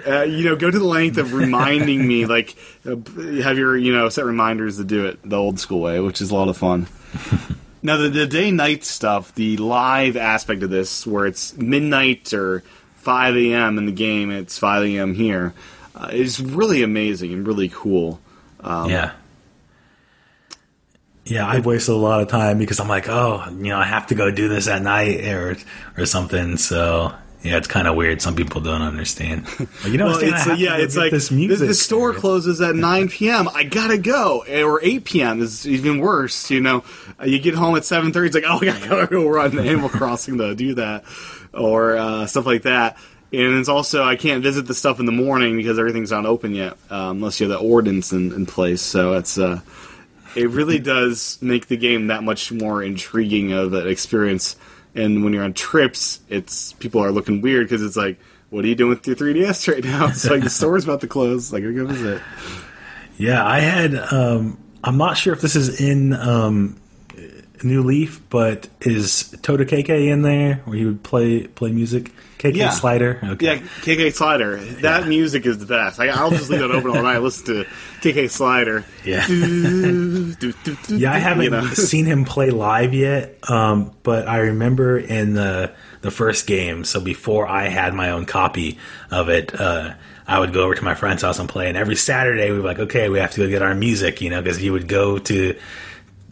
uh, 0.07 0.23
you 0.23 0.45
know 0.45 0.57
go 0.57 0.71
to 0.71 0.79
the 0.79 0.85
length 0.85 1.17
of 1.19 1.33
reminding 1.33 2.07
me 2.07 2.27
like 2.37 2.57
uh, 2.85 2.97
have 3.43 3.57
your 3.59 3.77
you 3.77 3.93
know 3.95 4.09
set 4.09 4.25
reminders 4.25 4.77
to 4.79 4.85
do 4.85 5.07
it 5.07 5.19
the 5.29 5.37
old 5.37 5.61
school 5.61 5.81
way, 5.81 6.01
which 6.01 6.21
is 6.21 6.31
a 6.31 6.35
lot 6.35 6.49
of 6.49 6.57
fun. 6.57 6.87
now 7.83 7.97
the, 7.97 8.09
the 8.09 8.27
day 8.27 8.51
night 8.51 8.85
stuff, 8.85 9.35
the 9.35 9.57
live 9.59 10.17
aspect 10.17 10.63
of 10.63 10.71
this, 10.71 11.07
where 11.07 11.27
it's 11.27 11.57
midnight 11.57 12.33
or 12.35 12.63
five 12.97 13.37
a.m. 13.37 13.79
in 13.79 13.87
the 13.87 13.93
game, 13.93 14.31
it's 14.33 14.59
five 14.59 14.83
a.m. 14.83 15.15
here, 15.15 15.55
uh, 15.95 16.09
is 16.13 16.41
really 16.43 16.83
amazing 16.83 17.33
and 17.33 17.47
really 17.47 17.69
cool. 17.69 18.21
Um, 18.61 18.91
yeah. 18.91 19.13
Yeah, 21.27 21.47
I've 21.47 21.67
wasted 21.67 21.95
a 21.95 21.99
lot 21.99 22.23
of 22.23 22.29
time 22.29 22.59
because 22.59 22.79
I'm 22.81 22.89
like, 22.89 23.09
oh, 23.09 23.45
you 23.51 23.69
know, 23.71 23.79
I 23.79 23.85
have 23.85 24.07
to 24.09 24.15
go 24.15 24.31
do 24.31 24.49
this 24.49 24.69
at 24.69 24.81
night 24.83 25.21
or 25.27 25.57
or 25.99 26.07
something. 26.07 26.57
So 26.57 27.13
yeah, 27.43 27.59
it's 27.59 27.67
kind 27.69 27.87
of 27.89 27.97
weird. 27.97 28.23
Some 28.23 28.35
people 28.37 28.61
don't 28.61 28.83
understand. 28.83 29.47
Like, 29.59 29.93
you 29.93 29.99
know, 29.99 30.07
Well, 30.07 30.21
it's, 30.21 30.47
yeah, 30.59 30.79
it's 30.79 30.97
like 30.97 31.11
this 31.13 31.29
the, 31.29 31.37
music. 31.37 31.69
the 31.69 31.75
store 31.75 32.13
closes 32.15 32.61
at 32.61 32.75
9 32.93 33.09
p.m. 33.09 33.49
I 33.55 33.65
gotta 33.65 33.99
go, 33.99 34.45
or 34.49 34.81
8 34.83 35.05
p.m. 35.05 35.43
is 35.43 35.67
even 35.67 35.99
worse. 36.01 36.51
You 36.51 36.61
know, 36.61 36.85
you 37.25 37.39
get 37.39 37.55
home 37.55 37.77
at 37.77 37.83
7:30. 37.83 38.27
It's 38.27 38.35
like, 38.35 38.45
oh, 38.47 38.59
I 38.61 38.87
gotta 38.89 39.07
go 39.09 39.29
run 39.29 39.59
Animal 39.59 39.89
Crossing 39.89 40.39
to 40.39 40.55
do 40.55 40.75
that, 40.75 41.05
or 41.53 41.97
uh, 41.97 42.27
stuff 42.27 42.47
like 42.47 42.63
that. 42.63 42.97
And 43.33 43.59
it's 43.59 43.69
also 43.69 44.05
I 44.05 44.15
can't 44.17 44.43
visit 44.43 44.67
the 44.67 44.75
stuff 44.75 45.01
in 45.01 45.07
the 45.07 45.13
morning 45.13 45.57
because 45.57 45.79
everything's 45.79 46.13
not 46.13 46.25
open 46.27 46.55
yet, 46.55 46.75
uh, 46.91 47.09
unless 47.11 47.41
you 47.41 47.51
have 47.51 47.59
the 47.61 47.65
ordinance 47.65 48.13
in, 48.13 48.33
in 48.33 48.47
place. 48.47 48.81
So 48.81 49.15
it's 49.15 49.37
uh, 49.37 49.61
it 50.37 50.51
really 50.51 50.79
does 50.79 51.39
make 51.41 51.67
the 51.67 51.77
game 51.77 52.09
that 52.09 52.23
much 52.23 52.53
more 52.53 52.83
intriguing 52.83 53.53
of 53.53 53.73
an 53.73 53.89
experience. 53.89 54.57
And 54.95 55.25
when 55.25 55.33
you're 55.33 55.45
on 55.45 55.55
trips, 55.55 56.21
it's 56.29 56.75
people 56.75 57.03
are 57.03 57.11
looking 57.11 57.41
weird 57.41 57.67
because 57.67 57.83
it's 57.83 57.97
like, 57.97 58.19
what 58.51 58.65
are 58.65 58.69
you 58.69 58.75
doing 58.75 58.91
with 58.91 59.07
your 59.07 59.17
3DS 59.17 59.73
right 59.73 59.83
now? 59.83 60.07
It's 60.11 60.29
like 60.29 60.43
the 60.43 60.51
store's 60.51 60.85
about 60.85 61.01
to 61.01 61.09
close. 61.09 61.53
Like, 61.53 61.63
I 61.63 61.67
gotta 61.67 61.75
go 61.75 61.87
visit. 61.87 62.23
Yeah, 63.19 63.45
I 63.45 63.61
had. 63.61 63.95
Um, 63.95 64.59
I'm 64.85 64.99
not 64.99 65.17
sure 65.17 65.33
if 65.33 65.41
this 65.41 65.57
is 65.57 65.81
in 65.81 66.13
um, 66.13 66.77
New 67.65 67.83
Leaf, 67.83 68.21
but 68.31 68.69
is 68.81 69.35
Tota 69.43 69.65
KK 69.65 70.09
in 70.11 70.23
there 70.23 70.57
where 70.65 70.77
you 70.77 70.87
would 70.87 71.03
play 71.03 71.47
play 71.47 71.73
music? 71.73 72.13
KK 72.39 72.55
Yeah. 72.55 72.71
Slider. 72.71 73.19
Okay. 73.25 73.47
Yeah, 73.47 73.59
KK 73.61 74.13
Slider. 74.13 74.57
That 74.83 75.09
music 75.09 75.47
is 75.47 75.59
the 75.59 75.65
best. 75.65 75.99
I, 75.99 76.09
I'll 76.09 76.31
just 76.31 76.51
leave 76.51 76.61
it 76.61 76.71
open 76.71 76.91
all 76.95 77.03
night. 77.03 77.19
Listen 77.19 77.47
to 77.47 77.67
KK 78.03 78.31
Slider. 78.31 78.85
Yeah. 79.07 79.27
Do, 79.27 80.35
do, 80.35 80.53
do, 80.53 80.77
do, 80.87 80.97
Yeah, 80.99 81.13
I 81.15 81.19
haven't 81.19 81.45
you 81.45 81.51
know. 81.51 81.67
seen 81.73 82.05
him 82.05 82.27
play 82.27 82.51
live 82.51 82.93
yet, 82.93 83.39
um, 83.51 83.91
but 84.03 84.29
I 84.29 84.39
remember 84.39 84.99
in 84.99 85.33
the 85.33 85.73
the 86.03 86.11
first 86.11 86.47
game. 86.47 86.85
So 86.85 87.01
before 87.01 87.49
I 87.49 87.69
had 87.69 87.95
my 87.95 88.11
own 88.11 88.27
copy 88.27 88.79
of 89.11 89.29
it, 89.31 89.59
uh, 89.59 89.95
I 90.29 90.39
would 90.39 90.53
go 90.53 90.65
over 90.65 90.75
to 90.75 90.85
my 90.85 90.95
friend's 90.95 91.23
house 91.23 91.39
and 91.39 91.49
play. 91.49 91.69
And 91.69 91.77
every 91.77 91.97
Saturday, 91.97 92.51
we 92.51 92.59
were 92.59 92.65
like, 92.65 92.79
okay, 92.81 93.09
we 93.09 93.19
have 93.19 93.31
to 93.33 93.39
go 93.41 93.49
get 93.49 93.63
our 93.63 93.75
music, 93.75 94.21
you 94.21 94.29
know, 94.29 94.43
because 94.43 94.63
you 94.63 94.73
would 94.73 94.89
go 94.89 95.19
to 95.19 95.59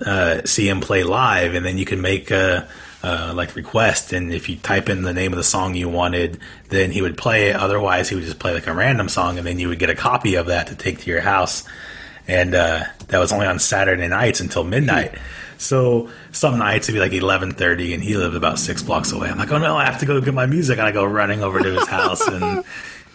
uh, 0.05 0.43
see 0.45 0.69
him 0.69 0.81
play 0.81 1.03
live, 1.03 1.55
and 1.55 1.65
then 1.65 1.79
you 1.79 1.85
can 1.85 2.01
make 2.01 2.31
a. 2.31 2.69
Uh, 3.07 3.35
like 3.37 3.55
request, 3.55 4.15
and 4.15 4.33
if 4.33 4.49
you 4.49 4.57
type 4.57 4.89
in 4.89 5.03
the 5.03 5.13
name 5.13 5.31
of 5.31 5.37
the 5.37 5.45
song 5.45 5.75
you 5.75 5.91
wanted, 5.91 6.39
then 6.71 6.91
he 6.91 7.03
would 7.03 7.19
play 7.19 7.51
it. 7.51 7.57
Otherwise, 7.57 8.09
he 8.09 8.15
would 8.15 8.25
just 8.25 8.39
play 8.39 8.55
like 8.55 8.67
a 8.67 8.73
random 8.73 9.11
song, 9.11 9.37
and 9.37 9.47
then 9.47 9.59
you 9.59 9.69
would 9.69 9.79
get 9.79 9.91
a 9.91 9.95
copy 9.95 10.37
of 10.37 10.47
that 10.47 10.69
to 10.69 10.75
take 10.75 11.01
to 11.01 11.11
your 11.11 11.21
house 11.21 11.65
and 12.27 12.55
uh, 12.55 12.85
that 13.09 13.19
was 13.19 13.33
only 13.33 13.47
on 13.47 13.59
Saturday 13.59 14.09
nights 14.09 14.41
until 14.41 14.65
midnight. 14.65 15.15
So 15.59 16.11
some 16.33 16.59
nights 16.59 16.89
it'd 16.89 16.97
be 16.97 17.01
like 17.01 17.13
eleven 17.13 17.53
thirty, 17.53 17.95
and 17.95 18.03
he 18.03 18.17
lived 18.17 18.35
about 18.35 18.59
six 18.59 18.83
blocks 18.83 19.13
away. 19.13 19.29
I'm 19.29 19.39
like, 19.39 19.53
oh 19.53 19.59
no, 19.59 19.77
I 19.77 19.85
have 19.85 20.01
to 20.01 20.07
go 20.07 20.21
get 20.21 20.35
my 20.35 20.47
music, 20.47 20.79
and 20.79 20.87
I 20.87 20.93
go 20.93 21.05
running 21.05 21.43
over 21.43 21.61
to 21.61 21.75
his 21.75 21.89
house 21.89 22.27
and 22.27 22.65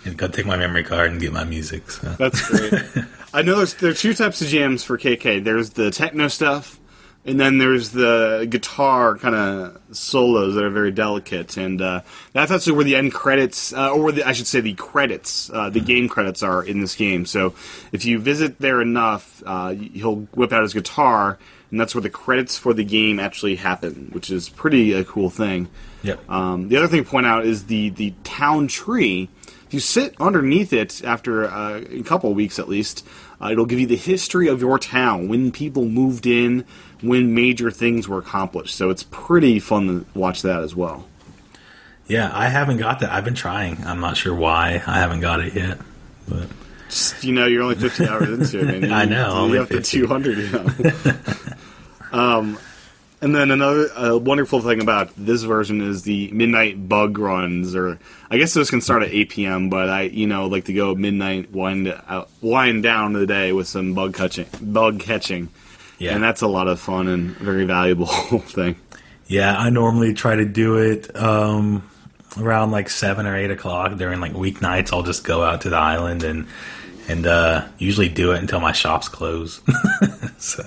and 0.05 0.17
go 0.17 0.27
take 0.27 0.45
my 0.45 0.57
memory 0.57 0.83
card 0.83 1.11
and 1.11 1.19
get 1.19 1.33
my 1.33 1.43
music. 1.43 1.89
So. 1.91 2.09
That's 2.13 2.47
great. 2.47 3.05
I 3.33 3.41
know 3.41 3.57
there's 3.57 3.75
there 3.75 3.91
are 3.91 3.95
two 3.95 4.13
types 4.13 4.41
of 4.41 4.47
jams 4.47 4.83
for 4.83 4.97
KK. 4.97 5.43
There's 5.43 5.71
the 5.71 5.91
techno 5.91 6.27
stuff, 6.27 6.79
and 7.25 7.39
then 7.39 7.57
there's 7.57 7.91
the 7.91 8.47
guitar 8.49 9.17
kind 9.17 9.35
of 9.35 9.79
solos 9.91 10.55
that 10.55 10.63
are 10.63 10.69
very 10.69 10.91
delicate. 10.91 11.57
And 11.57 11.81
uh, 11.81 12.01
that's 12.33 12.51
actually 12.51 12.73
where 12.73 12.85
the 12.85 12.95
end 12.95 13.13
credits, 13.13 13.73
uh, 13.73 13.91
or 13.91 14.03
where 14.03 14.11
the, 14.13 14.27
I 14.27 14.31
should 14.31 14.47
say 14.47 14.61
the 14.61 14.73
credits, 14.73 15.51
uh, 15.51 15.69
the 15.69 15.81
game 15.81 16.09
credits 16.09 16.41
are 16.41 16.63
in 16.63 16.81
this 16.81 16.95
game. 16.95 17.25
So 17.25 17.53
if 17.91 18.05
you 18.05 18.19
visit 18.19 18.57
there 18.59 18.81
enough, 18.81 19.43
uh, 19.45 19.71
he'll 19.71 20.21
whip 20.33 20.51
out 20.51 20.63
his 20.63 20.73
guitar, 20.73 21.37
and 21.69 21.79
that's 21.79 21.93
where 21.93 22.01
the 22.01 22.09
credits 22.09 22.57
for 22.57 22.73
the 22.73 22.83
game 22.83 23.19
actually 23.19 23.55
happen, 23.55 24.09
which 24.11 24.31
is 24.31 24.49
pretty 24.49 24.93
a 24.93 25.03
cool 25.03 25.29
thing. 25.29 25.69
Yep. 26.01 26.29
Um, 26.29 26.69
the 26.69 26.77
other 26.77 26.87
thing 26.87 27.03
to 27.03 27.09
point 27.09 27.27
out 27.27 27.45
is 27.45 27.65
the 27.65 27.89
the 27.89 28.13
town 28.23 28.67
tree. 28.67 29.29
If 29.69 29.75
you 29.75 29.79
sit 29.81 30.15
underneath 30.19 30.73
it 30.73 31.03
after 31.03 31.45
uh, 31.45 31.81
a 31.91 32.01
couple 32.01 32.31
of 32.31 32.35
weeks 32.35 32.57
at 32.57 32.67
least, 32.67 33.05
uh, 33.39 33.49
it'll 33.51 33.67
give 33.67 33.79
you 33.79 33.85
the 33.85 33.95
history 33.95 34.47
of 34.47 34.61
your 34.61 34.79
town, 34.79 35.27
when 35.27 35.51
people 35.51 35.85
moved 35.85 36.25
in, 36.25 36.65
when 37.01 37.35
major 37.35 37.69
things 37.69 38.07
were 38.07 38.17
accomplished. 38.17 38.73
So 38.73 38.89
it's 38.89 39.03
pretty 39.03 39.59
fun 39.59 39.85
to 39.87 40.19
watch 40.19 40.41
that 40.41 40.63
as 40.63 40.75
well. 40.75 41.05
Yeah, 42.07 42.31
I 42.33 42.47
haven't 42.47 42.77
got 42.77 43.01
that. 43.01 43.11
I've 43.11 43.23
been 43.23 43.35
trying. 43.35 43.83
I'm 43.85 43.99
not 43.99 44.17
sure 44.17 44.33
why 44.33 44.81
I 44.87 44.97
haven't 44.97 45.19
got 45.19 45.39
it 45.41 45.53
yet. 45.53 45.77
But 46.27 46.47
Just, 46.87 47.23
you 47.23 47.31
know, 47.31 47.45
you're 47.45 47.61
only 47.61 47.75
50 47.75 48.07
hours 48.07 48.27
into 48.27 48.67
it. 48.67 48.81
Man. 48.81 48.91
I 48.91 49.05
know, 49.05 49.35
You 49.35 49.39
only 49.39 49.57
have 49.59 49.69
to 49.69 49.75
50. 49.75 49.99
200. 49.99 50.37
You 50.39 50.49
know. 50.51 51.17
um, 52.19 52.57
and 53.21 53.35
then 53.35 53.51
another 53.51 53.89
uh, 53.97 54.17
wonderful 54.17 54.61
thing 54.61 54.81
about 54.81 55.11
this 55.17 55.43
version 55.43 55.81
is 55.81 56.03
the 56.03 56.31
midnight 56.31 56.87
bug 56.87 57.17
runs, 57.17 57.75
or 57.75 57.99
I 58.29 58.37
guess 58.37 58.53
those 58.53 58.69
can 58.69 58.81
start 58.81 59.03
at 59.03 59.09
8 59.09 59.29
p.m. 59.29 59.69
But 59.69 59.89
I, 59.89 60.03
you 60.03 60.27
know, 60.27 60.47
like 60.47 60.65
to 60.65 60.73
go 60.73 60.95
midnight 60.95 61.51
wind 61.51 61.87
out, 62.07 62.29
wind 62.41 62.83
down 62.83 63.13
the 63.13 63.25
day 63.27 63.51
with 63.51 63.67
some 63.67 63.93
bug 63.93 64.13
catching, 64.13 64.47
bug 64.61 64.99
catching, 64.99 65.49
yeah, 65.97 66.15
and 66.15 66.23
that's 66.23 66.41
a 66.41 66.47
lot 66.47 66.67
of 66.67 66.79
fun 66.79 67.07
and 67.07 67.31
very 67.37 67.65
valuable 67.65 68.05
thing. 68.39 68.77
yeah, 69.27 69.57
I 69.57 69.69
normally 69.69 70.13
try 70.13 70.35
to 70.35 70.45
do 70.45 70.77
it 70.77 71.13
um, 71.15 71.89
around 72.37 72.71
like 72.71 72.89
seven 72.89 73.25
or 73.25 73.35
eight 73.35 73.51
o'clock 73.51 73.97
during 73.97 74.21
like 74.21 74.33
weeknights. 74.33 74.93
I'll 74.93 75.03
just 75.03 75.25
go 75.25 75.43
out 75.43 75.61
to 75.61 75.69
the 75.69 75.77
island 75.77 76.23
and 76.23 76.47
and 77.09 77.25
uh, 77.25 77.67
usually 77.77 78.07
do 78.09 78.31
it 78.31 78.39
until 78.39 78.59
my 78.59 78.71
shops 78.71 79.09
close. 79.09 79.61
so, 80.37 80.63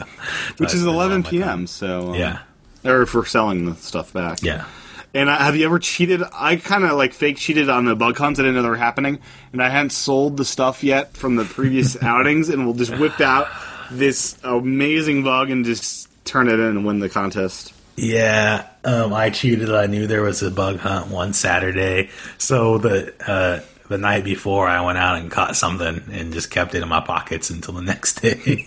Which 0.59 0.70
so 0.70 0.76
is 0.76 0.84
11 0.84 1.22
p.m. 1.24 1.43
time. 1.43 1.66
So 1.66 2.09
um, 2.11 2.14
Yeah, 2.14 2.40
or 2.84 3.07
for 3.07 3.24
selling 3.24 3.64
the 3.66 3.74
stuff 3.76 4.12
back. 4.12 4.43
yeah. 4.43 4.66
And 5.14 5.30
I, 5.30 5.45
have 5.45 5.57
you 5.57 5.66
ever 5.66 5.78
cheated? 5.78 6.22
I 6.32 6.57
kind 6.57 6.84
of 6.84 6.93
like 6.93 7.12
fake 7.12 7.36
cheated 7.36 7.68
on 7.68 7.84
the 7.84 7.95
bug 7.95 8.16
hunts. 8.16 8.40
I 8.40 8.45
didn't 8.45 8.55
know 8.57 8.62
they 8.62 8.70
were 8.70 8.76
happening, 8.76 9.18
and 9.53 9.62
I 9.62 9.68
hadn't 9.68 9.90
sold 9.90 10.38
the 10.38 10.45
stuff 10.45 10.82
yet 10.82 11.14
from 11.14 11.36
the 11.36 11.45
previous 11.45 12.03
outings, 12.03 12.49
and 12.49 12.64
we'll 12.64 12.74
just 12.74 12.97
whip 12.99 13.20
out 13.20 13.47
this 13.90 14.38
amazing 14.43 15.22
bug 15.22 15.51
and 15.51 15.66
just 15.66 16.09
turn 16.24 16.49
it 16.49 16.55
in 16.55 16.61
and 16.61 16.86
win 16.86 16.99
the 16.99 17.11
contest. 17.11 17.74
Yeah, 17.95 18.66
um, 18.84 19.12
I 19.12 19.28
cheated. 19.28 19.70
I 19.70 19.84
knew 19.84 20.07
there 20.07 20.22
was 20.22 20.43
a 20.43 20.51
bug 20.51 20.78
hunt 20.78 21.09
one 21.09 21.34
Saturday, 21.34 22.09
so 22.38 22.78
the 22.78 23.12
uh, 23.30 23.61
the 23.93 23.99
night 23.99 24.24
before 24.24 24.66
I 24.66 24.80
went 24.80 24.99
out 24.99 25.18
and 25.18 25.30
caught 25.30 25.55
something 25.55 26.03
and 26.11 26.32
just 26.32 26.51
kept 26.51 26.74
it 26.74 26.82
in 26.82 26.88
my 26.88 27.01
pockets 27.01 27.51
until 27.51 27.74
the 27.74 27.82
next 27.93 28.20
day. 28.20 28.66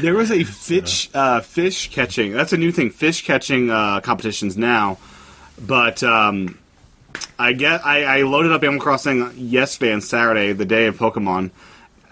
There 0.00 0.14
was 0.14 0.30
a 0.30 0.44
fish 0.44 1.08
uh, 1.14 1.40
fish 1.40 1.90
catching. 1.90 2.32
That's 2.32 2.52
a 2.52 2.58
new 2.58 2.70
thing. 2.70 2.90
Fish 2.90 3.24
catching 3.24 3.70
uh, 3.70 4.00
competitions 4.00 4.58
now, 4.58 4.98
but 5.58 6.02
um, 6.02 6.58
I 7.38 7.54
get 7.54 7.86
I, 7.86 8.18
I 8.18 8.22
loaded 8.22 8.52
up 8.52 8.62
Animal 8.62 8.82
Crossing 8.82 9.32
yesterday 9.36 9.92
and 9.92 10.04
Saturday, 10.04 10.52
the 10.52 10.66
day 10.66 10.86
of 10.86 10.98
Pokemon, 10.98 11.50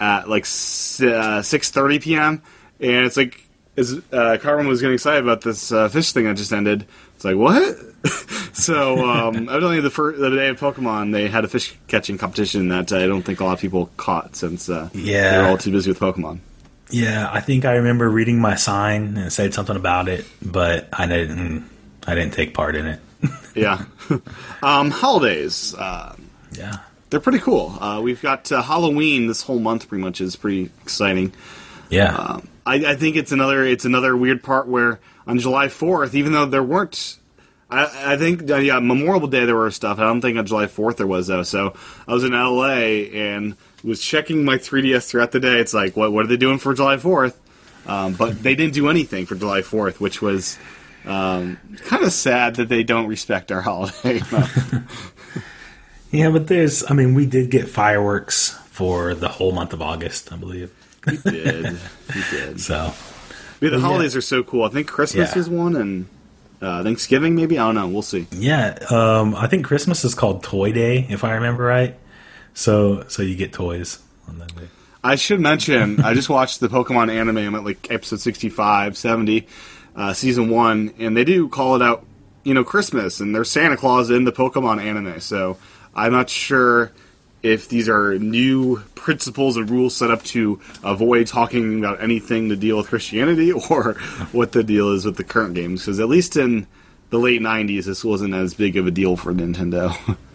at 0.01 0.31
like 0.31 0.45
uh, 0.45 1.43
six 1.43 1.71
thirty 1.71 1.99
p.m. 1.99 2.41
And 2.81 3.05
it's 3.05 3.19
like 3.19 3.45
as 3.77 4.01
uh, 4.13 4.39
Carmen 4.41 4.67
was 4.67 4.81
getting 4.81 4.95
excited 4.95 5.23
about 5.23 5.43
this 5.43 5.71
uh, 5.71 5.89
fish 5.89 6.13
thing 6.13 6.25
that 6.25 6.37
just 6.37 6.53
ended. 6.53 6.87
It's 7.25 7.33
like 7.33 7.37
what? 7.37 7.79
so 8.55 9.09
um, 9.09 9.49
evidently 9.49 9.81
the 9.81 9.91
first 9.91 10.19
the 10.21 10.29
day 10.31 10.49
of 10.49 10.61
Pokemon 10.61 11.13
they 11.13 11.29
had 11.29 11.45
a 11.45 11.49
fish 11.49 11.75
catching 11.89 12.19
competition 12.19 12.69
that 12.69 12.93
I 12.93 13.07
don't 13.07 13.23
think 13.23 13.41
a 13.41 13.45
lot 13.45 13.55
of 13.55 13.61
people 13.61 13.91
caught 13.97 14.37
since 14.37 14.69
uh, 14.69 14.91
Yeah. 14.93 15.31
they 15.33 15.39
were 15.43 15.49
all 15.49 15.57
too 15.59 15.73
busy 15.73 15.91
with 15.91 15.99
Pokemon. 16.01 16.41
yeah, 16.91 17.29
I 17.33 17.41
think 17.41 17.65
I 17.65 17.77
remember 17.77 18.11
reading 18.11 18.39
my 18.41 18.57
sign 18.57 19.17
and 19.17 19.33
said 19.33 19.55
something 19.55 19.75
about 19.77 20.09
it, 20.09 20.27
but 20.43 20.89
I 20.93 21.07
didn't. 21.07 21.69
I 22.07 22.15
didn't 22.15 22.35
take 22.35 22.53
part 22.55 22.77
in 22.77 22.87
it. 22.87 23.01
Yeah. 23.55 23.85
um, 24.63 24.91
holidays. 24.91 25.75
Uh, 25.79 26.17
Yeah, 26.53 26.79
they're 27.09 27.21
pretty 27.21 27.39
cool. 27.39 27.75
Uh, 27.81 28.01
we've 28.03 28.21
got 28.21 28.51
uh, 28.53 28.61
Halloween 28.61 29.29
this 29.29 29.43
whole 29.43 29.61
month. 29.61 29.89
Pretty 29.89 30.03
much 30.03 30.21
is 30.21 30.35
pretty 30.37 30.71
exciting. 30.83 31.33
yeah, 31.89 32.15
Um, 32.17 32.49
I, 32.67 32.75
I 32.85 32.97
think 32.97 33.15
it's 33.17 33.31
another 33.33 33.65
it's 33.65 33.85
another 33.87 34.15
weird 34.17 34.43
part 34.43 34.67
where 34.67 34.99
on 35.27 35.39
July 35.39 35.69
Fourth, 35.69 36.15
even 36.15 36.33
though 36.33 36.47
there 36.47 36.63
weren't. 36.63 37.19
I, 37.71 38.13
I 38.13 38.17
think 38.17 38.51
uh, 38.51 38.57
yeah, 38.57 38.79
Memorial 38.79 39.27
Day 39.27 39.45
there 39.47 39.57
were 39.57 39.71
stuff. 39.71 39.99
I 39.99 40.03
don't 40.03 40.21
think 40.21 40.37
on 40.39 40.47
July 40.47 40.67
Fourth 40.67 40.99
there 40.99 41.07
was 41.07 41.27
though. 41.29 41.43
So 41.43 41.75
I 42.07 42.13
was 42.13 42.25
in 42.25 42.33
LA 42.33 43.09
and 43.19 43.57
was 43.83 44.01
checking 44.03 44.45
my 44.45 44.57
3ds 44.59 45.09
throughout 45.09 45.33
the 45.33 45.41
day. 45.41 45.59
It's 45.61 45.75
like, 45.75 45.97
what 45.97 46.13
what 46.13 46.25
are 46.25 46.29
they 46.29 46.37
doing 46.37 46.59
for 46.59 46.73
July 46.75 46.97
Fourth? 46.99 47.41
Um, 47.87 48.15
but 48.15 48.43
they 48.43 48.55
didn't 48.55 48.75
do 48.75 48.89
anything 48.89 49.27
for 49.27 49.35
July 49.35 49.63
Fourth, 49.63 50.01
which 50.01 50.21
was 50.23 50.59
Um, 51.07 51.59
kind 51.85 52.03
of 52.03 52.13
sad 52.15 52.57
that 52.57 52.69
they 52.71 52.83
don't 52.83 53.09
respect 53.09 53.53
our 53.53 53.61
holiday. 53.71 54.21
Yeah, 56.11 56.31
but 56.31 56.47
there's, 56.47 56.89
I 56.89 56.95
mean, 56.95 57.15
we 57.15 57.27
did 57.27 57.51
get 57.51 57.69
fireworks 57.69 58.51
for 58.71 59.15
the 59.15 59.27
whole 59.29 59.51
month 59.51 59.73
of 59.73 59.83
August, 59.83 60.33
I 60.33 60.37
believe. 60.37 60.71
we 61.07 61.17
did. 61.17 61.73
We 62.15 62.23
did. 62.31 62.61
So, 62.61 62.93
Yeah, 63.61 63.71
the 63.71 63.77
yeah. 63.77 63.83
holidays 63.83 64.17
are 64.17 64.21
so 64.21 64.43
cool. 64.43 64.65
I 64.65 64.69
think 64.69 64.89
Christmas 64.89 65.35
Yeah. 65.35 65.41
is 65.41 65.49
one, 65.49 65.77
and 65.77 66.07
uh, 66.63 66.83
Thanksgiving 66.83 67.35
maybe. 67.35 67.59
I 67.59 67.67
don't 67.67 67.75
know. 67.75 67.89
We'll 67.89 68.03
see. 68.03 68.27
yeah, 68.33 68.79
um, 68.91 69.35
I 69.35 69.47
think 69.47 69.65
Christmas 69.67 70.05
is 70.05 70.15
called 70.15 70.43
Toy 70.43 70.73
Day, 70.73 71.07
if 71.09 71.25
I 71.25 71.35
remember 71.35 71.65
right. 71.65 71.97
So, 72.55 73.05
so 73.09 73.23
you 73.23 73.35
get 73.35 73.53
toys 73.53 73.99
on 74.29 74.39
that 74.39 74.55
day. 74.55 74.69
I 75.03 75.17
should 75.17 75.41
mention, 75.41 76.01
I 76.03 76.15
just 76.15 76.29
watched 76.31 76.61
the 76.61 76.69
Pokemon 76.69 77.11
anime. 77.15 77.37
I'm 77.39 77.55
at 77.57 77.65
like 77.65 77.91
episode 77.91 78.21
65, 78.21 78.97
70, 78.97 79.47
uh, 79.97 80.13
season 80.15 80.49
one, 80.49 80.95
and 80.99 81.17
they 81.17 81.25
do 81.25 81.49
call 81.49 81.77
it 81.77 81.83
out, 81.83 82.07
you 82.43 82.55
know, 82.55 82.65
Christmas, 82.65 83.21
and 83.21 83.35
there's 83.35 83.51
Santa 83.51 83.77
Claus 83.77 84.09
in 84.11 84.25
the 84.25 84.33
Pokemon 84.33 84.83
anime. 84.83 85.21
So 85.21 85.59
I'm 85.95 86.13
not 86.13 86.31
sure 86.31 86.93
if 87.45 87.69
these 87.69 87.91
are 87.91 88.19
new 88.19 88.83
principles 88.95 89.59
and 89.59 89.69
rules 89.69 89.95
set 89.95 90.11
up 90.11 90.23
to 90.23 90.59
avoid 90.83 91.27
talking 91.27 91.79
about 91.79 92.03
anything 92.03 92.49
to 92.49 92.57
deal 92.57 92.79
with 92.79 92.89
Christianity 92.89 93.53
or 93.71 93.93
what 94.33 94.53
the 94.53 94.65
deal 94.65 94.93
is 94.93 95.05
with 95.05 95.17
the 95.17 95.25
current 95.25 95.55
games. 95.55 95.83
Because 95.83 96.01
at 96.01 96.09
least 96.09 96.37
in 96.37 96.67
the 97.11 97.19
late 97.19 97.43
90s, 97.43 97.85
this 97.85 98.03
wasn't 98.03 98.33
as 98.33 98.55
big 98.55 98.79
of 98.79 98.87
a 98.87 98.91
deal 98.91 99.17
for 99.17 99.33
Nintendo. 99.33 99.95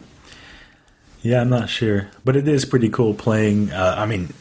Yeah, 1.22 1.42
I'm 1.42 1.50
not 1.50 1.68
sure, 1.68 2.10
but 2.24 2.38
it 2.38 2.48
is 2.48 2.64
pretty 2.64 2.88
cool 2.88 3.14
playing. 3.14 3.74
Uh, 3.74 3.96
I 3.98 4.06
mean, 4.06 4.34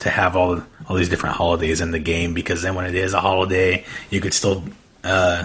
to 0.00 0.10
have 0.10 0.34
all 0.34 0.64
all 0.88 0.96
these 0.96 1.08
different 1.08 1.36
holidays 1.36 1.80
in 1.80 1.92
the 1.92 2.00
game 2.00 2.34
because 2.34 2.60
then 2.60 2.74
when 2.74 2.86
it 2.86 2.96
is 2.96 3.14
a 3.14 3.20
holiday, 3.20 3.84
you 4.10 4.20
could 4.20 4.34
still, 4.34 4.64
uh, 5.04 5.44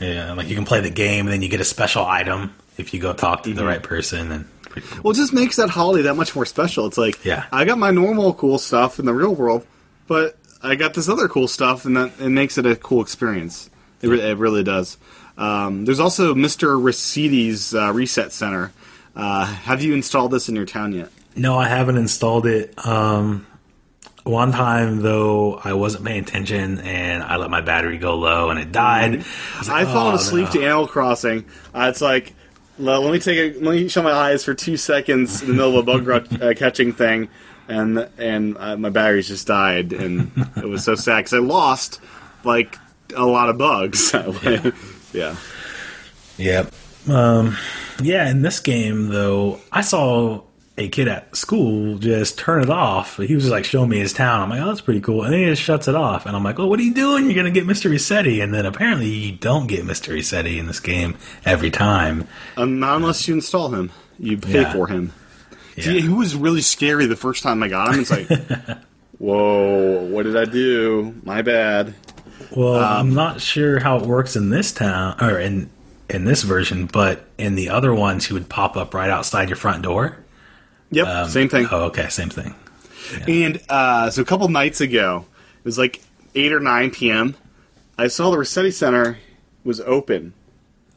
yeah, 0.00 0.32
like 0.32 0.48
you 0.48 0.56
can 0.56 0.64
play 0.64 0.80
the 0.80 0.90
game 0.90 1.26
and 1.26 1.32
then 1.32 1.42
you 1.42 1.48
get 1.48 1.60
a 1.60 1.64
special 1.64 2.04
item 2.04 2.52
if 2.76 2.92
you 2.92 2.98
go 2.98 3.12
talk 3.12 3.44
to 3.44 3.54
the 3.54 3.64
right 3.64 3.84
person 3.84 4.32
and. 4.32 4.48
Pretty 4.76 4.88
cool. 4.88 5.00
Well, 5.04 5.10
it 5.12 5.16
just 5.16 5.32
makes 5.32 5.56
that 5.56 5.70
holiday 5.70 6.02
that 6.04 6.14
much 6.14 6.34
more 6.34 6.44
special. 6.46 6.86
It's 6.86 6.98
like, 6.98 7.24
Yeah. 7.24 7.46
I 7.52 7.64
got 7.64 7.78
my 7.78 7.90
normal 7.90 8.34
cool 8.34 8.58
stuff 8.58 8.98
in 8.98 9.06
the 9.06 9.14
real 9.14 9.34
world, 9.34 9.66
but 10.06 10.36
I 10.62 10.74
got 10.74 10.94
this 10.94 11.08
other 11.08 11.28
cool 11.28 11.48
stuff, 11.48 11.84
and 11.84 11.96
that 11.96 12.12
it 12.20 12.28
makes 12.28 12.58
it 12.58 12.66
a 12.66 12.76
cool 12.76 13.00
experience. 13.02 13.70
It, 14.02 14.08
re- 14.08 14.20
it 14.20 14.36
really 14.38 14.62
does. 14.64 14.98
Um, 15.38 15.84
there's 15.84 16.00
also 16.00 16.34
Mr. 16.34 16.80
Resetti's 16.82 17.74
uh, 17.74 17.92
Reset 17.92 18.32
Center. 18.32 18.72
Uh, 19.14 19.44
have 19.46 19.82
you 19.82 19.94
installed 19.94 20.30
this 20.30 20.48
in 20.48 20.56
your 20.56 20.66
town 20.66 20.92
yet? 20.92 21.08
No, 21.34 21.56
I 21.58 21.68
haven't 21.68 21.96
installed 21.96 22.46
it. 22.46 22.74
Um, 22.86 23.46
one 24.24 24.50
time 24.52 25.02
though, 25.02 25.60
I 25.62 25.74
wasn't 25.74 26.04
paying 26.04 26.20
attention 26.22 26.80
and 26.80 27.22
I 27.22 27.36
let 27.36 27.48
my 27.50 27.60
battery 27.60 27.98
go 27.98 28.16
low 28.16 28.50
and 28.50 28.58
it 28.58 28.72
died. 28.72 29.22
I 29.54 29.58
was 29.58 29.68
like, 29.68 29.86
"Oh, 29.88 30.14
asleep 30.14 30.46
no." 30.46 30.52
to 30.52 30.64
Animal 30.64 30.88
Crossing. 30.88 31.44
Uh, 31.74 31.88
it's 31.90 32.00
like, 32.00 32.34
let, 32.78 32.98
let 32.98 33.12
me 33.12 33.18
take 33.18 33.56
a, 33.56 33.58
let 33.58 33.74
me 33.74 33.88
shut 33.88 34.04
my 34.04 34.12
eyes 34.12 34.44
for 34.44 34.54
two 34.54 34.76
seconds 34.76 35.42
in 35.42 35.48
the 35.48 35.54
middle 35.54 35.78
of 35.78 35.88
a 35.88 36.00
bug 36.00 36.32
uh, 36.42 36.54
catching 36.54 36.92
thing, 36.92 37.28
and 37.68 38.08
and 38.18 38.56
uh, 38.58 38.76
my 38.76 38.90
batteries 38.90 39.28
just 39.28 39.46
died, 39.46 39.92
and 39.92 40.30
it 40.56 40.66
was 40.66 40.84
so 40.84 40.94
sad 40.94 41.18
because 41.18 41.34
I 41.34 41.38
lost 41.38 42.00
like 42.44 42.78
a 43.14 43.24
lot 43.24 43.48
of 43.48 43.58
bugs 43.58 44.12
way. 44.44 44.72
Yeah. 45.12 45.36
Yep. 46.38 46.72
Um, 47.08 47.56
yeah, 48.02 48.28
in 48.30 48.42
this 48.42 48.60
game 48.60 49.08
though, 49.08 49.60
I 49.72 49.80
saw 49.80 50.42
a 50.78 50.88
kid 50.88 51.08
at 51.08 51.34
school 51.34 51.96
just 51.98 52.36
turn 52.38 52.62
it 52.62 52.68
off. 52.70 53.16
He 53.16 53.34
was 53.34 53.44
just 53.44 53.50
like 53.52 53.64
showing 53.64 53.88
me 53.88 53.98
his 53.98 54.12
town. 54.12 54.42
I'm 54.42 54.50
like, 54.50 54.60
oh, 54.60 54.66
that's 54.66 54.82
pretty 54.82 55.00
cool. 55.00 55.22
And 55.22 55.32
then 55.32 55.40
he 55.40 55.46
just 55.46 55.62
shuts 55.62 55.88
it 55.88 55.94
off. 55.94 56.26
And 56.26 56.36
I'm 56.36 56.42
like, 56.44 56.58
oh, 56.58 56.66
what 56.66 56.78
are 56.78 56.82
you 56.82 56.92
doing? 56.92 57.24
You're 57.26 57.34
gonna 57.34 57.50
get 57.50 57.66
Mr. 57.66 57.90
Resetti. 57.90 58.42
And 58.42 58.52
then 58.52 58.66
apparently 58.66 59.08
you 59.08 59.32
don't 59.32 59.66
get 59.68 59.84
Mr. 59.84 60.14
Resetti 60.14 60.58
in 60.58 60.66
this 60.66 60.80
game 60.80 61.16
every 61.46 61.70
time. 61.70 62.28
Um, 62.58 62.78
not 62.78 62.96
unless 62.96 63.26
you 63.26 63.34
install 63.34 63.70
him, 63.74 63.90
you 64.18 64.36
pay 64.36 64.60
Yeah. 64.62 64.72
for 64.72 64.86
him. 64.88 65.12
Yeah. 65.76 65.84
See, 65.84 66.00
he 66.02 66.08
was 66.08 66.34
really 66.36 66.60
scary 66.62 67.06
the 67.06 67.16
first 67.16 67.42
time 67.42 67.62
I 67.62 67.68
got 67.68 67.94
him. 67.94 68.00
It's 68.00 68.10
like, 68.10 68.28
whoa, 69.18 70.04
what 70.10 70.24
did 70.24 70.36
I 70.36 70.44
do? 70.44 71.14
My 71.24 71.42
bad. 71.42 71.94
Well, 72.54 72.76
Um, 72.76 72.82
I'm 73.08 73.14
not 73.14 73.40
sure 73.40 73.80
how 73.80 73.96
it 73.98 74.02
works 74.06 74.36
in 74.36 74.50
this 74.50 74.72
town 74.72 75.16
or 75.20 75.38
in 75.38 75.70
in 76.08 76.24
this 76.24 76.42
version, 76.44 76.86
but 76.86 77.24
in 77.36 77.56
the 77.56 77.68
other 77.68 77.92
ones, 77.92 78.26
he 78.26 78.32
would 78.34 78.48
pop 78.48 78.76
up 78.76 78.94
right 78.94 79.10
outside 79.10 79.48
your 79.48 79.56
front 79.56 79.82
door. 79.82 80.16
Yep, 80.90 81.28
same 81.28 81.48
thing. 81.48 81.66
Oh, 81.70 81.84
okay, 81.84 82.08
same 82.08 82.30
thing. 82.30 82.54
And 83.28 83.60
uh, 83.68 84.10
so 84.10 84.22
a 84.22 84.24
couple 84.24 84.48
nights 84.48 84.80
ago, 84.80 85.26
it 85.58 85.64
was 85.64 85.78
like 85.78 86.02
8 86.34 86.52
or 86.52 86.60
9 86.60 86.90
p.m. 86.90 87.36
I 87.98 88.08
saw 88.08 88.30
the 88.30 88.36
Resetti 88.36 88.72
Center 88.72 89.18
was 89.64 89.80
open. 89.80 90.32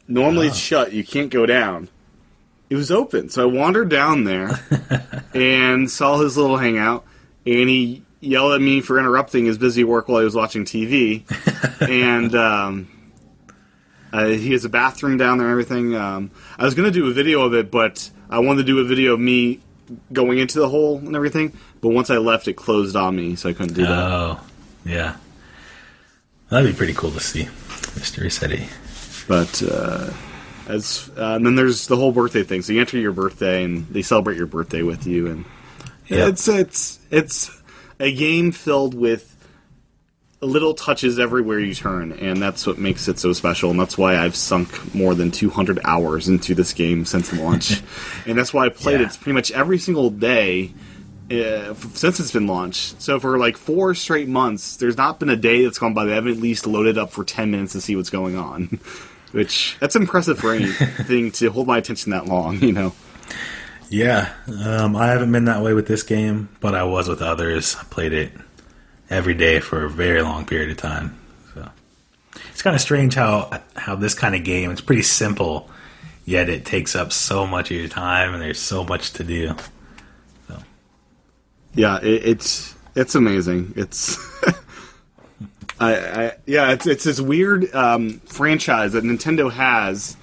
Normally 0.06 0.48
it's 0.48 0.56
shut, 0.56 0.92
you 0.92 1.04
can't 1.04 1.30
go 1.30 1.46
down. 1.46 1.88
It 2.68 2.76
was 2.76 2.90
open. 2.90 3.28
So 3.30 3.42
I 3.42 3.52
wandered 3.52 3.88
down 3.88 4.24
there 4.24 4.60
and 5.34 5.90
saw 5.90 6.18
his 6.18 6.36
little 6.36 6.56
hangout, 6.56 7.04
and 7.46 7.68
he 7.68 8.02
yelled 8.20 8.52
at 8.52 8.60
me 8.60 8.80
for 8.80 8.98
interrupting 8.98 9.46
his 9.46 9.58
busy 9.58 9.82
work 9.82 10.08
while 10.08 10.18
he 10.18 10.24
was 10.24 10.34
watching 10.34 10.64
TV. 10.64 11.24
and 11.88 12.34
um, 12.34 12.88
uh, 14.12 14.26
he 14.26 14.52
has 14.52 14.64
a 14.64 14.68
bathroom 14.68 15.16
down 15.16 15.38
there 15.38 15.46
and 15.46 15.52
everything. 15.52 15.94
Um, 15.94 16.30
I 16.58 16.64
was 16.64 16.74
going 16.74 16.92
to 16.92 16.96
do 16.96 17.08
a 17.08 17.12
video 17.12 17.42
of 17.42 17.54
it, 17.54 17.70
but 17.70 18.10
I 18.28 18.40
wanted 18.40 18.62
to 18.62 18.66
do 18.66 18.78
a 18.80 18.84
video 18.84 19.14
of 19.14 19.20
me 19.20 19.60
going 20.12 20.38
into 20.38 20.58
the 20.60 20.68
hole 20.68 20.98
and 20.98 21.14
everything. 21.16 21.52
But 21.80 21.88
once 21.90 22.10
I 22.10 22.18
left, 22.18 22.48
it 22.48 22.54
closed 22.54 22.96
on 22.96 23.16
me, 23.16 23.36
so 23.36 23.48
I 23.48 23.52
couldn't 23.52 23.74
do 23.74 23.82
that. 23.82 23.90
Oh, 23.90 24.40
yeah. 24.84 25.16
That'd 26.48 26.72
be 26.72 26.76
pretty 26.76 26.94
cool 26.94 27.12
to 27.12 27.20
see, 27.20 27.44
Mr. 27.44 28.24
Resetti. 28.24 28.68
But 29.28 29.62
uh, 29.62 30.12
as 30.72 31.10
uh, 31.16 31.34
and 31.36 31.46
then 31.46 31.54
there's 31.54 31.86
the 31.86 31.96
whole 31.96 32.12
birthday 32.12 32.42
thing. 32.42 32.62
So 32.62 32.72
you 32.72 32.80
enter 32.80 32.98
your 32.98 33.12
birthday, 33.12 33.62
and 33.64 33.86
they 33.88 34.02
celebrate 34.02 34.36
your 34.36 34.46
birthday 34.46 34.82
with 34.82 35.06
you, 35.06 35.28
and 35.28 35.44
Yeah. 36.08 36.26
it's 36.28 36.48
it's 36.48 36.98
it's 37.10 37.50
a 38.00 38.12
game 38.12 38.50
filled 38.50 38.94
with 38.94 39.26
little 40.42 40.74
touches 40.74 41.18
everywhere 41.18 41.58
you 41.58 41.74
turn, 41.74 42.12
and 42.12 42.40
that's 42.40 42.66
what 42.66 42.78
makes 42.78 43.08
it 43.08 43.18
so 43.18 43.32
special. 43.32 43.70
And 43.70 43.78
that's 43.78 43.98
why 43.98 44.16
I've 44.16 44.34
sunk 44.36 44.94
more 44.94 45.14
than 45.14 45.30
200 45.30 45.80
hours 45.84 46.28
into 46.28 46.54
this 46.54 46.72
game 46.72 47.04
since 47.04 47.32
launch, 47.32 47.82
and 48.26 48.38
that's 48.38 48.52
why 48.54 48.66
I 48.66 48.68
played 48.70 49.00
Yeah. 49.00 49.06
it 49.06 49.18
pretty 49.20 49.34
much 49.34 49.50
every 49.52 49.78
single 49.78 50.10
day. 50.10 50.72
Uh, 51.30 51.74
since 51.94 52.18
it's 52.18 52.32
been 52.32 52.48
launched, 52.48 53.00
so 53.00 53.20
for 53.20 53.38
like 53.38 53.56
four 53.56 53.94
straight 53.94 54.26
months, 54.26 54.78
there's 54.78 54.96
not 54.96 55.20
been 55.20 55.28
a 55.28 55.36
day 55.36 55.62
that's 55.62 55.78
gone 55.78 55.94
by 55.94 56.04
that 56.04 56.10
I 56.10 56.14
haven't 56.16 56.32
at 56.32 56.38
least 56.38 56.66
loaded 56.66 56.98
up 56.98 57.12
for 57.12 57.22
ten 57.22 57.52
minutes 57.52 57.72
to 57.74 57.80
see 57.80 57.94
what's 57.94 58.10
going 58.10 58.36
on. 58.36 58.80
Which 59.30 59.76
that's 59.78 59.94
impressive 59.94 60.40
for 60.40 60.52
anything 60.52 61.30
to 61.32 61.50
hold 61.52 61.68
my 61.68 61.78
attention 61.78 62.10
that 62.10 62.26
long, 62.26 62.56
you 62.60 62.72
know. 62.72 62.92
Yeah, 63.88 64.32
um, 64.64 64.96
I 64.96 65.06
haven't 65.08 65.30
been 65.30 65.44
that 65.44 65.62
way 65.62 65.72
with 65.72 65.86
this 65.86 66.02
game, 66.02 66.48
but 66.58 66.74
I 66.74 66.82
was 66.82 67.06
with 67.08 67.22
others. 67.22 67.76
I 67.78 67.84
played 67.84 68.12
it 68.12 68.32
every 69.10 69.34
day 69.34 69.60
for 69.60 69.84
a 69.84 69.90
very 69.90 70.22
long 70.22 70.46
period 70.46 70.70
of 70.70 70.76
time. 70.76 71.18
So 71.54 71.68
it's 72.50 72.62
kind 72.62 72.74
of 72.74 72.80
strange 72.80 73.14
how 73.14 73.60
how 73.74 73.96
this 73.96 74.14
kind 74.14 74.34
of 74.34 74.44
game 74.44 74.70
it's 74.70 74.80
pretty 74.80 75.02
simple, 75.02 75.68
yet 76.24 76.48
it 76.48 76.64
takes 76.64 76.94
up 76.94 77.12
so 77.12 77.46
much 77.46 77.70
of 77.70 77.76
your 77.76 77.88
time, 77.88 78.32
and 78.32 78.42
there's 78.42 78.60
so 78.60 78.84
much 78.84 79.12
to 79.14 79.24
do. 79.24 79.54
So 80.48 80.62
Yeah, 81.74 81.98
it, 81.98 82.24
it's 82.24 82.74
it's 82.94 83.14
amazing. 83.14 83.74
It's 83.76 84.16
I, 85.80 85.96
I 85.96 86.32
yeah, 86.46 86.72
it's 86.72 86.86
it's 86.86 87.04
this 87.04 87.20
weird 87.20 87.74
um, 87.74 88.20
franchise 88.20 88.92
that 88.92 89.04
Nintendo 89.04 89.50
has 89.50 90.16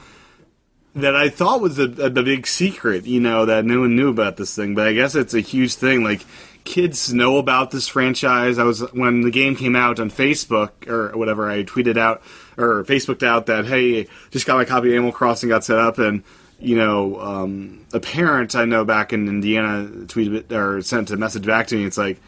that 0.98 1.16
I 1.16 1.30
thought 1.30 1.62
was 1.62 1.78
a, 1.78 1.84
a, 1.84 2.10
big 2.10 2.48
secret, 2.48 3.06
you 3.06 3.20
know, 3.20 3.46
that 3.46 3.66
no 3.66 3.82
one 3.82 3.96
knew 3.96 4.10
about 4.10 4.38
this 4.38 4.56
thing. 4.56 4.74
But 4.74 4.88
I 4.88 4.94
guess 4.94 5.14
it's 5.14 5.36
a 5.36 5.40
huge 5.40 5.76
thing. 5.76 6.04
Like 6.04 6.26
kids 6.68 7.14
know 7.14 7.38
about 7.38 7.72
this 7.72 7.88
franchise. 7.88 8.60
I 8.60 8.64
was 8.64 8.82
when 8.94 9.22
the 9.22 9.32
game 9.32 9.56
came 9.56 9.76
out 9.76 10.00
on 10.00 10.12
Facebook 10.12 10.88
or 10.88 11.18
whatever. 11.18 11.50
I 11.50 11.64
tweeted 11.64 11.98
out 11.98 12.22
or 12.58 12.84
Facebooked 12.84 13.24
out 13.24 13.48
that 13.48 13.66
hey, 13.66 14.08
just 14.30 14.46
got 14.46 14.58
my 14.58 14.66
copy 14.66 14.90
of 14.90 14.94
Animal 14.94 15.12
Crossing, 15.12 15.50
got 15.50 15.64
set 15.64 15.80
up, 15.80 15.98
and 15.98 16.24
you 16.60 16.76
know, 16.76 17.20
um, 17.20 17.86
a 17.94 18.00
parent 18.00 18.56
I 18.56 18.66
know 18.66 18.84
back 18.84 19.14
in 19.14 19.28
Indiana 19.28 19.88
tweeted 20.06 20.52
or 20.52 20.82
sent 20.82 21.12
a 21.12 21.18
message 21.18 21.46
back 21.46 21.68
to 21.68 21.76
me. 21.76 21.86
It's 21.86 21.98
like, 21.98 22.20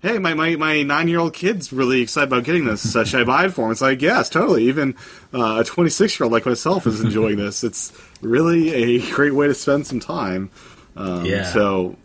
hey, 0.00 0.18
my, 0.18 0.34
my, 0.34 0.56
my 0.56 0.82
nine 0.82 1.08
year 1.08 1.18
old 1.18 1.34
kid's 1.34 1.72
really 1.72 2.00
excited 2.00 2.28
about 2.28 2.44
getting 2.44 2.64
this. 2.64 2.96
Uh, 2.96 3.04
should 3.04 3.20
I 3.20 3.24
buy 3.24 3.46
it 3.46 3.50
for 3.50 3.66
him? 3.66 3.72
It's 3.72 3.80
like, 3.80 4.00
yes, 4.00 4.30
totally. 4.30 4.64
Even 4.64 4.94
uh, 5.34 5.58
a 5.60 5.64
26 5.64 6.18
year 6.18 6.24
old 6.24 6.32
like 6.32 6.46
myself 6.46 6.86
is 6.86 7.00
enjoying 7.00 7.36
this. 7.36 7.64
It's 7.64 7.92
really 8.22 8.72
a 8.98 9.10
great 9.12 9.34
way 9.34 9.46
to 9.46 9.54
spend 9.54 9.86
some 9.86 10.00
time. 10.00 10.50
Um, 10.96 11.24
Yeah. 11.26 11.44
So, 11.52 11.96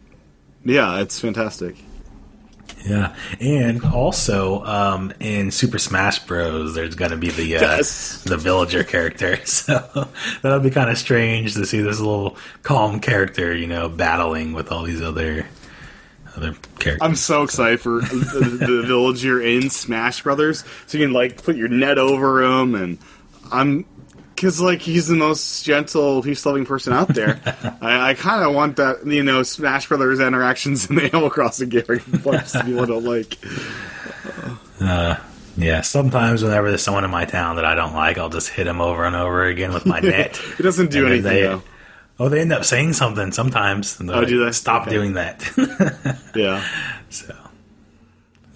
yeah, 0.63 0.99
it's 0.99 1.19
fantastic. 1.19 1.75
Yeah, 2.87 3.15
and 3.39 3.83
also 3.85 4.63
um, 4.65 5.13
in 5.19 5.51
Super 5.51 5.77
Smash 5.77 6.19
Bros, 6.19 6.73
there's 6.73 6.95
going 6.95 7.11
to 7.11 7.17
be 7.17 7.29
the 7.29 7.57
uh, 7.57 7.61
Yes. 7.61 8.23
the 8.23 8.37
villager 8.37 8.83
character, 8.83 9.35
so 9.45 10.07
that'll 10.41 10.59
be 10.61 10.71
kind 10.71 10.89
of 10.89 10.97
strange 10.97 11.53
to 11.55 11.65
see 11.65 11.79
this 11.81 11.99
little 11.99 12.37
calm 12.63 12.99
character, 12.99 13.55
you 13.55 13.67
know, 13.67 13.87
battling 13.87 14.53
with 14.53 14.71
all 14.71 14.81
these 14.83 15.01
other 15.01 15.45
other 16.35 16.53
characters. 16.79 16.97
I'm 17.01 17.15
so 17.15 17.43
excited 17.43 17.81
for 17.81 17.99
the, 18.01 18.57
the 18.59 18.83
villager 18.87 19.39
in 19.41 19.69
Smash 19.69 20.23
Brothers. 20.23 20.63
So 20.87 20.97
you 20.97 21.05
can 21.05 21.13
like 21.13 21.43
put 21.43 21.55
your 21.57 21.67
net 21.67 21.99
over 21.99 22.41
him, 22.41 22.73
and 22.73 22.97
I'm 23.51 23.85
because 24.41 24.59
like 24.59 24.81
he's 24.81 25.07
the 25.07 25.15
most 25.15 25.63
gentle, 25.63 26.23
peace 26.23 26.43
loving 26.47 26.65
person 26.65 26.93
out 26.93 27.09
there. 27.09 27.39
I, 27.81 28.09
I 28.09 28.13
kind 28.15 28.43
of 28.43 28.55
want 28.55 28.77
that 28.77 29.05
you 29.05 29.21
know 29.21 29.43
Smash 29.43 29.87
Brothers 29.87 30.19
interactions 30.19 30.89
in 30.89 30.95
the 30.95 31.03
Animal 31.13 31.29
Crossing 31.29 31.69
game 31.69 31.83
parts 32.23 32.53
to 32.53 32.63
be 32.63 32.73
what 32.73 32.89
I 32.89 32.95
like. 32.95 33.37
Uh, 34.79 35.15
yeah, 35.57 35.81
sometimes 35.81 36.41
whenever 36.43 36.69
there's 36.69 36.81
someone 36.81 37.03
in 37.05 37.11
my 37.11 37.25
town 37.25 37.57
that 37.57 37.65
I 37.65 37.75
don't 37.75 37.93
like, 37.93 38.17
I'll 38.17 38.29
just 38.29 38.49
hit 38.49 38.63
them 38.63 38.81
over 38.81 39.03
and 39.05 39.15
over 39.15 39.45
again 39.45 39.73
with 39.73 39.85
my 39.85 39.99
net. 39.99 40.41
It 40.57 40.63
doesn't 40.63 40.89
do 40.91 41.05
anything 41.05 41.23
they- 41.23 41.41
though. 41.43 41.61
Oh, 42.19 42.29
they 42.29 42.41
end 42.41 42.53
up 42.53 42.63
saying 42.65 42.93
something 42.93 43.31
sometimes. 43.31 43.99
and 43.99 44.09
Oh, 44.11 44.23
do 44.25 44.43
like, 44.43 44.49
they? 44.49 44.55
Stop 44.55 44.83
Okay. 44.83 44.91
doing 44.91 45.13
that. 45.13 45.41
Yeah. 46.35 46.63
so, 47.09 47.33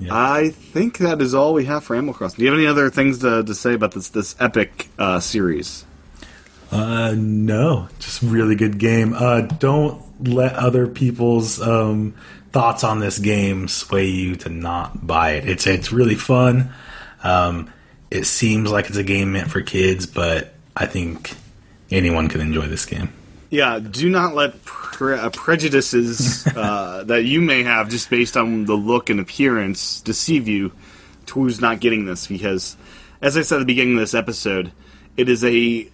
I 0.10 0.50
think 0.50 0.98
that 0.98 1.22
is 1.22 1.34
all 1.34 1.54
we 1.54 1.66
have 1.66 1.84
for 1.84 1.96
Animal 1.96 2.14
Crossing. 2.14 2.38
Do 2.38 2.44
you 2.44 2.52
have 2.52 2.60
any 2.60 2.68
other 2.68 2.90
things 2.90 3.20
to, 3.20 3.44
to 3.44 3.56
say 3.56 3.74
about 3.74 3.94
this 3.94 4.10
this 4.10 4.36
epic 4.40 4.90
uh, 5.00 5.20
series? 5.20 5.86
uh, 6.72 7.14
no, 7.16 7.88
just 8.00 8.22
really 8.22 8.56
good 8.56 8.78
game. 8.78 9.14
Uh, 9.14 9.42
don't 9.42 10.02
let 10.28 10.54
other 10.54 10.88
people's 10.88 11.62
um, 11.62 12.14
thoughts 12.52 12.84
on 12.84 13.00
this 13.00 13.20
game 13.20 13.68
sway 13.68 14.06
you 14.08 14.36
to 14.38 14.50
not 14.50 15.06
buy 15.06 15.32
it. 15.32 15.48
It's 15.48 15.68
it's 15.68 15.92
really 15.92 16.16
fun. 16.16 16.74
Um, 17.24 17.72
it 18.12 18.26
seems 18.26 18.72
like 18.72 18.88
it's 18.88 18.98
a 18.98 19.04
game 19.04 19.34
meant 19.34 19.50
for 19.50 19.62
kids, 19.62 20.06
but 20.06 20.54
I 20.76 20.86
think 20.86 21.34
anyone 21.92 22.28
can 22.28 22.42
enjoy 22.42 22.68
this 22.68 22.86
game. 22.86 23.14
Yeah, 23.56 23.80
do 23.80 24.10
not 24.10 24.36
let 24.36 24.66
pre- 24.66 25.18
uh, 25.18 25.30
prejudices 25.30 26.46
uh, 26.46 27.04
that 27.08 27.24
you 27.24 27.40
may 27.40 27.64
have 27.64 27.90
just 27.90 28.10
based 28.10 28.36
on 28.36 28.66
the 28.66 28.74
look 28.74 29.10
and 29.10 29.22
appearance 29.22 30.02
deceive 30.02 30.50
you 30.50 30.74
towards 31.26 31.62
not 31.62 31.80
getting 31.80 32.04
this. 32.04 32.28
Because, 32.28 32.76
as 33.22 33.38
I 33.38 33.44
said 33.44 33.56
at 33.56 33.60
the 33.60 33.66
beginning 33.66 33.94
of 33.94 34.02
this 34.02 34.14
episode, 34.14 34.74
it 35.16 35.30
is 35.30 35.46
a 35.46 35.88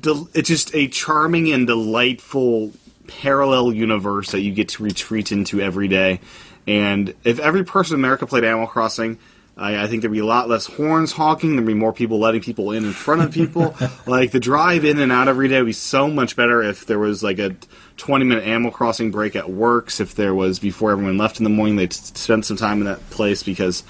del- 0.00 0.30
it's 0.32 0.48
just 0.48 0.74
a 0.74 0.88
charming 0.88 1.52
and 1.52 1.66
delightful 1.66 2.72
parallel 3.06 3.74
universe 3.74 4.30
that 4.30 4.40
you 4.40 4.50
get 4.50 4.70
to 4.70 4.82
retreat 4.82 5.32
into 5.32 5.60
every 5.60 5.88
day. 5.88 6.18
And 6.66 7.12
if 7.24 7.40
every 7.40 7.62
person 7.62 7.96
in 7.96 8.00
America 8.00 8.26
played 8.26 8.44
Animal 8.44 8.68
Crossing, 8.68 9.18
I, 9.56 9.82
I 9.82 9.86
think 9.86 10.02
there'd 10.02 10.12
be 10.12 10.18
a 10.18 10.24
lot 10.24 10.48
less 10.48 10.66
horns 10.66 11.12
honking. 11.12 11.56
There'd 11.56 11.66
be 11.66 11.74
more 11.74 11.92
people 11.92 12.18
letting 12.18 12.40
people 12.40 12.72
in 12.72 12.84
in 12.84 12.92
front 12.92 13.22
of 13.22 13.32
people. 13.32 13.74
like 14.06 14.30
the 14.30 14.40
drive 14.40 14.84
in 14.84 14.98
and 14.98 15.12
out 15.12 15.28
every 15.28 15.48
day 15.48 15.58
would 15.58 15.66
be 15.66 15.72
so 15.72 16.08
much 16.08 16.36
better 16.36 16.62
if 16.62 16.86
there 16.86 16.98
was 16.98 17.22
like 17.22 17.38
a 17.38 17.54
20 17.98 18.24
minute 18.24 18.44
Animal 18.44 18.70
Crossing 18.70 19.10
break 19.10 19.36
at 19.36 19.50
works. 19.50 20.00
If 20.00 20.14
there 20.14 20.34
was 20.34 20.58
before 20.58 20.92
everyone 20.92 21.18
left 21.18 21.38
in 21.38 21.44
the 21.44 21.50
morning, 21.50 21.76
they'd 21.76 21.92
spend 21.92 22.44
some 22.46 22.56
time 22.56 22.78
in 22.78 22.84
that 22.84 23.10
place 23.10 23.42
because 23.42 23.82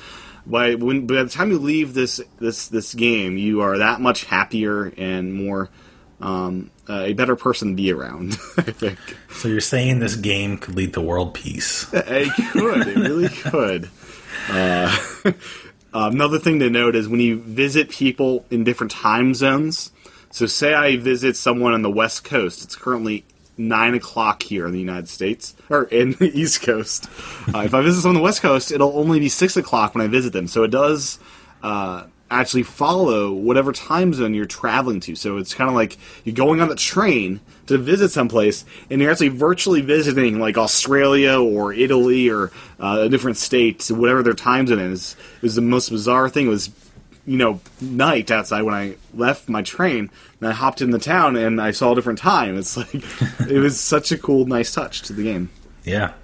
by 0.47 0.75
when 0.75 1.07
by 1.07 1.23
the 1.23 1.29
time 1.29 1.51
you 1.51 1.59
leave 1.59 1.95
this 1.95 2.21
this 2.41 2.69
this 2.69 2.95
game, 2.95 3.37
you 3.37 3.61
are 3.61 3.79
that 3.79 4.01
much 4.01 4.25
happier 4.25 4.93
and 4.97 5.33
more 5.33 5.71
um, 6.21 6.71
uh, 6.89 7.03
a 7.05 7.13
better 7.13 7.37
person 7.37 7.69
to 7.71 7.75
be 7.75 7.93
around. 7.93 8.33
I 8.57 8.63
think 8.63 8.99
So 9.33 9.49
you're 9.49 9.61
saying 9.61 9.99
this 9.99 10.17
game 10.17 10.59
could 10.59 10.77
lead 10.77 10.95
to 10.95 11.01
world 11.01 11.35
peace? 11.35 11.87
it 11.93 12.33
could. 12.53 12.87
It 12.87 12.97
really 12.97 13.29
could. 13.29 13.91
Uh, 15.95 16.09
another 16.11 16.39
thing 16.39 16.59
to 16.59 16.71
note 16.71 16.97
is 16.97 17.07
when 17.07 17.21
you 17.21 17.39
visit 17.39 17.91
people 17.91 18.47
in 18.51 18.65
different 18.65 18.91
time 18.91 19.35
zones. 19.35 19.91
So, 20.31 20.47
say 20.47 20.73
I 20.73 20.97
visit 20.97 21.37
someone 21.37 21.75
on 21.75 21.83
the 21.83 21.91
West 21.91 22.25
Coast. 22.25 22.65
It's 22.65 22.75
currently 22.75 23.27
nine 23.59 23.95
o'clock 23.95 24.43
here 24.43 24.67
in 24.67 24.73
the 24.73 24.79
United 24.79 25.09
States, 25.09 25.55
or 25.69 25.85
in 25.85 26.13
the 26.13 26.31
East 26.35 26.63
Coast. 26.63 27.11
Uh, 27.55 27.61
if 27.67 27.75
I 27.75 27.83
visit 27.83 28.01
someone 28.01 28.17
on 28.17 28.23
the 28.23 28.25
West 28.25 28.41
Coast, 28.41 28.73
it'll 28.73 28.99
only 28.99 29.21
be 29.21 29.29
six 29.29 29.57
o'clock 29.59 29.95
when 29.95 30.03
I 30.03 30.09
visit 30.09 30.33
them. 30.33 30.47
So 30.47 30.63
it 30.65 30.71
does 30.71 31.19
uh, 31.63 32.05
actually 32.41 32.63
follow 32.63 33.33
whatever 33.33 33.73
time 33.73 34.13
zone 34.15 34.35
you're 34.35 34.47
traveling 34.47 35.01
to. 35.01 35.15
So 35.15 35.37
it's 35.37 35.55
kind 35.55 35.69
of 35.69 35.77
like 35.77 35.99
you're 36.25 36.35
going 36.35 36.61
on 36.61 36.69
the 36.69 36.75
train 36.75 37.41
to 37.67 37.79
visit 37.79 38.11
someplace, 38.11 38.65
and 38.91 39.01
you're 39.01 39.11
actually 39.11 39.29
virtually 39.29 39.81
visiting 39.81 40.41
like 40.41 40.59
Australia 40.59 41.39
or 41.41 41.73
Italy 41.73 42.29
or 42.29 42.51
uh, 42.81 43.03
a 43.03 43.09
different 43.09 43.37
state, 43.37 43.89
whatever 43.91 44.23
their 44.23 44.35
time 44.35 44.67
zone 44.67 44.81
is. 44.81 45.17
It 45.37 45.43
was 45.43 45.55
the 45.55 45.63
most 45.63 45.91
bizarre 45.91 46.29
thing. 46.29 46.47
It 46.47 46.51
was 46.51 46.71
you 47.25 47.37
know, 47.37 47.61
night 47.81 48.31
outside 48.31 48.63
when 48.63 48.75
I 48.75 48.97
left 49.15 49.49
my 49.49 49.63
train, 49.63 50.11
and 50.41 50.49
I 50.49 50.53
hopped 50.53 50.83
in 50.83 50.91
the 50.91 50.99
town 50.99 51.37
and 51.37 51.61
I 51.61 51.71
saw 51.71 51.93
a 51.93 51.95
different 51.95 52.19
time. 52.19 52.59
It's 52.59 52.77
like 52.77 52.95
it 53.49 53.61
was 53.61 53.79
such 53.81 54.11
a 54.11 54.19
cool, 54.19 54.47
nice 54.47 54.75
touch 54.75 55.03
to 55.03 55.13
the 55.13 55.23
game. 55.23 55.51
Yeah. 55.85 56.15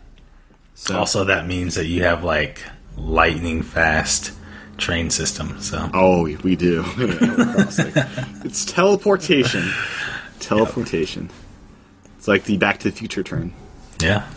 So, 0.75 0.97
Also, 0.97 1.25
that 1.25 1.47
means 1.47 1.75
that 1.77 1.87
you 1.87 2.03
have 2.05 2.25
like 2.25 2.63
lightning 2.97 3.63
fast 3.63 4.33
train 4.79 5.11
system. 5.11 5.61
So 5.61 5.91
oh, 5.93 6.23
we 6.43 6.57
do. 6.57 6.85
it's 8.45 8.65
teleportation. 8.65 9.71
Teleportation. 10.41 11.29
It's 12.17 12.29
like 12.29 12.45
the 12.45 12.57
Back 12.57 12.79
to 12.79 12.91
the 12.91 12.97
Future 12.97 13.23
train. 13.25 13.53
yeah, 14.01 14.31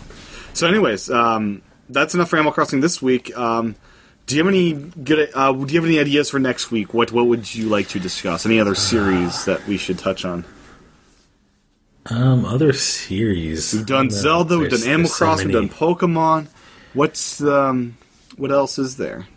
So, 0.53 0.67
anyways, 0.67 1.09
um, 1.11 1.61
that's 1.89 2.15
enough 2.15 2.29
for 2.29 2.37
Animal 2.37 2.51
Crossing 2.51 2.79
this 2.81 3.01
week. 3.01 3.35
Um, 3.37 3.75
do 4.25 4.35
you 4.35 4.43
have 4.43 4.51
any 4.51 4.73
good? 4.73 5.29
Uh, 5.33 5.51
do 5.53 5.73
you 5.73 5.79
have 5.79 5.87
any 5.89 5.99
ideas 5.99 6.29
for 6.31 6.39
next 6.39 6.71
week? 6.71 6.93
What 6.93 7.11
What 7.11 7.27
would 7.27 7.53
you 7.53 7.69
like 7.69 7.87
to 7.89 7.99
discuss? 7.99 8.45
Any 8.45 8.59
other 8.59 8.75
series 8.75 9.45
that 9.45 9.65
we 9.67 9.77
should 9.77 9.99
touch 9.99 10.25
on? 10.25 10.43
um, 12.07 12.45
other 12.45 12.73
series. 12.73 13.73
We've 13.73 13.85
done 13.85 14.09
Zelda, 14.09 14.57
we've 14.57 14.71
done 14.71 14.81
Animal 14.81 14.97
there's 14.97 15.15
so 15.15 15.25
Crossing, 15.25 15.47
we've 15.47 15.55
done 15.55 15.69
Pokemon. 15.69 16.47
What's 16.93 17.41
um, 17.43 17.97
what 18.37 18.51
else 18.51 18.79
is 18.79 18.97
there? 18.97 19.27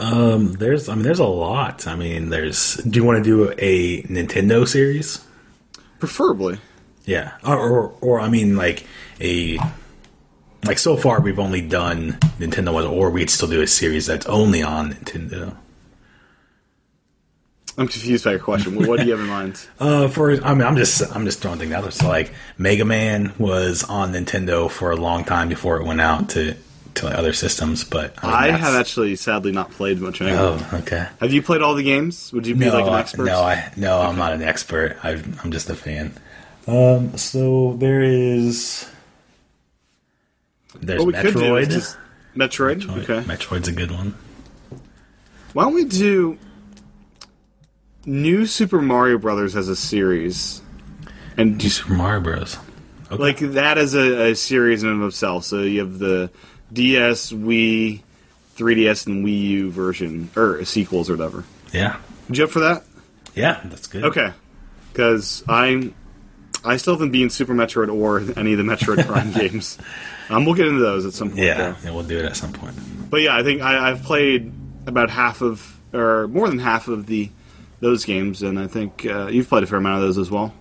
Um, 0.00 0.54
there's, 0.54 0.88
I 0.88 0.94
mean, 0.94 1.04
there's 1.04 1.18
a 1.18 1.26
lot. 1.26 1.86
I 1.86 1.94
mean, 1.94 2.30
there's. 2.30 2.76
Do 2.76 2.98
you 2.98 3.04
want 3.04 3.22
to 3.22 3.22
do 3.22 3.54
a 3.58 4.02
Nintendo 4.04 4.66
series? 4.66 5.22
Preferably, 5.98 6.58
Yeah, 7.04 7.32
or, 7.44 7.58
or, 7.58 7.92
or 8.00 8.20
I 8.20 8.28
mean, 8.28 8.56
like 8.56 8.86
a. 9.20 9.58
Like 10.64 10.78
so 10.78 10.96
far, 10.96 11.20
we've 11.20 11.38
only 11.38 11.60
done 11.62 12.12
Nintendo 12.38 12.72
ones, 12.72 12.86
or 12.86 13.10
we'd 13.10 13.30
still 13.30 13.48
do 13.48 13.60
a 13.62 13.66
series 13.66 14.06
that's 14.06 14.26
only 14.26 14.62
on 14.62 14.92
Nintendo. 14.92 15.54
I'm 17.78 17.88
confused 17.88 18.24
by 18.24 18.32
your 18.32 18.40
question. 18.40 18.74
What, 18.74 19.00
do 19.00 19.06
you 19.06 19.12
have 19.12 19.20
in 19.20 19.26
mind? 19.26 19.66
Uh, 19.78 20.08
for 20.08 20.32
I 20.44 20.54
mean, 20.54 20.66
I'm 20.66 20.76
just 20.76 21.00
I'm 21.14 21.24
just 21.24 21.40
throwing 21.40 21.58
things 21.58 21.72
out 21.72 21.82
there. 21.82 21.90
So 21.90 22.08
like, 22.08 22.32
Mega 22.58 22.84
Man 22.84 23.32
was 23.38 23.84
on 23.84 24.12
Nintendo 24.12 24.70
for 24.70 24.90
a 24.90 24.96
long 24.96 25.24
time 25.24 25.48
before 25.48 25.78
it 25.78 25.86
went 25.86 26.00
out 26.00 26.30
to 26.30 26.56
to 26.94 27.06
like, 27.06 27.14
other 27.16 27.32
systems. 27.32 27.84
But 27.84 28.22
mean, 28.22 28.32
I 28.32 28.50
have 28.50 28.74
actually, 28.74 29.16
sadly, 29.16 29.52
not 29.52 29.70
played 29.70 30.00
much. 30.00 30.20
Mega. 30.20 30.38
Oh, 30.38 30.78
okay. 30.80 31.06
Have 31.20 31.32
you 31.32 31.42
played 31.42 31.62
all 31.62 31.74
the 31.74 31.82
games? 31.82 32.32
Would 32.32 32.46
you 32.46 32.54
be 32.54 32.66
No, 32.66 32.74
like 32.74 32.86
an 32.86 32.92
I- 32.94 33.00
expert? 33.00 33.24
no, 33.26 33.40
I 33.42 33.72
no, 33.76 34.00
I'm 34.00 34.16
not 34.16 34.32
an 34.32 34.42
expert. 34.42 34.96
I, 35.02 35.10
I'm 35.42 35.50
just 35.50 35.68
a 35.70 35.74
fan. 35.74 36.12
Um, 36.66 37.16
so 37.16 37.74
there 37.78 38.02
is 38.02 38.88
there's 40.80 40.98
what 40.98 41.06
we 41.08 41.12
could 41.14 41.34
do 41.34 41.56
is 41.56 41.68
Metroid. 41.68 41.70
just 41.70 41.96
Metroid. 42.36 42.80
Metroid. 42.82 43.02
Okay. 43.02 43.20
Metroid's 43.28 43.68
a 43.68 43.72
good 43.72 43.90
one. 43.90 44.14
Why 45.52 45.64
don't 45.64 45.74
we 45.74 45.84
do 45.84 46.38
New 48.06 48.46
Super 48.46 48.80
Mario 48.80 49.18
Brothers 49.18 49.56
as 49.56 49.68
a 49.68 49.76
series, 49.76 50.62
and 51.36 51.58
Do 51.58 51.68
Super 51.68 51.94
Mario 51.94 52.20
Bros. 52.20 52.56
Okay. 53.10 53.20
like 53.20 53.38
that 53.40 53.76
as 53.76 53.94
a, 53.94 54.30
a 54.30 54.36
series 54.36 54.84
in 54.84 54.88
and 54.90 55.02
of 55.02 55.08
itself. 55.08 55.44
So 55.44 55.62
you 55.62 55.80
have 55.80 55.98
the 55.98 56.30
DS, 56.72 57.32
Wii, 57.32 58.00
3DS, 58.56 59.06
and 59.06 59.24
Wii 59.24 59.40
U 59.42 59.70
version 59.70 60.30
or 60.36 60.64
sequels 60.64 61.08
or 61.10 61.16
whatever. 61.16 61.44
yeah, 61.72 61.96
Would 62.28 62.38
you 62.38 62.44
up 62.44 62.50
for 62.50 62.60
that? 62.60 62.84
yeah, 63.34 63.60
that's 63.64 63.86
good. 63.86 64.04
Okay, 64.04 64.32
because 64.92 65.42
I'm 65.48 65.94
I 66.64 66.76
still 66.76 66.94
haven't 66.94 67.10
beaten 67.12 67.30
Super 67.30 67.54
Metroid 67.54 67.92
or 67.94 68.18
any 68.38 68.52
of 68.52 68.58
the 68.58 68.64
Metroid 68.64 69.06
Prime 69.06 69.32
games. 69.32 69.78
Um, 70.28 70.44
we'll 70.44 70.54
get 70.54 70.66
into 70.68 70.80
those 70.82 71.06
at 71.06 71.12
some 71.14 71.28
point. 71.30 71.40
Yeah, 71.40 71.56
though. 71.56 71.76
yeah, 71.84 71.90
we'll 71.94 72.04
do 72.04 72.18
it 72.18 72.24
at 72.24 72.36
some 72.36 72.52
point. 72.52 72.74
But 73.10 73.22
yeah, 73.22 73.36
I 73.36 73.42
think 73.42 73.62
I, 73.62 73.90
I've 73.90 74.02
played 74.02 74.52
about 74.86 75.10
half 75.10 75.40
of, 75.42 75.78
or 75.94 76.28
more 76.28 76.48
than 76.48 76.58
half 76.58 76.86
of 76.88 77.06
the 77.06 77.30
those 77.80 78.04
games, 78.04 78.42
and 78.42 78.58
I 78.58 78.66
think 78.66 79.06
uh, 79.06 79.28
you've 79.28 79.48
played 79.48 79.62
a 79.62 79.66
fair 79.66 79.78
amount 79.78 80.02
of 80.02 80.08
those 80.08 80.18
as 80.18 80.30
well. 80.30 80.52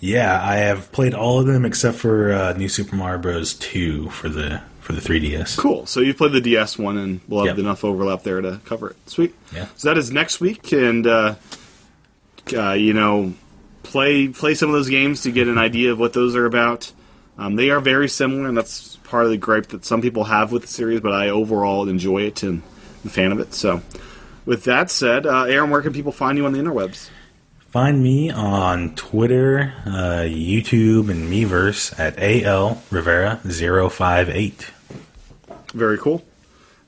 Yeah, 0.00 0.40
I 0.42 0.56
have 0.56 0.90
played 0.92 1.12
all 1.12 1.40
of 1.40 1.46
them 1.46 1.64
except 1.64 1.98
for 1.98 2.32
uh, 2.32 2.52
New 2.54 2.68
Super 2.68 2.94
Mario 2.96 3.20
Bros. 3.20 3.54
Two 3.54 4.08
for 4.10 4.28
the 4.28 4.62
for 4.88 4.94
the 4.94 5.02
3DS. 5.02 5.58
Cool. 5.58 5.84
So 5.84 6.00
you've 6.00 6.16
played 6.16 6.32
the 6.32 6.40
DS 6.40 6.78
one, 6.78 6.96
and 6.96 7.20
we'll 7.28 7.40
have 7.44 7.58
Yep. 7.58 7.64
enough 7.64 7.84
overlap 7.84 8.22
there 8.22 8.40
to 8.40 8.58
cover 8.64 8.88
it. 8.88 8.96
Sweet. 9.04 9.34
Yeah. 9.54 9.66
So 9.76 9.88
that 9.90 9.98
is 9.98 10.10
next 10.10 10.40
week, 10.40 10.72
and 10.72 11.06
uh, 11.06 11.34
uh, 12.56 12.72
you 12.72 12.94
know, 12.94 13.34
play 13.82 14.28
play 14.28 14.54
some 14.54 14.70
of 14.70 14.72
those 14.74 14.88
games 14.88 15.22
to 15.24 15.30
get 15.30 15.46
an 15.46 15.58
idea 15.58 15.92
of 15.92 15.98
what 15.98 16.14
those 16.14 16.34
are 16.34 16.46
about. 16.46 16.90
Um, 17.36 17.54
they 17.56 17.68
are 17.68 17.80
very 17.80 18.08
similar, 18.08 18.48
and 18.48 18.56
that's 18.56 18.96
part 19.04 19.24
of 19.26 19.30
the 19.30 19.36
gripe 19.36 19.66
that 19.68 19.84
some 19.84 20.00
people 20.00 20.24
have 20.24 20.52
with 20.52 20.62
the 20.62 20.68
series. 20.68 21.00
But 21.02 21.12
I 21.12 21.28
overall 21.28 21.86
enjoy 21.86 22.22
it 22.22 22.42
and 22.42 22.62
I'm 23.04 23.08
a 23.08 23.10
fan 23.10 23.30
of 23.30 23.40
it. 23.40 23.52
So, 23.52 23.82
with 24.46 24.64
that 24.64 24.90
said, 24.90 25.26
uh, 25.26 25.42
Aaron, 25.42 25.68
where 25.68 25.82
can 25.82 25.92
people 25.92 26.12
find 26.12 26.38
you 26.38 26.46
on 26.46 26.52
the 26.54 26.60
interwebs? 26.60 27.10
Find 27.58 28.02
me 28.02 28.30
on 28.30 28.94
Twitter, 28.94 29.74
uh, 29.84 30.24
YouTube, 30.24 31.10
and 31.10 31.30
Miiverse 31.30 31.92
at 32.00 32.18
al 32.18 32.82
rivera 32.90 33.38
058 33.44 34.70
Very 35.72 35.98
cool. 35.98 36.24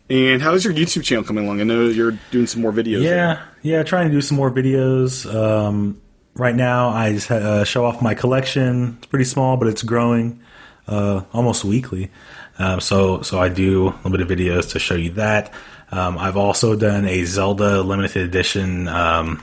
And 0.08 0.42
how 0.42 0.54
is 0.54 0.64
your 0.64 0.74
YouTube 0.74 1.04
channel 1.04 1.22
coming 1.22 1.44
along? 1.44 1.60
I 1.60 1.64
know 1.64 1.86
you're 1.86 2.18
doing 2.32 2.46
some 2.46 2.62
more 2.62 2.72
videos. 2.72 3.02
Yeah, 3.02 3.10
there. 3.10 3.48
yeah, 3.62 3.82
trying 3.84 4.08
to 4.08 4.12
do 4.12 4.20
some 4.20 4.36
more 4.36 4.50
videos. 4.50 5.32
Um, 5.32 6.00
right 6.34 6.54
now, 6.54 6.88
I 6.88 7.12
just 7.12 7.30
uh, 7.30 7.64
show 7.64 7.84
off 7.84 8.02
my 8.02 8.14
collection. 8.14 8.96
It's 8.98 9.06
pretty 9.06 9.24
small, 9.24 9.56
but 9.56 9.68
it's 9.68 9.84
growing 9.84 10.40
uh, 10.88 11.22
almost 11.32 11.64
weekly. 11.64 12.10
Um, 12.58 12.80
so, 12.80 13.22
so 13.22 13.38
I 13.38 13.48
do 13.48 13.88
a 13.88 13.96
little 14.02 14.10
bit 14.10 14.20
of 14.20 14.28
videos 14.28 14.72
to 14.72 14.80
show 14.80 14.96
you 14.96 15.12
that. 15.12 15.52
Um, 15.92 16.18
I've 16.18 16.36
also 16.36 16.76
done 16.76 17.06
a 17.06 17.24
Zelda 17.24 17.82
limited 17.82 18.22
edition 18.22 18.88
um, 18.88 19.42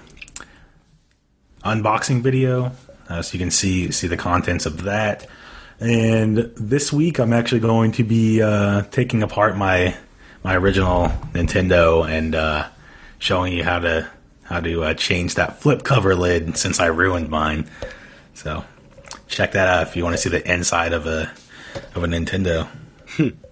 unboxing 1.63 2.21
video, 2.21 2.71
uh, 3.09 3.21
so 3.21 3.33
you 3.33 3.39
can 3.39 3.51
see 3.51 3.91
see 3.91 4.07
the 4.07 4.17
contents 4.17 4.65
of 4.65 4.83
that. 4.83 5.27
And 5.79 6.37
this 6.57 6.91
week, 6.91 7.19
I'm 7.19 7.33
actually 7.33 7.59
going 7.61 7.91
to 7.93 8.03
be 8.03 8.41
uh, 8.41 8.83
taking 8.91 9.21
apart 9.23 9.55
my 9.57 9.95
my 10.43 10.55
original 10.55 11.09
Nintendo 11.33 12.07
and 12.07 12.33
uh, 12.33 12.67
showing 13.19 13.53
you 13.53 13.63
how 13.63 13.79
to 13.79 14.09
how 14.43 14.59
to 14.59 14.83
uh, 14.83 14.93
change 14.95 15.35
that 15.35 15.61
flip 15.61 15.83
cover 15.83 16.15
lid 16.15 16.57
since 16.57 16.79
I 16.79 16.87
ruined 16.87 17.29
mine. 17.29 17.69
So 18.33 18.63
check 19.27 19.51
that 19.51 19.67
out 19.67 19.87
if 19.87 19.95
you 19.95 20.03
want 20.03 20.15
to 20.15 20.21
see 20.21 20.29
the 20.29 20.51
inside 20.51 20.93
of 20.93 21.05
a 21.05 21.31
of 21.93 22.03
a 22.03 22.07
Nintendo. 22.07 22.67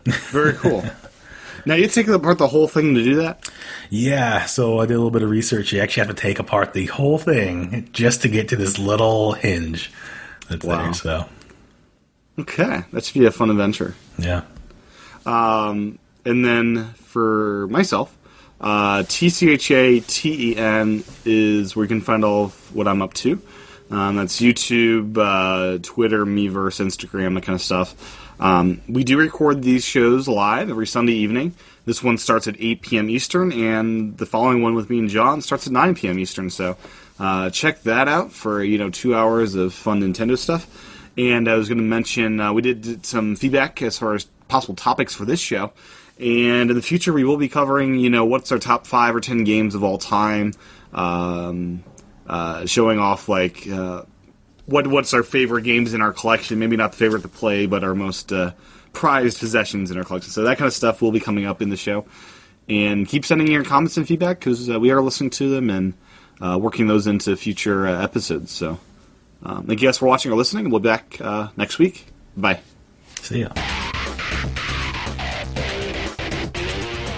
Very 0.05 0.53
cool. 0.53 0.83
now 1.65 1.75
you 1.75 1.87
take 1.87 2.07
apart 2.07 2.39
the 2.39 2.47
whole 2.47 2.67
thing 2.67 2.95
to 2.95 3.03
do 3.03 3.15
that. 3.17 3.47
Yeah, 3.91 4.45
so 4.45 4.79
I 4.79 4.85
did 4.87 4.93
a 4.93 4.97
little 4.97 5.11
bit 5.11 5.21
of 5.21 5.29
research. 5.29 5.73
You 5.73 5.81
actually 5.81 6.07
have 6.07 6.15
to 6.15 6.21
take 6.21 6.39
apart 6.39 6.73
the 6.73 6.87
whole 6.87 7.17
thing 7.19 7.87
just 7.91 8.23
to 8.23 8.29
get 8.29 8.47
to 8.49 8.55
this 8.55 8.79
little 8.79 9.33
hinge 9.33 9.91
that's 10.49 10.65
Wow. 10.65 10.83
there. 10.83 10.93
So 10.93 11.29
Okay, 12.37 12.83
that 12.91 13.05
should 13.05 13.19
be 13.19 13.25
a 13.25 13.31
fun 13.31 13.49
adventure. 13.49 13.95
yeah, 14.17 14.41
Um, 15.25 15.99
and 16.25 16.43
then 16.43 16.93
for 16.95 17.67
myself, 17.67 18.15
uh, 18.59 19.03
TCHATEN 19.03 21.03
is 21.25 21.75
where 21.75 21.83
you 21.83 21.87
can 21.87 22.01
find 22.01 22.25
all 22.25 22.45
of 22.45 22.75
what 22.75 22.87
I'm 22.87 23.01
up 23.01 23.13
to. 23.15 23.41
Um, 23.91 24.15
that's 24.15 24.41
YouTube, 24.41 25.17
uh, 25.17 25.77
Twitter, 25.83 26.25
Miiverse, 26.25 26.83
Instagram, 26.83 27.35
that 27.35 27.43
kind 27.43 27.55
of 27.55 27.61
stuff. 27.61 28.21
Um, 28.39 28.81
we 28.89 29.03
do 29.03 29.17
record 29.17 29.61
these 29.61 29.85
shows 29.85 30.27
live 30.27 30.69
every 30.69 30.87
Sunday 30.87 31.13
evening. 31.13 31.53
This 31.85 32.03
one 32.03 32.17
starts 32.17 32.47
at 32.47 32.55
8 32.59 32.81
p.m. 32.81 33.09
Eastern, 33.09 33.51
and 33.53 34.17
the 34.17 34.25
following 34.25 34.61
one 34.63 34.73
with 34.73 34.89
me 34.89 34.99
and 34.99 35.09
John 35.09 35.41
starts 35.41 35.67
at 35.67 35.73
9 35.73 35.95
p.m. 35.95 36.17
Eastern. 36.19 36.49
So 36.49 36.75
uh, 37.19 37.51
check 37.51 37.83
that 37.83 38.07
out 38.07 38.31
for 38.33 38.63
you 38.63 38.77
know 38.79 38.89
two 38.89 39.15
hours 39.15 39.55
of 39.55 39.73
fun 39.73 40.01
Nintendo 40.01 40.37
stuff. 40.37 40.67
And 41.17 41.47
I 41.47 41.55
was 41.55 41.69
going 41.69 41.77
to 41.77 41.83
mention 41.83 42.39
uh, 42.39 42.51
we 42.53 42.61
did, 42.61 43.05
some 43.05 43.35
feedback 43.35 43.81
as 43.81 43.97
far 43.97 44.15
as 44.15 44.25
possible 44.47 44.75
topics 44.75 45.13
for 45.13 45.25
this 45.25 45.39
show. 45.39 45.71
And 46.17 46.69
in 46.69 46.75
the 46.75 46.81
future, 46.81 47.11
we 47.11 47.23
will 47.23 47.37
be 47.37 47.49
covering, 47.49 47.95
you 47.95 48.09
know, 48.09 48.25
what's 48.25 48.51
our 48.51 48.59
top 48.59 48.87
five 48.87 49.15
or 49.15 49.21
ten 49.21 49.43
games 49.43 49.75
of 49.75 49.83
all 49.83 49.97
time, 49.97 50.53
um, 50.93 51.83
uh, 52.27 52.65
showing 52.65 52.99
off 52.99 53.27
like 53.27 53.67
uh, 53.67 54.03
what 54.65 54.87
what's 54.87 55.13
our 55.13 55.23
favorite 55.23 55.63
games 55.63 55.93
in 55.93 56.01
our 56.01 56.13
collection. 56.13 56.57
Maybe 56.57 56.77
not 56.77 56.91
the 56.91 56.97
favorite 56.97 57.21
to 57.23 57.27
play, 57.27 57.65
but 57.65 57.83
our 57.83 57.95
most 57.95 58.31
uh, 58.31 58.51
prized 58.93 59.39
possessions 59.39 59.91
in 59.91 59.97
our 59.97 60.05
collection. 60.05 60.31
So 60.31 60.43
that 60.43 60.57
kind 60.57 60.67
of 60.67 60.73
stuff 60.73 61.01
will 61.01 61.11
be 61.11 61.19
coming 61.19 61.45
up 61.45 61.61
in 61.61 61.69
the 61.69 61.77
show. 61.77 62.05
And 62.67 63.07
keep 63.07 63.25
sending 63.25 63.47
your 63.47 63.63
comments 63.63 63.97
and 63.97 64.07
feedback 64.07 64.39
because 64.39 64.69
uh, 64.69 64.79
we 64.79 64.91
are 64.91 65.01
listening 65.01 65.29
to 65.31 65.49
them 65.49 65.69
and 65.69 65.93
uh, 66.41 66.57
working 66.59 66.87
those 66.87 67.07
into 67.07 67.35
future 67.35 67.85
episodes. 67.85 68.51
So 68.51 68.79
um, 69.43 69.65
thank 69.65 69.81
you 69.81 69.87
guys 69.87 69.97
for 69.97 70.07
watching 70.07 70.31
or 70.31 70.35
listening. 70.35 70.69
We'll 70.69 70.79
be 70.79 70.89
back 70.89 71.19
uh, 71.21 71.49
next 71.57 71.79
week. 71.79 72.07
Bye. 72.37 72.59
see 73.21 73.41
ya. 73.41 73.49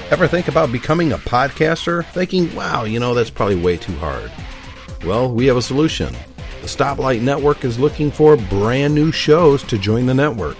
Ever 0.10 0.28
think 0.28 0.48
about 0.48 0.72
becoming 0.72 1.12
a 1.12 1.18
podcaster? 1.18 2.06
Thinking, 2.06 2.54
wow, 2.56 2.86
you 2.86 2.98
know, 2.98 3.14
that's 3.14 3.30
probably 3.30 3.58
way 3.58 3.76
too 3.76 3.96
hard. 3.98 4.32
Well, 5.06 5.30
we 5.30 5.48
have 5.48 5.58
a 5.58 5.62
solution. 5.62 6.14
The 6.62 6.68
Stoplight 6.68 7.22
Network 7.22 7.66
is 7.66 7.78
looking 7.78 8.10
for 8.12 8.38
brand 8.38 8.96
new 8.96 9.12
shows 9.12 9.64
to 9.64 9.78
join 9.78 10.06
the 10.06 10.14
network. 10.14 10.58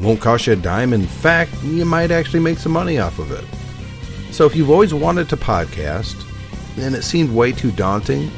Won't 0.00 0.20
cost 0.20 0.46
you 0.46 0.54
a 0.54 0.56
dime. 0.56 0.92
In 0.94 1.06
fact, 1.06 1.52
you 1.62 1.84
might 1.84 2.10
actually 2.10 2.40
make 2.40 2.58
some 2.58 2.72
money 2.72 2.98
off 2.98 3.18
of 3.18 3.30
it. 3.30 3.44
So 4.32 4.46
if 4.46 4.56
you've 4.56 4.70
always 4.70 4.94
wanted 4.94 5.28
to 5.28 5.36
podcast 5.36 6.26
and 6.78 6.94
it 6.94 7.02
seemed 7.02 7.30
way 7.30 7.52
too 7.52 7.72
daunting, 7.72 8.30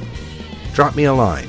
drop 0.73 0.97
me 0.97 1.05
a 1.05 1.15
line. 1.15 1.49